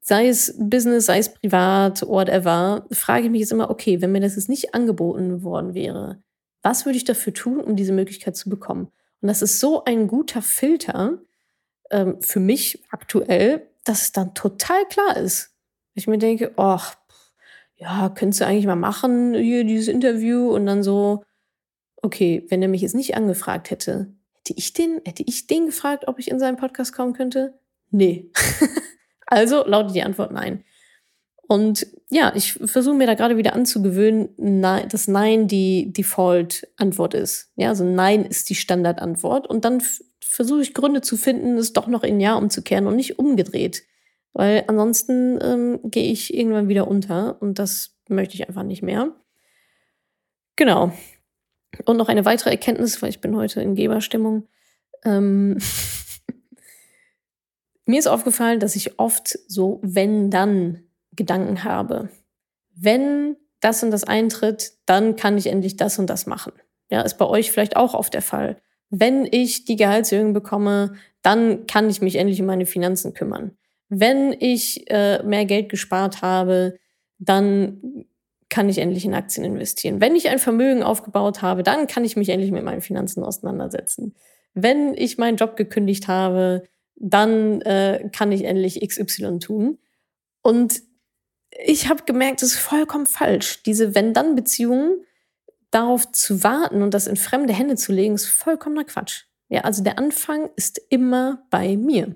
sei 0.00 0.28
es 0.28 0.54
Business, 0.58 1.06
sei 1.06 1.18
es 1.18 1.32
privat, 1.32 2.02
whatever, 2.02 2.86
frage 2.90 3.26
ich 3.26 3.30
mich 3.30 3.40
jetzt 3.40 3.52
immer, 3.52 3.70
okay, 3.70 4.00
wenn 4.00 4.12
mir 4.12 4.20
das 4.20 4.36
jetzt 4.36 4.48
nicht 4.48 4.74
angeboten 4.74 5.42
worden 5.42 5.74
wäre, 5.74 6.22
was 6.62 6.86
würde 6.86 6.96
ich 6.96 7.04
dafür 7.04 7.32
tun, 7.32 7.60
um 7.60 7.76
diese 7.76 7.92
Möglichkeit 7.92 8.36
zu 8.36 8.48
bekommen? 8.48 8.90
Und 9.20 9.28
das 9.28 9.42
ist 9.42 9.60
so 9.60 9.84
ein 9.84 10.08
guter 10.08 10.42
Filter 10.42 11.18
ähm, 11.90 12.20
für 12.20 12.40
mich 12.40 12.84
aktuell, 12.90 13.68
dass 13.84 14.02
es 14.02 14.12
dann 14.12 14.34
total 14.34 14.84
klar 14.86 15.16
ist. 15.16 15.54
Ich 15.94 16.06
mir 16.06 16.18
denke, 16.18 16.52
ach, 16.56 16.96
ja, 17.76 18.08
könntest 18.08 18.40
du 18.40 18.46
eigentlich 18.46 18.66
mal 18.66 18.76
machen, 18.76 19.34
hier 19.34 19.64
dieses 19.64 19.88
Interview 19.88 20.50
und 20.50 20.66
dann 20.66 20.82
so, 20.82 21.24
okay, 22.02 22.44
wenn 22.48 22.62
er 22.62 22.68
mich 22.68 22.82
jetzt 22.82 22.94
nicht 22.94 23.16
angefragt 23.16 23.70
hätte, 23.70 24.12
hätte 24.34 24.54
ich 24.56 24.72
den, 24.72 25.00
hätte 25.04 25.24
ich 25.26 25.46
den 25.46 25.66
gefragt, 25.66 26.08
ob 26.08 26.18
ich 26.18 26.30
in 26.30 26.38
seinen 26.38 26.56
Podcast 26.56 26.92
kommen 26.92 27.12
könnte? 27.12 27.58
Nee. 27.90 28.30
also 29.26 29.64
lautet 29.64 29.94
die 29.94 30.02
Antwort 30.02 30.32
nein. 30.32 30.64
Und 31.48 31.86
ja, 32.10 32.32
ich 32.34 32.52
versuche 32.52 32.94
mir 32.94 33.06
da 33.06 33.14
gerade 33.14 33.38
wieder 33.38 33.54
anzugewöhnen, 33.54 34.62
dass 34.88 35.08
Nein 35.08 35.48
die 35.48 35.92
Default-Antwort 35.94 37.14
ist. 37.14 37.50
Ja, 37.56 37.70
also 37.70 37.84
Nein 37.84 38.26
ist 38.26 38.50
die 38.50 38.54
Standardantwort. 38.54 39.46
Und 39.46 39.64
dann 39.64 39.82
versuche 40.20 40.60
ich 40.60 40.74
Gründe 40.74 41.00
zu 41.00 41.16
finden, 41.16 41.56
es 41.56 41.72
doch 41.72 41.86
noch 41.86 42.02
in 42.02 42.20
Ja 42.20 42.34
umzukehren 42.34 42.86
und 42.86 42.96
nicht 42.96 43.18
umgedreht. 43.18 43.84
Weil 44.34 44.64
ansonsten 44.66 45.38
ähm, 45.40 45.80
gehe 45.84 46.12
ich 46.12 46.34
irgendwann 46.34 46.68
wieder 46.68 46.86
unter 46.86 47.40
und 47.40 47.58
das 47.58 47.96
möchte 48.08 48.34
ich 48.34 48.46
einfach 48.46 48.62
nicht 48.62 48.82
mehr. 48.82 49.16
Genau. 50.56 50.92
Und 51.84 51.96
noch 51.96 52.08
eine 52.08 52.24
weitere 52.24 52.50
Erkenntnis, 52.50 53.02
weil 53.02 53.10
ich 53.10 53.20
bin 53.20 53.36
heute 53.36 53.60
in 53.60 53.74
Geberstimmung. 53.74 54.48
Ähm 55.04 55.58
Mir 57.84 57.98
ist 57.98 58.06
aufgefallen, 58.06 58.60
dass 58.60 58.76
ich 58.76 58.98
oft 58.98 59.38
so 59.46 59.80
wenn 59.82 60.30
dann 60.30 60.82
Gedanken 61.12 61.64
habe. 61.64 62.10
Wenn 62.74 63.36
das 63.60 63.82
und 63.82 63.90
das 63.90 64.04
eintritt, 64.04 64.72
dann 64.86 65.16
kann 65.16 65.36
ich 65.38 65.46
endlich 65.46 65.76
das 65.76 65.98
und 65.98 66.08
das 66.08 66.26
machen. 66.26 66.52
Ja, 66.90 67.02
ist 67.02 67.18
bei 67.18 67.26
euch 67.26 67.50
vielleicht 67.50 67.76
auch 67.76 67.94
oft 67.94 68.14
der 68.14 68.22
Fall. 68.22 68.60
Wenn 68.90 69.26
ich 69.30 69.64
die 69.64 69.76
Gehaltserhöhung 69.76 70.32
bekomme, 70.32 70.94
dann 71.22 71.66
kann 71.66 71.90
ich 71.90 72.00
mich 72.00 72.16
endlich 72.16 72.40
um 72.40 72.46
meine 72.46 72.66
Finanzen 72.66 73.14
kümmern. 73.14 73.56
Wenn 73.88 74.34
ich 74.38 74.90
äh, 74.90 75.22
mehr 75.22 75.44
Geld 75.44 75.68
gespart 75.68 76.22
habe, 76.22 76.78
dann 77.18 78.04
kann 78.50 78.68
ich 78.68 78.78
endlich 78.78 79.04
in 79.04 79.14
Aktien 79.14 79.44
investieren. 79.44 80.00
Wenn 80.00 80.16
ich 80.16 80.28
ein 80.28 80.38
Vermögen 80.38 80.82
aufgebaut 80.82 81.42
habe, 81.42 81.62
dann 81.62 81.86
kann 81.86 82.04
ich 82.04 82.16
mich 82.16 82.28
endlich 82.30 82.50
mit 82.50 82.64
meinen 82.64 82.80
Finanzen 82.80 83.22
auseinandersetzen. 83.22 84.14
Wenn 84.54 84.94
ich 84.94 85.18
meinen 85.18 85.36
Job 85.36 85.56
gekündigt 85.56 86.08
habe, 86.08 86.64
dann 86.96 87.60
äh, 87.62 88.08
kann 88.12 88.32
ich 88.32 88.44
endlich 88.44 88.80
XY 88.80 89.38
tun. 89.38 89.78
Und 90.42 90.82
ich 91.50 91.88
habe 91.88 92.04
gemerkt, 92.04 92.42
das 92.42 92.50
ist 92.50 92.58
vollkommen 92.58 93.06
falsch. 93.06 93.62
Diese 93.62 93.94
Wenn-Dann-Beziehungen, 93.94 95.04
darauf 95.70 96.10
zu 96.12 96.42
warten 96.42 96.82
und 96.82 96.94
das 96.94 97.06
in 97.06 97.16
fremde 97.16 97.52
Hände 97.52 97.76
zu 97.76 97.92
legen, 97.92 98.14
ist 98.14 98.26
vollkommener 98.26 98.84
Quatsch. 98.84 99.24
Ja, 99.48 99.62
also 99.62 99.82
der 99.82 99.98
Anfang 99.98 100.48
ist 100.56 100.80
immer 100.88 101.46
bei 101.50 101.76
mir. 101.76 102.14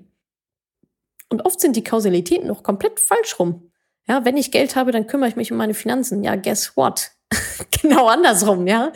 Und 1.29 1.45
oft 1.45 1.59
sind 1.59 1.75
die 1.75 1.83
Kausalitäten 1.83 2.47
noch 2.47 2.63
komplett 2.63 2.99
falsch 2.99 3.39
rum. 3.39 3.71
Ja, 4.07 4.25
wenn 4.25 4.37
ich 4.37 4.51
Geld 4.51 4.75
habe, 4.75 4.91
dann 4.91 5.07
kümmere 5.07 5.29
ich 5.29 5.35
mich 5.35 5.51
um 5.51 5.57
meine 5.57 5.73
Finanzen. 5.73 6.23
Ja, 6.23 6.35
guess 6.35 6.75
what? 6.75 7.11
genau 7.81 8.07
andersrum, 8.07 8.67
ja. 8.67 8.91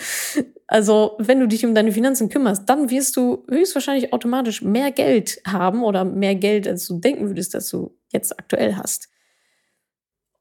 Also, 0.67 1.15
wenn 1.17 1.39
du 1.39 1.47
dich 1.47 1.65
um 1.65 1.73
deine 1.73 1.93
Finanzen 1.93 2.29
kümmerst, 2.29 2.69
dann 2.69 2.89
wirst 2.89 3.15
du 3.15 3.45
höchstwahrscheinlich 3.49 4.11
automatisch 4.11 4.61
mehr 4.61 4.91
Geld 4.91 5.41
haben 5.47 5.83
oder 5.83 6.03
mehr 6.03 6.35
Geld, 6.35 6.67
als 6.67 6.85
du 6.87 6.99
denken 6.99 7.29
würdest, 7.29 7.53
dass 7.53 7.69
du 7.69 7.97
jetzt 8.11 8.37
aktuell 8.37 8.75
hast. 8.75 9.09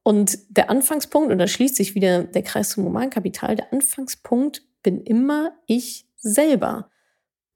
Und 0.02 0.38
der 0.56 0.70
Anfangspunkt, 0.70 1.32
und 1.32 1.38
da 1.38 1.46
schließt 1.46 1.76
sich 1.76 1.94
wieder 1.94 2.24
der 2.24 2.42
Kreis 2.42 2.70
zum 2.70 2.84
Humankapital, 2.84 3.56
der 3.56 3.72
Anfangspunkt 3.72 4.62
bin 4.82 5.00
immer 5.00 5.52
ich 5.66 6.06
selber. 6.16 6.90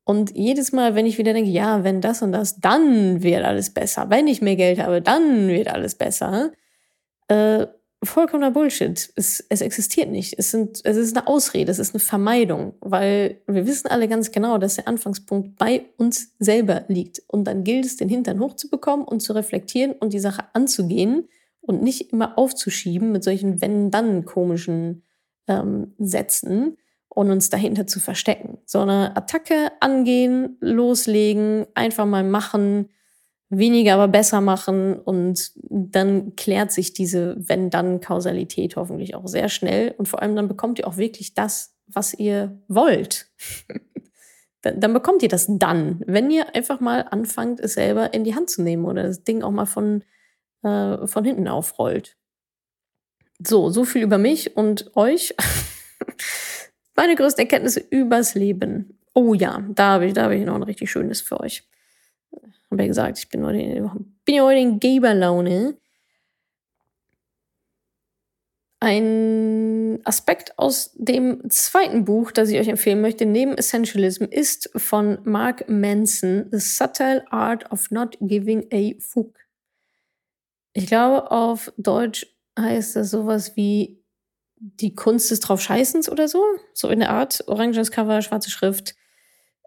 Und 0.05 0.37
jedes 0.37 0.73
Mal, 0.73 0.97
wenn 0.97 1.07
ich 1.07 1.19
wieder 1.19 1.33
denke, 1.33 1.51
ja, 1.51 1.85
wenn 1.85 2.01
das 2.01 2.23
und 2.23 2.33
das, 2.33 2.59
dann 2.59 3.23
wird 3.23 3.45
alles 3.45 3.71
besser. 3.71 4.11
Wenn 4.11 4.27
ich 4.27 4.43
mehr 4.43 4.57
Geld 4.57 4.81
habe, 4.81 5.01
dann 5.01 5.47
wird 5.49 5.69
alles 5.69 5.95
besser. 5.95 6.51
Äh, 7.31 7.69
vollkommener 8.03 8.51
Bullshit. 8.51 9.13
Es, 9.15 9.45
es 9.49 9.61
existiert 9.61 10.11
nicht. 10.11 10.37
Es, 10.37 10.51
sind, 10.51 10.81
es 10.85 10.97
ist 10.97 11.17
eine 11.17 11.29
Ausrede, 11.29 11.71
es 11.71 11.79
ist 11.79 11.95
eine 11.95 12.01
Vermeidung, 12.01 12.75
weil 12.81 13.41
wir 13.47 13.67
wissen 13.67 13.89
alle 13.89 14.09
ganz 14.09 14.33
genau, 14.33 14.59
dass 14.59 14.75
der 14.75 14.89
Anfangspunkt 14.89 15.57
bei 15.57 15.87
uns 15.97 16.35
selber 16.41 16.85
liegt. 16.89 17.23
Und 17.29 17.45
dann 17.45 17.63
gilt 17.63 17.85
es, 17.85 17.97
den 17.97 18.09
Hintern 18.09 18.41
hochzubekommen 18.41 19.07
und 19.07 19.21
zu 19.21 19.33
reflektieren 19.33 19.93
und 19.93 20.13
die 20.13 20.19
Sache 20.19 20.45
anzugehen 20.55 21.29
und 21.61 21.83
nicht 21.83 22.13
immer 22.13 22.37
aufzuschieben 22.37 23.13
mit 23.13 23.23
solchen 23.23 23.61
wenn-dann 23.61 24.25
komischen 24.25 25.05
ähm, 25.47 25.95
Sätzen 25.99 26.79
und 27.11 27.31
uns 27.31 27.49
dahinter 27.49 27.87
zu 27.87 28.01
verstecken, 28.01 28.59
sondern 28.67 29.17
Attacke 29.17 29.71
angehen, 29.79 30.57
loslegen, 30.61 31.67
einfach 31.75 32.07
mal 32.07 32.25
machen, 32.25 32.89
weniger 33.51 33.95
aber 33.95 34.09
besser 34.09 34.41
machen 34.41 34.95
und 34.95 35.53
dann 35.69 36.37
klärt 36.37 36.73
sich 36.73 36.93
diese 36.93 37.37
wenn-dann-Kausalität 37.37 38.77
hoffentlich 38.77 39.15
auch 39.15 39.27
sehr 39.27 39.49
schnell 39.49 39.95
und 39.99 40.09
vor 40.09 40.23
allem 40.23 40.37
dann 40.37 40.49
bekommt 40.49 40.79
ihr 40.79 40.87
auch 40.87 40.97
wirklich 40.97 41.35
das, 41.35 41.75
was 41.87 42.15
ihr 42.15 42.59
wollt. 42.69 43.27
dann 44.63 44.93
bekommt 44.93 45.23
ihr 45.23 45.29
das 45.29 45.47
dann, 45.49 46.03
wenn 46.07 46.31
ihr 46.31 46.55
einfach 46.55 46.81
mal 46.81 47.07
anfangt, 47.11 47.61
es 47.61 47.75
selber 47.75 48.15
in 48.15 48.25
die 48.25 48.35
Hand 48.35 48.51
zu 48.51 48.63
nehmen 48.63 48.85
oder 48.85 49.03
das 49.03 49.25
Ding 49.25 49.43
auch 49.43 49.51
mal 49.51 49.67
von 49.67 50.05
äh, 50.63 51.07
von 51.07 51.25
hinten 51.25 51.49
aufrollt. 51.49 52.17
So, 53.39 53.71
so 53.71 53.85
viel 53.85 54.03
über 54.03 54.19
mich 54.19 54.57
und 54.57 54.95
euch. 54.97 55.35
Meine 56.97 57.15
größten 57.15 57.43
Erkenntnisse 57.43 57.81
übers 57.81 58.35
Leben. 58.35 58.99
Oh 59.15 59.33
ja, 59.33 59.65
da 59.71 59.93
habe 59.93 60.07
ich, 60.07 60.13
da 60.13 60.25
hab 60.25 60.33
ich 60.33 60.45
noch 60.45 60.55
ein 60.55 60.63
richtig 60.63 60.91
schönes 60.91 61.21
für 61.23 61.41
euch. 61.41 61.67
Habe 62.71 62.83
ja 62.83 62.89
gesagt, 62.89 63.19
ich 63.19 63.29
bin 63.29 63.45
heute, 63.45 63.91
bin 64.25 64.41
heute 64.41 64.61
in 64.61 64.81
Geberlaune. 64.81 65.77
Ein 68.83 70.01
Aspekt 70.05 70.59
aus 70.59 70.93
dem 70.95 71.51
zweiten 71.51 72.05
Buch, 72.05 72.33
das 72.33 72.49
ich 72.49 72.59
euch 72.59 72.69
empfehlen 72.69 73.03
möchte, 73.03 73.27
neben 73.27 73.59
Essentialism, 73.59 74.25
ist 74.25 74.71
von 74.77 75.19
Mark 75.25 75.69
Manson, 75.69 76.47
The 76.51 76.59
Subtle 76.59 77.31
Art 77.31 77.71
of 77.71 77.91
Not 77.91 78.17
Giving 78.21 78.67
a 78.73 78.99
Fuck. 78.99 79.37
Ich 80.73 80.87
glaube, 80.87 81.31
auf 81.31 81.73
Deutsch 81.77 82.27
heißt 82.59 82.97
das 82.97 83.11
sowas 83.11 83.57
wie 83.57 84.01
die 84.57 84.95
Kunst 84.95 85.31
des 85.31 85.41
Draufscheißens 85.41 86.09
oder 86.09 86.29
so. 86.29 86.45
So 86.73 86.89
in 86.89 87.01
der 87.01 87.11
Art. 87.11 87.45
Oranges 87.49 87.91
Cover, 87.91 88.23
schwarze 88.23 88.51
Schrift. 88.51 88.95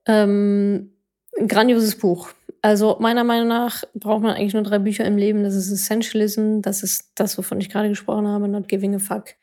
Ähm, 0.06 0.93
ein 1.40 1.48
grandioses 1.48 1.98
Buch. 1.98 2.30
Also 2.62 2.98
meiner 3.00 3.24
Meinung 3.24 3.48
nach 3.48 3.84
braucht 3.94 4.24
man 4.24 4.36
eigentlich 4.36 4.54
nur 4.54 4.64
drei 4.64 4.80
Bücher 4.80 5.06
im 5.06 5.18
Leben. 5.18 5.44
Das 5.44 5.56
ist 5.56 5.72
Essentialism, 5.72 6.62
das 6.62 6.84
ist 6.84 7.12
das, 7.16 7.38
wovon 7.38 7.60
ich 7.60 7.70
gerade 7.70 7.90
gesprochen 7.90 8.28
habe, 8.28 8.48
Not 8.48 8.68
Giving 8.68 8.96
a 8.96 9.00
Fuck. 9.00 9.36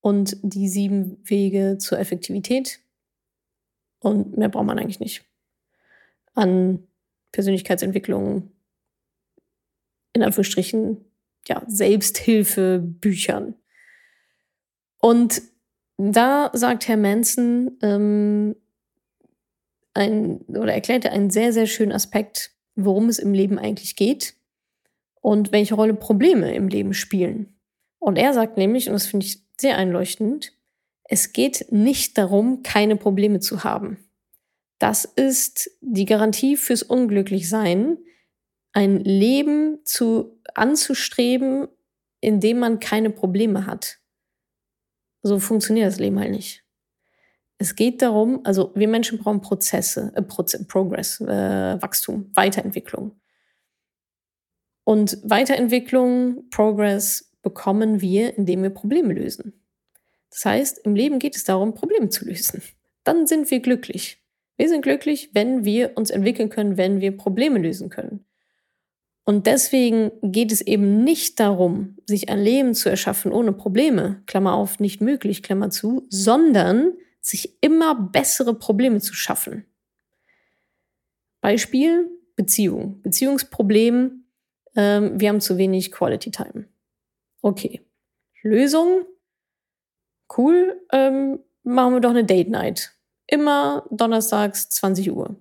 Und 0.00 0.36
die 0.42 0.68
sieben 0.68 1.18
Wege 1.24 1.78
zur 1.78 1.98
Effektivität. 1.98 2.80
Und 4.00 4.36
mehr 4.36 4.48
braucht 4.48 4.66
man 4.66 4.78
eigentlich 4.78 5.00
nicht. 5.00 5.24
An 6.34 6.86
Persönlichkeitsentwicklung, 7.32 8.52
in 10.12 10.22
Anführungsstrichen, 10.22 11.04
ja, 11.48 11.62
Selbsthilfebüchern. 11.66 13.54
Und 14.98 15.42
da 15.96 16.50
sagt 16.52 16.88
Herr 16.88 16.96
Manson 16.96 17.78
ähm, 17.82 18.56
ein, 19.96 20.40
oder 20.48 20.72
erklärte 20.72 21.10
einen 21.10 21.30
sehr, 21.30 21.52
sehr 21.52 21.66
schönen 21.66 21.92
Aspekt, 21.92 22.52
worum 22.76 23.08
es 23.08 23.18
im 23.18 23.32
Leben 23.34 23.58
eigentlich 23.58 23.96
geht. 23.96 24.34
und 25.26 25.50
welche 25.50 25.74
Rolle 25.74 25.94
Probleme 25.94 26.54
im 26.54 26.68
Leben 26.68 26.94
spielen. 26.94 27.58
Und 27.98 28.16
er 28.16 28.32
sagt 28.32 28.56
nämlich, 28.56 28.86
und 28.86 28.92
das 28.92 29.08
finde 29.08 29.26
ich 29.26 29.42
sehr 29.60 29.76
einleuchtend, 29.76 30.52
es 31.02 31.32
geht 31.32 31.66
nicht 31.72 32.16
darum, 32.16 32.62
keine 32.62 32.94
Probleme 32.94 33.40
zu 33.40 33.64
haben. 33.64 33.98
Das 34.78 35.04
ist 35.04 35.68
die 35.80 36.04
Garantie 36.04 36.56
fürs 36.56 36.84
Unglücklichsein, 36.84 37.98
ein 38.72 39.00
Leben 39.00 39.80
zu 39.84 40.38
anzustreben, 40.54 41.66
in 42.20 42.38
dem 42.38 42.60
man 42.60 42.78
keine 42.78 43.10
Probleme 43.10 43.66
hat. 43.66 43.98
So 45.22 45.40
funktioniert 45.40 45.88
das 45.88 45.98
Leben 45.98 46.20
halt 46.20 46.30
nicht. 46.30 46.62
Es 47.58 47.74
geht 47.74 48.02
darum, 48.02 48.40
also 48.44 48.72
wir 48.74 48.88
Menschen 48.88 49.18
brauchen 49.18 49.40
Prozesse, 49.40 50.12
äh, 50.14 50.22
Progress, 50.22 51.20
äh, 51.20 51.80
Wachstum, 51.80 52.30
Weiterentwicklung. 52.34 53.18
Und 54.84 55.18
Weiterentwicklung, 55.24 56.48
Progress 56.50 57.32
bekommen 57.42 58.00
wir, 58.00 58.36
indem 58.36 58.62
wir 58.62 58.70
Probleme 58.70 59.14
lösen. 59.14 59.52
Das 60.30 60.44
heißt, 60.44 60.78
im 60.84 60.94
Leben 60.94 61.18
geht 61.18 61.34
es 61.34 61.44
darum, 61.44 61.74
Probleme 61.74 62.08
zu 62.08 62.24
lösen. 62.26 62.62
Dann 63.04 63.26
sind 63.26 63.50
wir 63.50 63.60
glücklich. 63.60 64.22
Wir 64.56 64.68
sind 64.68 64.82
glücklich, 64.82 65.30
wenn 65.32 65.64
wir 65.64 65.96
uns 65.96 66.10
entwickeln 66.10 66.50
können, 66.50 66.76
wenn 66.76 67.00
wir 67.00 67.16
Probleme 67.16 67.58
lösen 67.58 67.88
können. 67.88 68.26
Und 69.24 69.46
deswegen 69.46 70.12
geht 70.22 70.52
es 70.52 70.60
eben 70.60 71.02
nicht 71.02 71.40
darum, 71.40 71.96
sich 72.06 72.28
ein 72.28 72.38
Leben 72.38 72.74
zu 72.74 72.88
erschaffen 72.88 73.32
ohne 73.32 73.52
Probleme, 73.52 74.22
Klammer 74.26 74.54
auf, 74.54 74.78
nicht 74.78 75.00
möglich, 75.00 75.42
Klammer 75.42 75.70
zu, 75.70 76.06
sondern 76.10 76.92
sich 77.26 77.58
immer 77.60 77.94
bessere 77.94 78.54
Probleme 78.54 79.00
zu 79.00 79.14
schaffen. 79.14 79.66
Beispiel 81.40 82.08
Beziehung. 82.36 83.02
Beziehungsproblem, 83.02 84.24
ähm, 84.76 85.20
wir 85.20 85.28
haben 85.28 85.40
zu 85.40 85.58
wenig 85.58 85.90
Quality 85.90 86.30
Time. 86.30 86.68
Okay. 87.42 87.80
Lösung, 88.42 89.04
cool, 90.36 90.80
ähm, 90.92 91.40
machen 91.64 91.94
wir 91.94 92.00
doch 92.00 92.10
eine 92.10 92.24
Date 92.24 92.48
Night. 92.48 92.92
Immer 93.26 93.86
donnerstags 93.90 94.68
20 94.68 95.10
Uhr. 95.10 95.36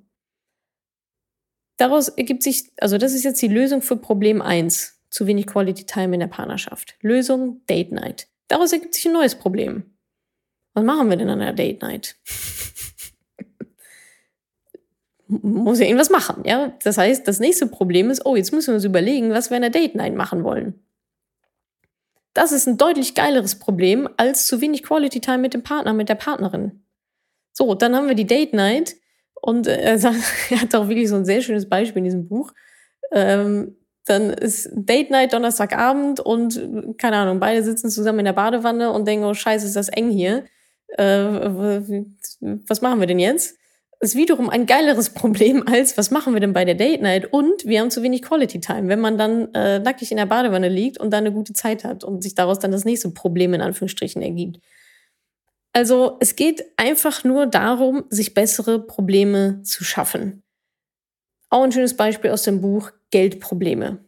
Daraus 1.77 2.07
ergibt 2.07 2.41
sich, 2.41 2.71
also 2.77 2.97
das 2.97 3.13
ist 3.13 3.23
jetzt 3.23 3.41
die 3.41 3.47
Lösung 3.47 3.81
für 3.81 3.97
Problem 3.97 4.41
1, 4.41 5.03
zu 5.09 5.27
wenig 5.27 5.45
Quality 5.45 5.85
Time 5.85 6.15
in 6.15 6.19
der 6.19 6.27
Partnerschaft. 6.27 6.95
Lösung 7.01 7.63
Date 7.67 7.91
Night. 7.91 8.27
Daraus 8.47 8.73
ergibt 8.73 8.95
sich 8.95 9.05
ein 9.05 9.13
neues 9.13 9.35
Problem. 9.35 9.94
Was 10.75 10.83
machen 10.83 11.09
wir 11.09 11.17
denn 11.17 11.29
an 11.29 11.39
der 11.39 11.53
Date 11.53 11.81
Night? 11.81 12.17
Muss 15.27 15.79
ja 15.79 15.85
irgendwas 15.85 16.11
machen, 16.11 16.43
ja? 16.45 16.73
Das 16.83 16.97
heißt, 16.97 17.27
das 17.27 17.39
nächste 17.39 17.65
Problem 17.65 18.11
ist, 18.11 18.25
oh, 18.25 18.35
jetzt 18.35 18.51
müssen 18.51 18.67
wir 18.67 18.75
uns 18.75 18.83
überlegen, 18.83 19.31
was 19.31 19.49
wir 19.49 19.55
an 19.55 19.63
der 19.63 19.71
Date 19.71 19.95
Night 19.95 20.13
machen 20.13 20.43
wollen. 20.43 20.85
Das 22.33 22.51
ist 22.51 22.67
ein 22.67 22.77
deutlich 22.77 23.15
geileres 23.15 23.57
Problem 23.57 24.09
als 24.17 24.45
zu 24.45 24.59
wenig 24.61 24.83
Quality 24.83 25.21
Time 25.21 25.37
mit 25.39 25.53
dem 25.53 25.63
Partner, 25.63 25.93
mit 25.93 26.09
der 26.09 26.15
Partnerin. 26.15 26.83
So, 27.53 27.73
dann 27.73 27.95
haben 27.95 28.07
wir 28.07 28.15
die 28.15 28.27
Date 28.27 28.53
Night 28.53 28.95
und 29.41 29.67
äh, 29.67 29.77
er, 29.77 29.93
er 30.49 30.61
hat 30.61 30.75
auch 30.75 30.89
wirklich 30.89 31.07
so 31.09 31.15
ein 31.15 31.25
sehr 31.25 31.41
schönes 31.41 31.69
Beispiel 31.69 31.99
in 31.99 32.05
diesem 32.05 32.27
Buch. 32.27 32.51
Ähm, 33.13 33.77
dann 34.05 34.29
ist 34.29 34.69
Date 34.73 35.09
Night 35.09 35.31
Donnerstagabend 35.31 36.19
und 36.19 36.61
keine 36.97 37.15
Ahnung, 37.15 37.39
beide 37.39 37.63
sitzen 37.63 37.89
zusammen 37.89 38.19
in 38.19 38.25
der 38.25 38.33
Badewanne 38.33 38.91
und 38.91 39.07
denken, 39.07 39.25
oh 39.25 39.33
scheiße, 39.33 39.65
ist 39.65 39.77
das 39.77 39.89
eng 39.89 40.09
hier. 40.09 40.45
Äh, 40.97 42.05
was 42.67 42.81
machen 42.81 42.99
wir 42.99 43.07
denn 43.07 43.19
jetzt? 43.19 43.57
Ist 43.99 44.15
wiederum 44.15 44.49
ein 44.49 44.65
geileres 44.65 45.09
Problem 45.13 45.67
als, 45.67 45.97
was 45.97 46.11
machen 46.11 46.33
wir 46.33 46.39
denn 46.39 46.53
bei 46.53 46.65
der 46.65 46.75
Date 46.75 47.01
Night? 47.01 47.31
Und 47.31 47.65
wir 47.65 47.81
haben 47.81 47.91
zu 47.91 48.03
wenig 48.03 48.21
Quality 48.21 48.59
Time, 48.59 48.87
wenn 48.87 48.99
man 48.99 49.17
dann 49.17 49.53
äh, 49.53 49.79
nackig 49.79 50.11
in 50.11 50.17
der 50.17 50.25
Badewanne 50.25 50.69
liegt 50.69 50.99
und 50.99 51.11
dann 51.11 51.25
eine 51.25 51.33
gute 51.33 51.53
Zeit 51.53 51.83
hat 51.83 52.03
und 52.03 52.21
sich 52.21 52.35
daraus 52.35 52.59
dann 52.59 52.71
das 52.71 52.85
nächste 52.85 53.09
Problem 53.11 53.53
in 53.53 53.61
Anführungsstrichen 53.61 54.21
ergibt. 54.21 54.59
Also 55.73 56.15
es 56.21 56.37
geht 56.37 56.63
einfach 56.77 57.25
nur 57.25 57.47
darum, 57.47 58.05
sich 58.09 58.33
bessere 58.33 58.79
Probleme 58.79 59.61
zu 59.63 59.83
schaffen. 59.83 60.43
Auch 61.49 61.63
ein 61.63 61.71
schönes 61.73 61.97
Beispiel 61.97 62.31
aus 62.31 62.43
dem 62.43 62.61
Buch 62.61 62.91
Geldprobleme. 63.11 63.99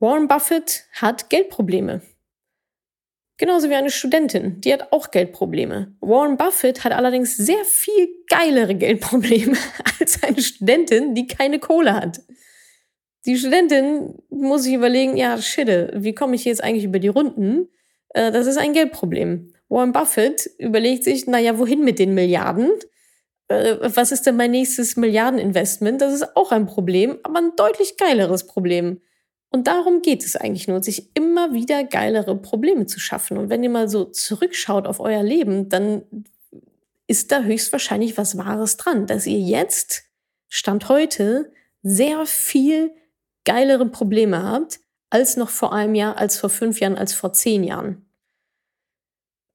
Warren 0.00 0.26
Buffett 0.26 0.84
hat 0.92 1.30
Geldprobleme. 1.30 2.02
Genauso 3.36 3.68
wie 3.68 3.74
eine 3.74 3.90
Studentin, 3.90 4.60
die 4.60 4.72
hat 4.72 4.92
auch 4.92 5.10
Geldprobleme. 5.10 5.96
Warren 6.00 6.36
Buffett 6.36 6.84
hat 6.84 6.92
allerdings 6.92 7.36
sehr 7.36 7.64
viel 7.64 8.08
geilere 8.28 8.76
Geldprobleme 8.76 9.56
als 10.00 10.22
eine 10.22 10.40
Studentin, 10.40 11.14
die 11.14 11.26
keine 11.26 11.58
Kohle 11.58 11.94
hat. 11.94 12.20
Die 13.26 13.36
Studentin 13.36 14.14
muss 14.30 14.64
sich 14.64 14.74
überlegen, 14.74 15.16
ja, 15.16 15.40
shit, 15.40 15.90
wie 15.94 16.14
komme 16.14 16.36
ich 16.36 16.44
jetzt 16.44 16.62
eigentlich 16.62 16.84
über 16.84 17.00
die 17.00 17.08
Runden? 17.08 17.68
Äh, 18.10 18.30
das 18.30 18.46
ist 18.46 18.58
ein 18.58 18.72
Geldproblem. 18.72 19.52
Warren 19.68 19.92
Buffett 19.92 20.48
überlegt 20.58 21.02
sich, 21.04 21.26
naja, 21.26 21.58
wohin 21.58 21.82
mit 21.82 21.98
den 21.98 22.14
Milliarden? 22.14 22.70
Äh, 23.48 23.76
was 23.80 24.12
ist 24.12 24.26
denn 24.26 24.36
mein 24.36 24.52
nächstes 24.52 24.96
Milliardeninvestment? 24.96 26.00
Das 26.00 26.14
ist 26.14 26.36
auch 26.36 26.52
ein 26.52 26.66
Problem, 26.66 27.18
aber 27.24 27.38
ein 27.38 27.56
deutlich 27.56 27.96
geileres 27.96 28.46
Problem. 28.46 29.00
Und 29.54 29.68
darum 29.68 30.02
geht 30.02 30.24
es 30.24 30.34
eigentlich 30.34 30.66
nur, 30.66 30.82
sich 30.82 31.14
immer 31.14 31.54
wieder 31.54 31.84
geilere 31.84 32.34
Probleme 32.34 32.86
zu 32.86 32.98
schaffen. 32.98 33.38
Und 33.38 33.50
wenn 33.50 33.62
ihr 33.62 33.70
mal 33.70 33.88
so 33.88 34.04
zurückschaut 34.04 34.84
auf 34.88 34.98
euer 34.98 35.22
Leben, 35.22 35.68
dann 35.68 36.02
ist 37.06 37.30
da 37.30 37.40
höchstwahrscheinlich 37.40 38.18
was 38.18 38.36
Wahres 38.36 38.78
dran, 38.78 39.06
dass 39.06 39.28
ihr 39.28 39.38
jetzt, 39.38 40.06
Stand 40.48 40.88
heute, 40.88 41.52
sehr 41.84 42.26
viel 42.26 42.90
geilere 43.44 43.86
Probleme 43.86 44.42
habt, 44.42 44.80
als 45.08 45.36
noch 45.36 45.50
vor 45.50 45.72
einem 45.72 45.94
Jahr, 45.94 46.18
als 46.18 46.36
vor 46.36 46.50
fünf 46.50 46.80
Jahren, 46.80 46.98
als 46.98 47.14
vor 47.14 47.32
zehn 47.32 47.62
Jahren 47.62 48.04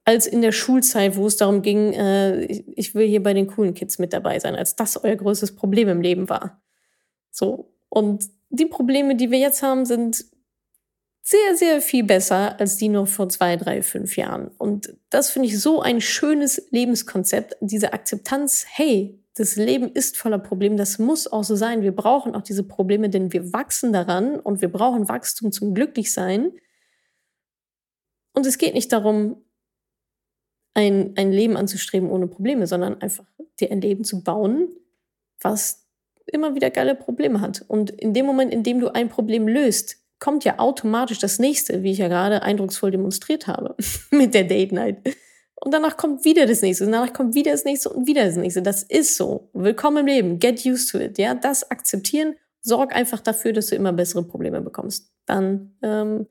als 0.06 0.28
in 0.28 0.42
der 0.42 0.54
Schulzeit, 0.54 1.18
wo 1.18 1.28
es 1.28 1.36
darum 1.36 1.62
ging, 1.62 1.92
äh, 1.92 2.46
ich 2.46 2.96
will 2.96 3.06
hier 3.06 3.22
bei 3.22 3.34
den 3.34 3.48
coolen 3.48 3.74
Kids 3.74 4.00
mit 4.00 4.14
dabei 4.14 4.40
sein, 4.40 4.56
als 4.56 4.78
das 4.78 5.04
euer 5.04 5.18
größtes 5.18 5.56
Problem 5.56 5.90
im 5.90 6.02
Leben 6.02 6.30
war. 6.30 6.64
So. 7.32 7.74
Und 7.90 8.30
die 8.50 8.66
Probleme, 8.66 9.16
die 9.16 9.32
wir 9.32 9.40
jetzt 9.40 9.64
haben, 9.64 9.86
sind 9.86 10.26
sehr, 11.22 11.56
sehr 11.56 11.82
viel 11.82 12.04
besser 12.04 12.60
als 12.60 12.78
die 12.78 12.90
noch 12.90 13.08
vor 13.08 13.30
zwei, 13.30 13.56
drei, 13.56 13.84
fünf 13.84 14.18
Jahren. 14.18 14.48
Und 14.58 14.96
das 15.10 15.30
finde 15.30 15.48
ich 15.48 15.60
so 15.60 15.82
ein 15.82 16.02
schönes 16.02 16.70
Lebenskonzept, 16.72 17.56
diese 17.62 17.94
Akzeptanz, 17.94 18.66
hey, 18.68 19.24
das 19.36 19.56
Leben 19.56 19.92
ist 19.92 20.18
voller 20.18 20.40
Probleme, 20.40 20.76
das 20.76 20.98
muss 20.98 21.32
auch 21.32 21.44
so 21.44 21.56
sein. 21.56 21.82
Wir 21.82 21.96
brauchen 21.96 22.36
auch 22.36 22.42
diese 22.42 22.64
Probleme, 22.64 23.10
denn 23.10 23.32
wir 23.32 23.54
wachsen 23.54 23.94
daran 23.94 24.40
und 24.40 24.62
wir 24.62 24.72
brauchen 24.72 25.08
Wachstum 25.08 25.52
zum 25.52 25.74
Glücklichsein. 25.76 26.52
Und 28.34 28.46
es 28.46 28.58
geht 28.58 28.74
nicht 28.74 28.92
darum, 28.92 29.46
ein, 30.74 31.14
ein 31.16 31.32
Leben 31.32 31.58
anzustreben 31.58 32.10
ohne 32.10 32.28
Probleme, 32.28 32.66
sondern 32.66 33.02
einfach 33.02 33.26
dir 33.60 33.72
ein 33.72 33.82
Leben 33.82 34.04
zu 34.04 34.24
bauen, 34.24 34.70
was 35.42 35.89
immer 36.30 36.56
wieder 36.56 36.70
geile 36.70 36.96
Probleme 36.96 37.42
hat. 37.42 37.64
Und 37.68 37.92
in 37.92 38.14
dem 38.14 38.26
Moment, 38.26 38.54
in 38.54 38.64
dem 38.64 38.80
du 38.80 38.90
ein 38.90 39.10
Problem 39.10 39.48
löst, 39.48 39.98
kommt 40.20 40.44
ja 40.44 40.60
automatisch 40.60 41.20
das 41.20 41.40
nächste, 41.40 41.84
wie 41.84 41.92
ich 41.92 41.98
ja 41.98 42.08
gerade 42.08 42.42
eindrucksvoll 42.42 42.92
demonstriert 42.92 43.48
habe 43.48 43.76
mit 44.12 44.34
der 44.34 44.44
Date 44.44 44.72
Night. 44.72 44.98
Und 45.56 45.74
danach 45.74 45.98
kommt 45.98 46.24
wieder 46.24 46.46
das 46.46 46.62
nächste, 46.62 46.86
und 46.86 46.92
danach 46.92 47.12
kommt 47.12 47.36
wieder 47.36 47.52
das 47.52 47.66
nächste 47.66 47.90
und 47.90 48.08
wieder 48.08 48.26
das 48.26 48.38
nächste. 48.38 48.62
Das 48.62 48.84
ist 48.84 49.18
so. 49.18 49.50
Willkommen 49.54 49.98
im 49.98 50.06
Leben. 50.06 50.40
Get 50.40 50.66
used 50.66 50.90
to 50.92 51.00
it. 51.00 51.18
Ja, 51.18 51.36
das 51.36 51.70
akzeptieren. 51.70 52.36
Sorg 52.62 52.96
einfach 52.96 53.20
dafür, 53.20 53.54
dass 53.54 53.68
du 53.68 53.76
immer 53.76 53.92
bessere 53.92 54.24
Probleme 54.24 54.62
bekommst. 54.62 55.12
Dann 55.26 55.76
ähm, 55.82 56.28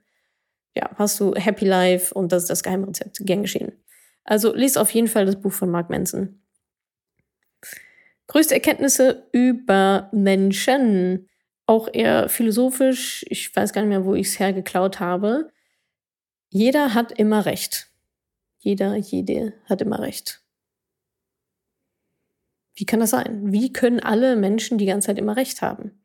ja, 0.75 0.91
hast 0.95 1.21
du 1.21 1.35
Happy 1.35 1.65
Life 1.65 2.15
und 2.15 2.33
das 2.33 2.45
ist 2.45 2.51
das 2.51 2.63
Geheimrezept. 2.63 3.19
Gern 3.21 3.43
geschehen. 3.43 3.73
Also 4.25 4.55
lies 4.55 4.77
auf 4.77 4.91
jeden 4.91 5.09
Fall 5.09 5.27
das 5.27 5.41
Buch 5.41 5.53
von 5.53 5.71
Mark 5.71 5.91
Manson. 5.91 6.43
Größte 8.29 8.55
Erkenntnisse 8.55 9.29
über 9.33 10.09
Menschen. 10.13 11.29
Auch 11.67 11.89
eher 11.93 12.29
philosophisch. 12.29 13.25
Ich 13.29 13.55
weiß 13.55 13.73
gar 13.73 13.83
nicht 13.83 13.89
mehr, 13.91 14.05
wo 14.05 14.15
ich 14.15 14.29
es 14.29 14.39
hergeklaut 14.39 15.01
habe. 15.01 15.51
Jeder 16.51 16.95
hat 16.95 17.13
immer 17.13 17.45
Recht. 17.45 17.91
Jeder, 18.59 18.97
jede 18.97 19.55
hat 19.65 19.83
immer 19.83 20.01
Recht. 20.01 20.43
Wie 22.75 22.87
kann 22.87 23.01
das 23.01 23.11
sein? 23.11 23.53
Wie 23.53 23.73
können 23.73 24.01
alle 24.01 24.37
Menschen 24.37 24.79
die 24.79 24.87
ganze 24.87 25.07
Zeit 25.07 25.19
immer 25.19 25.37
Recht 25.37 25.63
haben? 25.63 26.05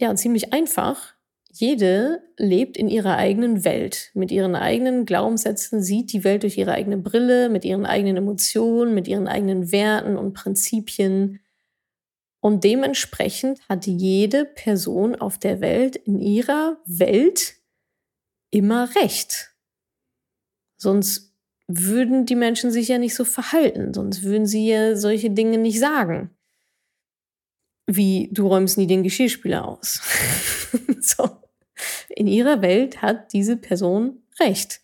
Ja, 0.00 0.14
ziemlich 0.14 0.52
einfach, 0.52 1.14
jede 1.60 2.22
lebt 2.36 2.76
in 2.76 2.88
ihrer 2.88 3.16
eigenen 3.16 3.64
Welt, 3.64 4.10
mit 4.14 4.30
ihren 4.30 4.54
eigenen 4.54 5.06
Glaubenssätzen, 5.06 5.82
sieht 5.82 6.12
die 6.12 6.24
Welt 6.24 6.42
durch 6.42 6.58
ihre 6.58 6.72
eigene 6.72 6.98
Brille, 6.98 7.48
mit 7.48 7.64
ihren 7.64 7.86
eigenen 7.86 8.16
Emotionen, 8.16 8.94
mit 8.94 9.08
ihren 9.08 9.28
eigenen 9.28 9.72
Werten 9.72 10.16
und 10.16 10.34
Prinzipien. 10.34 11.40
Und 12.40 12.64
dementsprechend 12.64 13.60
hat 13.68 13.86
jede 13.86 14.44
Person 14.44 15.16
auf 15.16 15.38
der 15.38 15.60
Welt 15.60 15.96
in 15.96 16.20
ihrer 16.20 16.78
Welt 16.86 17.54
immer 18.50 18.94
recht. 18.94 19.50
Sonst 20.76 21.34
würden 21.66 22.24
die 22.26 22.36
Menschen 22.36 22.70
sich 22.70 22.88
ja 22.88 22.98
nicht 22.98 23.14
so 23.14 23.24
verhalten, 23.24 23.92
sonst 23.92 24.22
würden 24.22 24.46
sie 24.46 24.68
ja 24.68 24.96
solche 24.96 25.30
Dinge 25.30 25.58
nicht 25.58 25.78
sagen. 25.80 26.30
wie 27.86 28.28
du 28.32 28.46
räumst 28.48 28.78
nie 28.78 28.86
den 28.86 29.02
Geschirrspüler 29.02 29.66
aus. 29.66 30.00
so. 31.00 31.47
In 32.08 32.26
ihrer 32.26 32.62
Welt 32.62 33.02
hat 33.02 33.32
diese 33.32 33.56
Person 33.56 34.22
recht. 34.40 34.80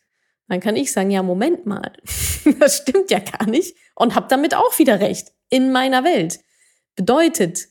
Dann 0.49 0.61
kann 0.61 0.77
ich 0.77 0.93
sagen, 0.93 1.11
ja, 1.11 1.23
Moment 1.23 1.67
mal, 1.67 1.93
das 2.61 2.79
stimmt 2.79 3.11
ja 3.11 3.19
gar 3.19 3.47
nicht 3.47 3.77
und 3.95 4.15
hab 4.15 4.29
damit 4.29 4.55
auch 4.55 4.79
wieder 4.79 5.01
recht. 5.01 5.33
In 5.51 5.73
meiner 5.73 6.05
Welt. 6.05 6.41
Bedeutet, 6.97 7.69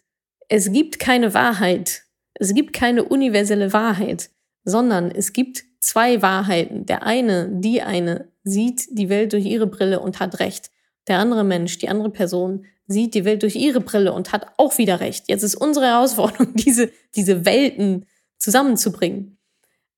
es 0.49 0.71
gibt 0.71 0.99
keine 0.99 1.33
Wahrheit. 1.33 2.03
Es 2.35 2.53
gibt 2.53 2.73
keine 2.73 3.03
universelle 3.03 3.73
Wahrheit, 3.73 4.29
sondern 4.63 5.11
es 5.11 5.33
gibt 5.33 5.63
zwei 5.79 6.21
Wahrheiten. 6.21 6.85
Der 6.85 7.03
eine, 7.03 7.49
die 7.51 7.81
eine, 7.81 8.31
sieht 8.43 8.87
die 8.91 9.09
Welt 9.09 9.33
durch 9.33 9.45
ihre 9.45 9.67
Brille 9.67 9.99
und 9.99 10.19
hat 10.19 10.39
recht. 10.39 10.71
Der 11.07 11.19
andere 11.19 11.43
Mensch, 11.43 11.77
die 11.77 11.89
andere 11.89 12.09
Person, 12.09 12.65
sieht 12.87 13.13
die 13.13 13.25
Welt 13.25 13.43
durch 13.43 13.55
ihre 13.55 13.81
Brille 13.81 14.13
und 14.13 14.31
hat 14.31 14.47
auch 14.57 14.77
wieder 14.77 14.99
recht. 14.99 15.25
Jetzt 15.27 15.43
ist 15.43 15.55
unsere 15.55 15.87
Herausforderung, 15.87 16.53
diese, 16.55 16.91
diese 17.15 17.45
Welten 17.45 18.05
zusammenzubringen. 18.37 19.37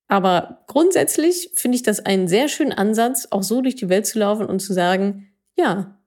Aber 0.08 0.64
grundsätzlich 0.68 1.52
finde 1.56 1.78
ich 1.78 1.84
das 1.84 2.00
einen 2.00 2.28
sehr 2.28 2.48
schönen 2.48 2.74
Ansatz, 2.74 3.28
auch 3.32 3.44
so 3.44 3.62
durch 3.62 3.76
die 3.76 3.90
Welt 3.90 4.06
zu 4.06 4.20
laufen 4.20 4.46
und 4.46 4.60
zu 4.60 4.74
sagen, 4.74 5.34
ja, 5.56 6.00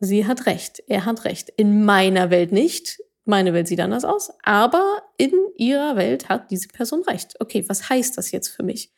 sie 0.00 0.26
hat 0.26 0.46
recht, 0.46 0.82
er 0.86 1.04
hat 1.04 1.24
recht. 1.24 1.48
In 1.48 1.84
meiner 1.84 2.30
Welt 2.30 2.52
nicht. 2.52 3.00
Meine 3.24 3.52
Welt 3.52 3.68
sieht 3.68 3.80
anders 3.80 4.04
aus, 4.04 4.32
aber 4.42 5.02
in 5.16 5.32
ihrer 5.56 5.94
Welt 5.94 6.28
hat 6.28 6.50
diese 6.50 6.66
Person 6.66 7.02
recht. 7.02 7.36
Okay, 7.38 7.64
was 7.68 7.88
heißt 7.88 8.18
das 8.18 8.32
jetzt 8.32 8.48
für 8.48 8.64
mich? 8.64 8.92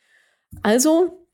Also, 0.63 1.27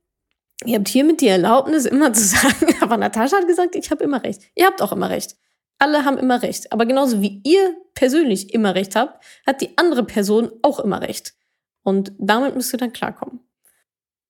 ihr 0.66 0.78
habt 0.78 0.90
hiermit 0.90 1.22
die 1.22 1.30
Erlaubnis, 1.30 1.86
immer 1.86 2.12
zu 2.12 2.24
sagen, 2.26 2.76
aber 2.82 2.98
Natascha 2.98 3.38
hat 3.38 3.48
gesagt, 3.48 3.76
ich 3.76 3.92
habe 3.92 4.04
immer 4.04 4.24
recht. 4.24 4.42
Ihr 4.56 4.66
habt 4.66 4.82
auch 4.82 4.92
immer 4.92 5.10
recht. 5.10 5.38
Alle 5.82 6.06
haben 6.06 6.20
immer 6.20 6.44
recht. 6.44 6.72
Aber 6.72 6.86
genauso 6.86 7.24
wie 7.24 7.42
ihr 7.44 7.76
persönlich 7.96 8.54
immer 8.54 8.76
recht 8.76 8.96
habt, 8.96 9.24
hat 9.48 9.62
die 9.62 9.78
andere 9.78 10.04
Person 10.04 10.52
auch 10.62 10.80
immer 10.80 11.02
recht. 11.02 11.34
Und 11.82 12.14
damit 12.20 12.56
müsst 12.56 12.72
ihr 12.72 12.78
dann 12.78 12.94
klarkommen. 12.94 13.40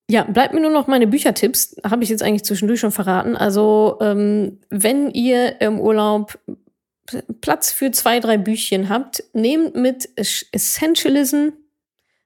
Ja, 0.10 0.24
bleibt 0.24 0.54
mir 0.54 0.62
nur 0.62 0.72
noch 0.72 0.88
meine 0.88 1.08
Büchertipps. 1.08 1.76
Habe 1.84 2.06
ich 2.06 2.10
jetzt 2.10 2.24
eigentlich 2.24 2.46
zwischendurch 2.46 2.80
schon 2.80 2.94
verraten. 2.94 3.36
Also, 3.36 3.98
ähm, 4.00 4.60
wenn 4.70 5.12
ihr 5.12 5.60
im 5.60 5.78
Urlaub 5.82 6.40
Platz 7.42 7.74
für 7.74 7.92
zwei, 7.92 8.22
drei 8.22 8.38
Büchchen 8.38 8.88
habt, 8.88 9.22
nehmt 9.34 9.76
mit 9.76 10.08
Essentialism, 10.16 11.50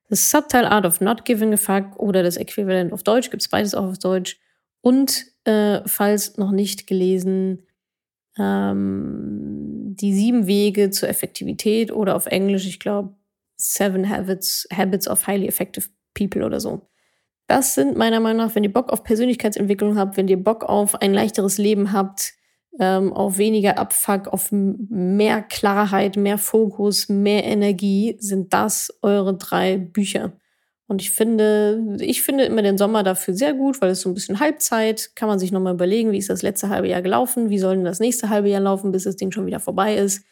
The 0.09 0.15
Subtle 0.15 0.69
Art 0.69 0.85
of 0.85 1.01
Not 1.01 1.25
Giving 1.25 1.53
a 1.53 1.57
Fuck 1.57 1.97
oder 1.97 2.21
das 2.21 2.37
Äquivalent 2.37 2.93
auf 2.93 3.01
Deutsch, 3.01 3.31
gibt 3.31 3.41
es 3.41 3.49
beides 3.49 3.73
auch 3.73 3.85
auf 3.85 3.97
Deutsch. 3.97 4.39
Und 4.81 5.25
äh, 5.45 5.81
falls 5.87 6.37
noch 6.37 6.51
nicht 6.51 6.85
gelesen, 6.85 7.64
ähm, 8.37 9.95
die 9.95 10.13
sieben 10.13 10.47
Wege 10.47 10.89
zur 10.89 11.09
Effektivität 11.09 11.91
oder 11.91 12.15
auf 12.15 12.25
Englisch, 12.25 12.67
ich 12.67 12.79
glaube, 12.79 13.15
Seven 13.57 14.09
Habits, 14.09 14.67
Habits 14.73 15.07
of 15.07 15.27
Highly 15.27 15.47
Effective 15.47 15.87
People 16.13 16.45
oder 16.45 16.59
so. 16.59 16.89
Das 17.47 17.75
sind 17.75 17.95
meiner 17.95 18.19
Meinung 18.19 18.45
nach, 18.45 18.55
wenn 18.55 18.63
ihr 18.63 18.73
Bock 18.73 18.91
auf 18.91 19.03
Persönlichkeitsentwicklung 19.03 19.97
habt, 19.97 20.17
wenn 20.17 20.27
ihr 20.27 20.41
Bock 20.43 20.63
auf 20.63 20.95
ein 20.95 21.13
leichteres 21.13 21.57
Leben 21.57 21.91
habt, 21.91 22.33
ähm, 22.79 23.13
auf 23.13 23.37
weniger 23.37 23.77
Abfuck, 23.77 24.27
auf 24.27 24.49
mehr 24.51 25.41
Klarheit, 25.43 26.17
mehr 26.17 26.37
Fokus, 26.37 27.07
mehr 27.07 27.43
Energie, 27.45 28.17
sind 28.19 28.51
das 28.53 28.97
eure 29.01 29.37
drei 29.37 29.77
Bücher. 29.77 30.33
Und 30.87 31.01
ich 31.01 31.11
finde, 31.11 31.97
ich 31.99 32.21
finde 32.21 32.45
immer 32.45 32.61
den 32.61 32.77
Sommer 32.77 33.01
dafür 33.01 33.33
sehr 33.33 33.53
gut, 33.53 33.81
weil 33.81 33.89
es 33.89 34.01
so 34.01 34.09
ein 34.09 34.13
bisschen 34.13 34.39
Halbzeit, 34.39 35.15
kann 35.15 35.27
man 35.27 35.39
sich 35.39 35.51
nochmal 35.51 35.73
überlegen, 35.73 36.11
wie 36.11 36.19
ist 36.19 36.29
das 36.29 36.43
letzte 36.43 36.69
halbe 36.69 36.87
Jahr 36.87 37.01
gelaufen, 37.01 37.49
wie 37.49 37.57
soll 37.57 37.75
denn 37.75 37.85
das 37.85 37.99
nächste 37.99 38.29
halbe 38.29 38.49
Jahr 38.49 38.61
laufen, 38.61 38.91
bis 38.91 39.05
das 39.05 39.15
Ding 39.15 39.31
schon 39.31 39.47
wieder 39.47 39.59
vorbei 39.59 39.95
ist. 39.95 40.23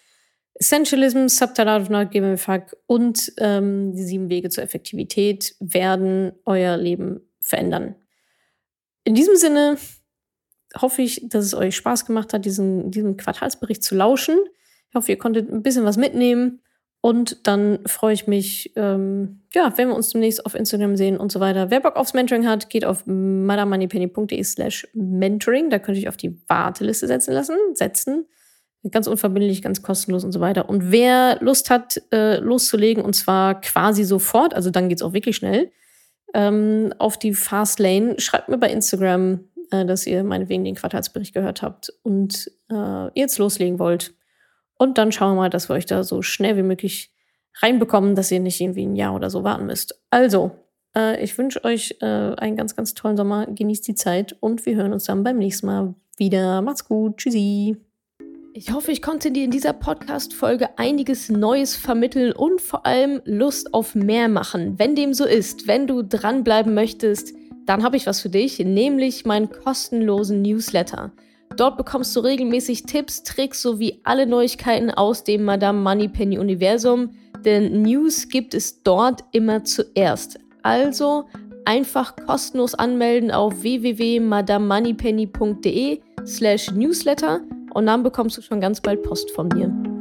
Essentialism, 0.55 1.27
Subtitle 1.27 1.75
of 1.75 1.89
Not 1.89 2.11
Giving 2.11 2.33
a 2.33 2.37
Fuck 2.37 2.77
und 2.85 3.33
ähm, 3.37 3.95
die 3.95 4.03
sieben 4.03 4.29
Wege 4.29 4.49
zur 4.49 4.63
Effektivität 4.63 5.55
werden 5.59 6.33
euer 6.45 6.77
Leben 6.77 7.21
verändern. 7.39 7.95
In 9.03 9.15
diesem 9.15 9.35
Sinne 9.35 9.77
hoffe 10.79 11.01
ich, 11.01 11.27
dass 11.27 11.45
es 11.45 11.53
euch 11.53 11.75
Spaß 11.75 12.05
gemacht 12.05 12.33
hat, 12.33 12.45
diesen, 12.45 12.91
diesem 12.91 13.17
Quartalsbericht 13.17 13.83
zu 13.83 13.95
lauschen. 13.95 14.37
Ich 14.89 14.95
hoffe, 14.95 15.11
ihr 15.11 15.17
konntet 15.17 15.51
ein 15.51 15.63
bisschen 15.63 15.85
was 15.85 15.97
mitnehmen. 15.97 16.61
Und 17.05 17.45
dann 17.47 17.79
freue 17.85 18.13
ich 18.13 18.27
mich, 18.27 18.71
ähm, 18.77 19.41
ja, 19.53 19.73
wenn 19.75 19.89
wir 19.89 19.95
uns 19.95 20.11
demnächst 20.11 20.45
auf 20.45 20.55
Instagram 20.55 20.95
sehen 20.95 21.17
und 21.17 21.33
so 21.33 21.41
weiter. 21.41 21.69
Wer 21.69 21.81
Bock 21.81 21.97
aufs 21.97 22.13
Mentoring 22.13 22.47
hat, 22.47 22.69
geht 22.69 22.85
auf 22.85 23.03
madamoneypenny.de 23.05 24.41
slash 24.41 24.87
mentoring. 24.93 25.69
Da 25.69 25.79
könnt 25.79 25.97
ihr 25.97 26.03
euch 26.03 26.07
auf 26.07 26.15
die 26.15 26.41
Warteliste 26.47 27.05
setzen 27.07 27.33
lassen, 27.33 27.57
setzen. 27.73 28.25
Ganz 28.89 29.07
unverbindlich, 29.07 29.61
ganz 29.61 29.81
kostenlos 29.81 30.23
und 30.23 30.31
so 30.31 30.39
weiter. 30.39 30.69
Und 30.69 30.93
wer 30.93 31.39
Lust 31.41 31.69
hat, 31.69 32.01
äh, 32.13 32.37
loszulegen, 32.37 33.03
und 33.03 33.17
zwar 33.17 33.59
quasi 33.59 34.05
sofort, 34.05 34.53
also 34.53 34.69
dann 34.69 34.87
geht's 34.87 35.01
auch 35.01 35.11
wirklich 35.11 35.35
schnell, 35.35 35.73
ähm, 36.33 36.93
auf 36.99 37.19
die 37.19 37.33
Fast 37.33 37.79
Lane, 37.79 38.17
schreibt 38.17 38.47
mir 38.47 38.57
bei 38.57 38.69
Instagram, 38.69 39.41
äh, 39.71 39.85
dass 39.85 40.07
ihr 40.07 40.23
meinetwegen 40.23 40.63
den 40.63 40.75
Quartalsbericht 40.75 41.33
gehört 41.33 41.63
habt 41.63 41.91
und 42.03 42.49
äh, 42.71 43.19
jetzt 43.19 43.39
loslegen 43.39 43.77
wollt. 43.77 44.13
Und 44.83 44.97
dann 44.97 45.13
schauen 45.13 45.35
wir 45.35 45.43
mal, 45.43 45.49
dass 45.49 45.69
wir 45.69 45.75
euch 45.75 45.85
da 45.85 46.03
so 46.03 46.21
schnell 46.21 46.57
wie 46.57 46.61
möglich 46.61 47.09
reinbekommen, 47.61 48.15
dass 48.15 48.29
ihr 48.33 48.41
nicht 48.41 48.59
irgendwie 48.59 48.85
ein 48.85 48.97
Jahr 48.97 49.15
oder 49.15 49.29
so 49.29 49.45
warten 49.45 49.65
müsst. 49.65 49.97
Also, 50.09 50.51
äh, 50.93 51.23
ich 51.23 51.37
wünsche 51.37 51.63
euch 51.63 51.95
äh, 52.01 52.05
einen 52.05 52.57
ganz, 52.57 52.75
ganz 52.75 52.93
tollen 52.93 53.15
Sommer. 53.15 53.47
Genießt 53.47 53.87
die 53.87 53.95
Zeit 53.95 54.35
und 54.41 54.65
wir 54.65 54.75
hören 54.75 54.91
uns 54.91 55.05
dann 55.05 55.23
beim 55.23 55.37
nächsten 55.37 55.67
Mal 55.67 55.95
wieder. 56.17 56.61
Macht's 56.61 56.83
gut. 56.83 57.15
Tschüssi. 57.15 57.77
Ich 58.53 58.73
hoffe, 58.73 58.91
ich 58.91 59.01
konnte 59.01 59.31
dir 59.31 59.45
in 59.45 59.51
dieser 59.51 59.71
Podcast-Folge 59.71 60.77
einiges 60.77 61.29
Neues 61.29 61.77
vermitteln 61.77 62.33
und 62.33 62.59
vor 62.59 62.85
allem 62.85 63.21
Lust 63.23 63.73
auf 63.73 63.95
mehr 63.95 64.27
machen. 64.27 64.77
Wenn 64.79 64.95
dem 64.97 65.13
so 65.13 65.23
ist, 65.23 65.65
wenn 65.65 65.87
du 65.87 66.01
dranbleiben 66.01 66.73
möchtest, 66.73 67.33
dann 67.65 67.83
habe 67.83 67.95
ich 67.95 68.05
was 68.05 68.19
für 68.19 68.27
dich, 68.27 68.59
nämlich 68.59 69.23
meinen 69.23 69.49
kostenlosen 69.49 70.41
Newsletter. 70.41 71.13
Dort 71.57 71.75
bekommst 71.77 72.15
du 72.15 72.21
regelmäßig 72.21 72.83
Tipps, 72.83 73.23
Tricks 73.23 73.61
sowie 73.61 73.99
alle 74.03 74.25
Neuigkeiten 74.25 74.89
aus 74.91 75.23
dem 75.23 75.43
Madame 75.43 75.79
Moneypenny 75.79 76.39
Universum, 76.39 77.11
denn 77.45 77.83
News 77.83 78.27
gibt 78.29 78.53
es 78.53 78.83
dort 78.83 79.23
immer 79.31 79.63
zuerst. 79.63 80.39
Also 80.63 81.25
einfach 81.65 82.15
kostenlos 82.15 82.73
anmelden 82.75 83.31
auf 83.31 83.61
www.madamemoneypenny.de 83.61 85.99
slash 86.25 86.71
newsletter 86.71 87.41
und 87.73 87.85
dann 87.85 88.03
bekommst 88.03 88.37
du 88.37 88.41
schon 88.41 88.59
ganz 88.61 88.79
bald 88.81 89.03
Post 89.03 89.31
von 89.31 89.49
mir. 89.49 89.92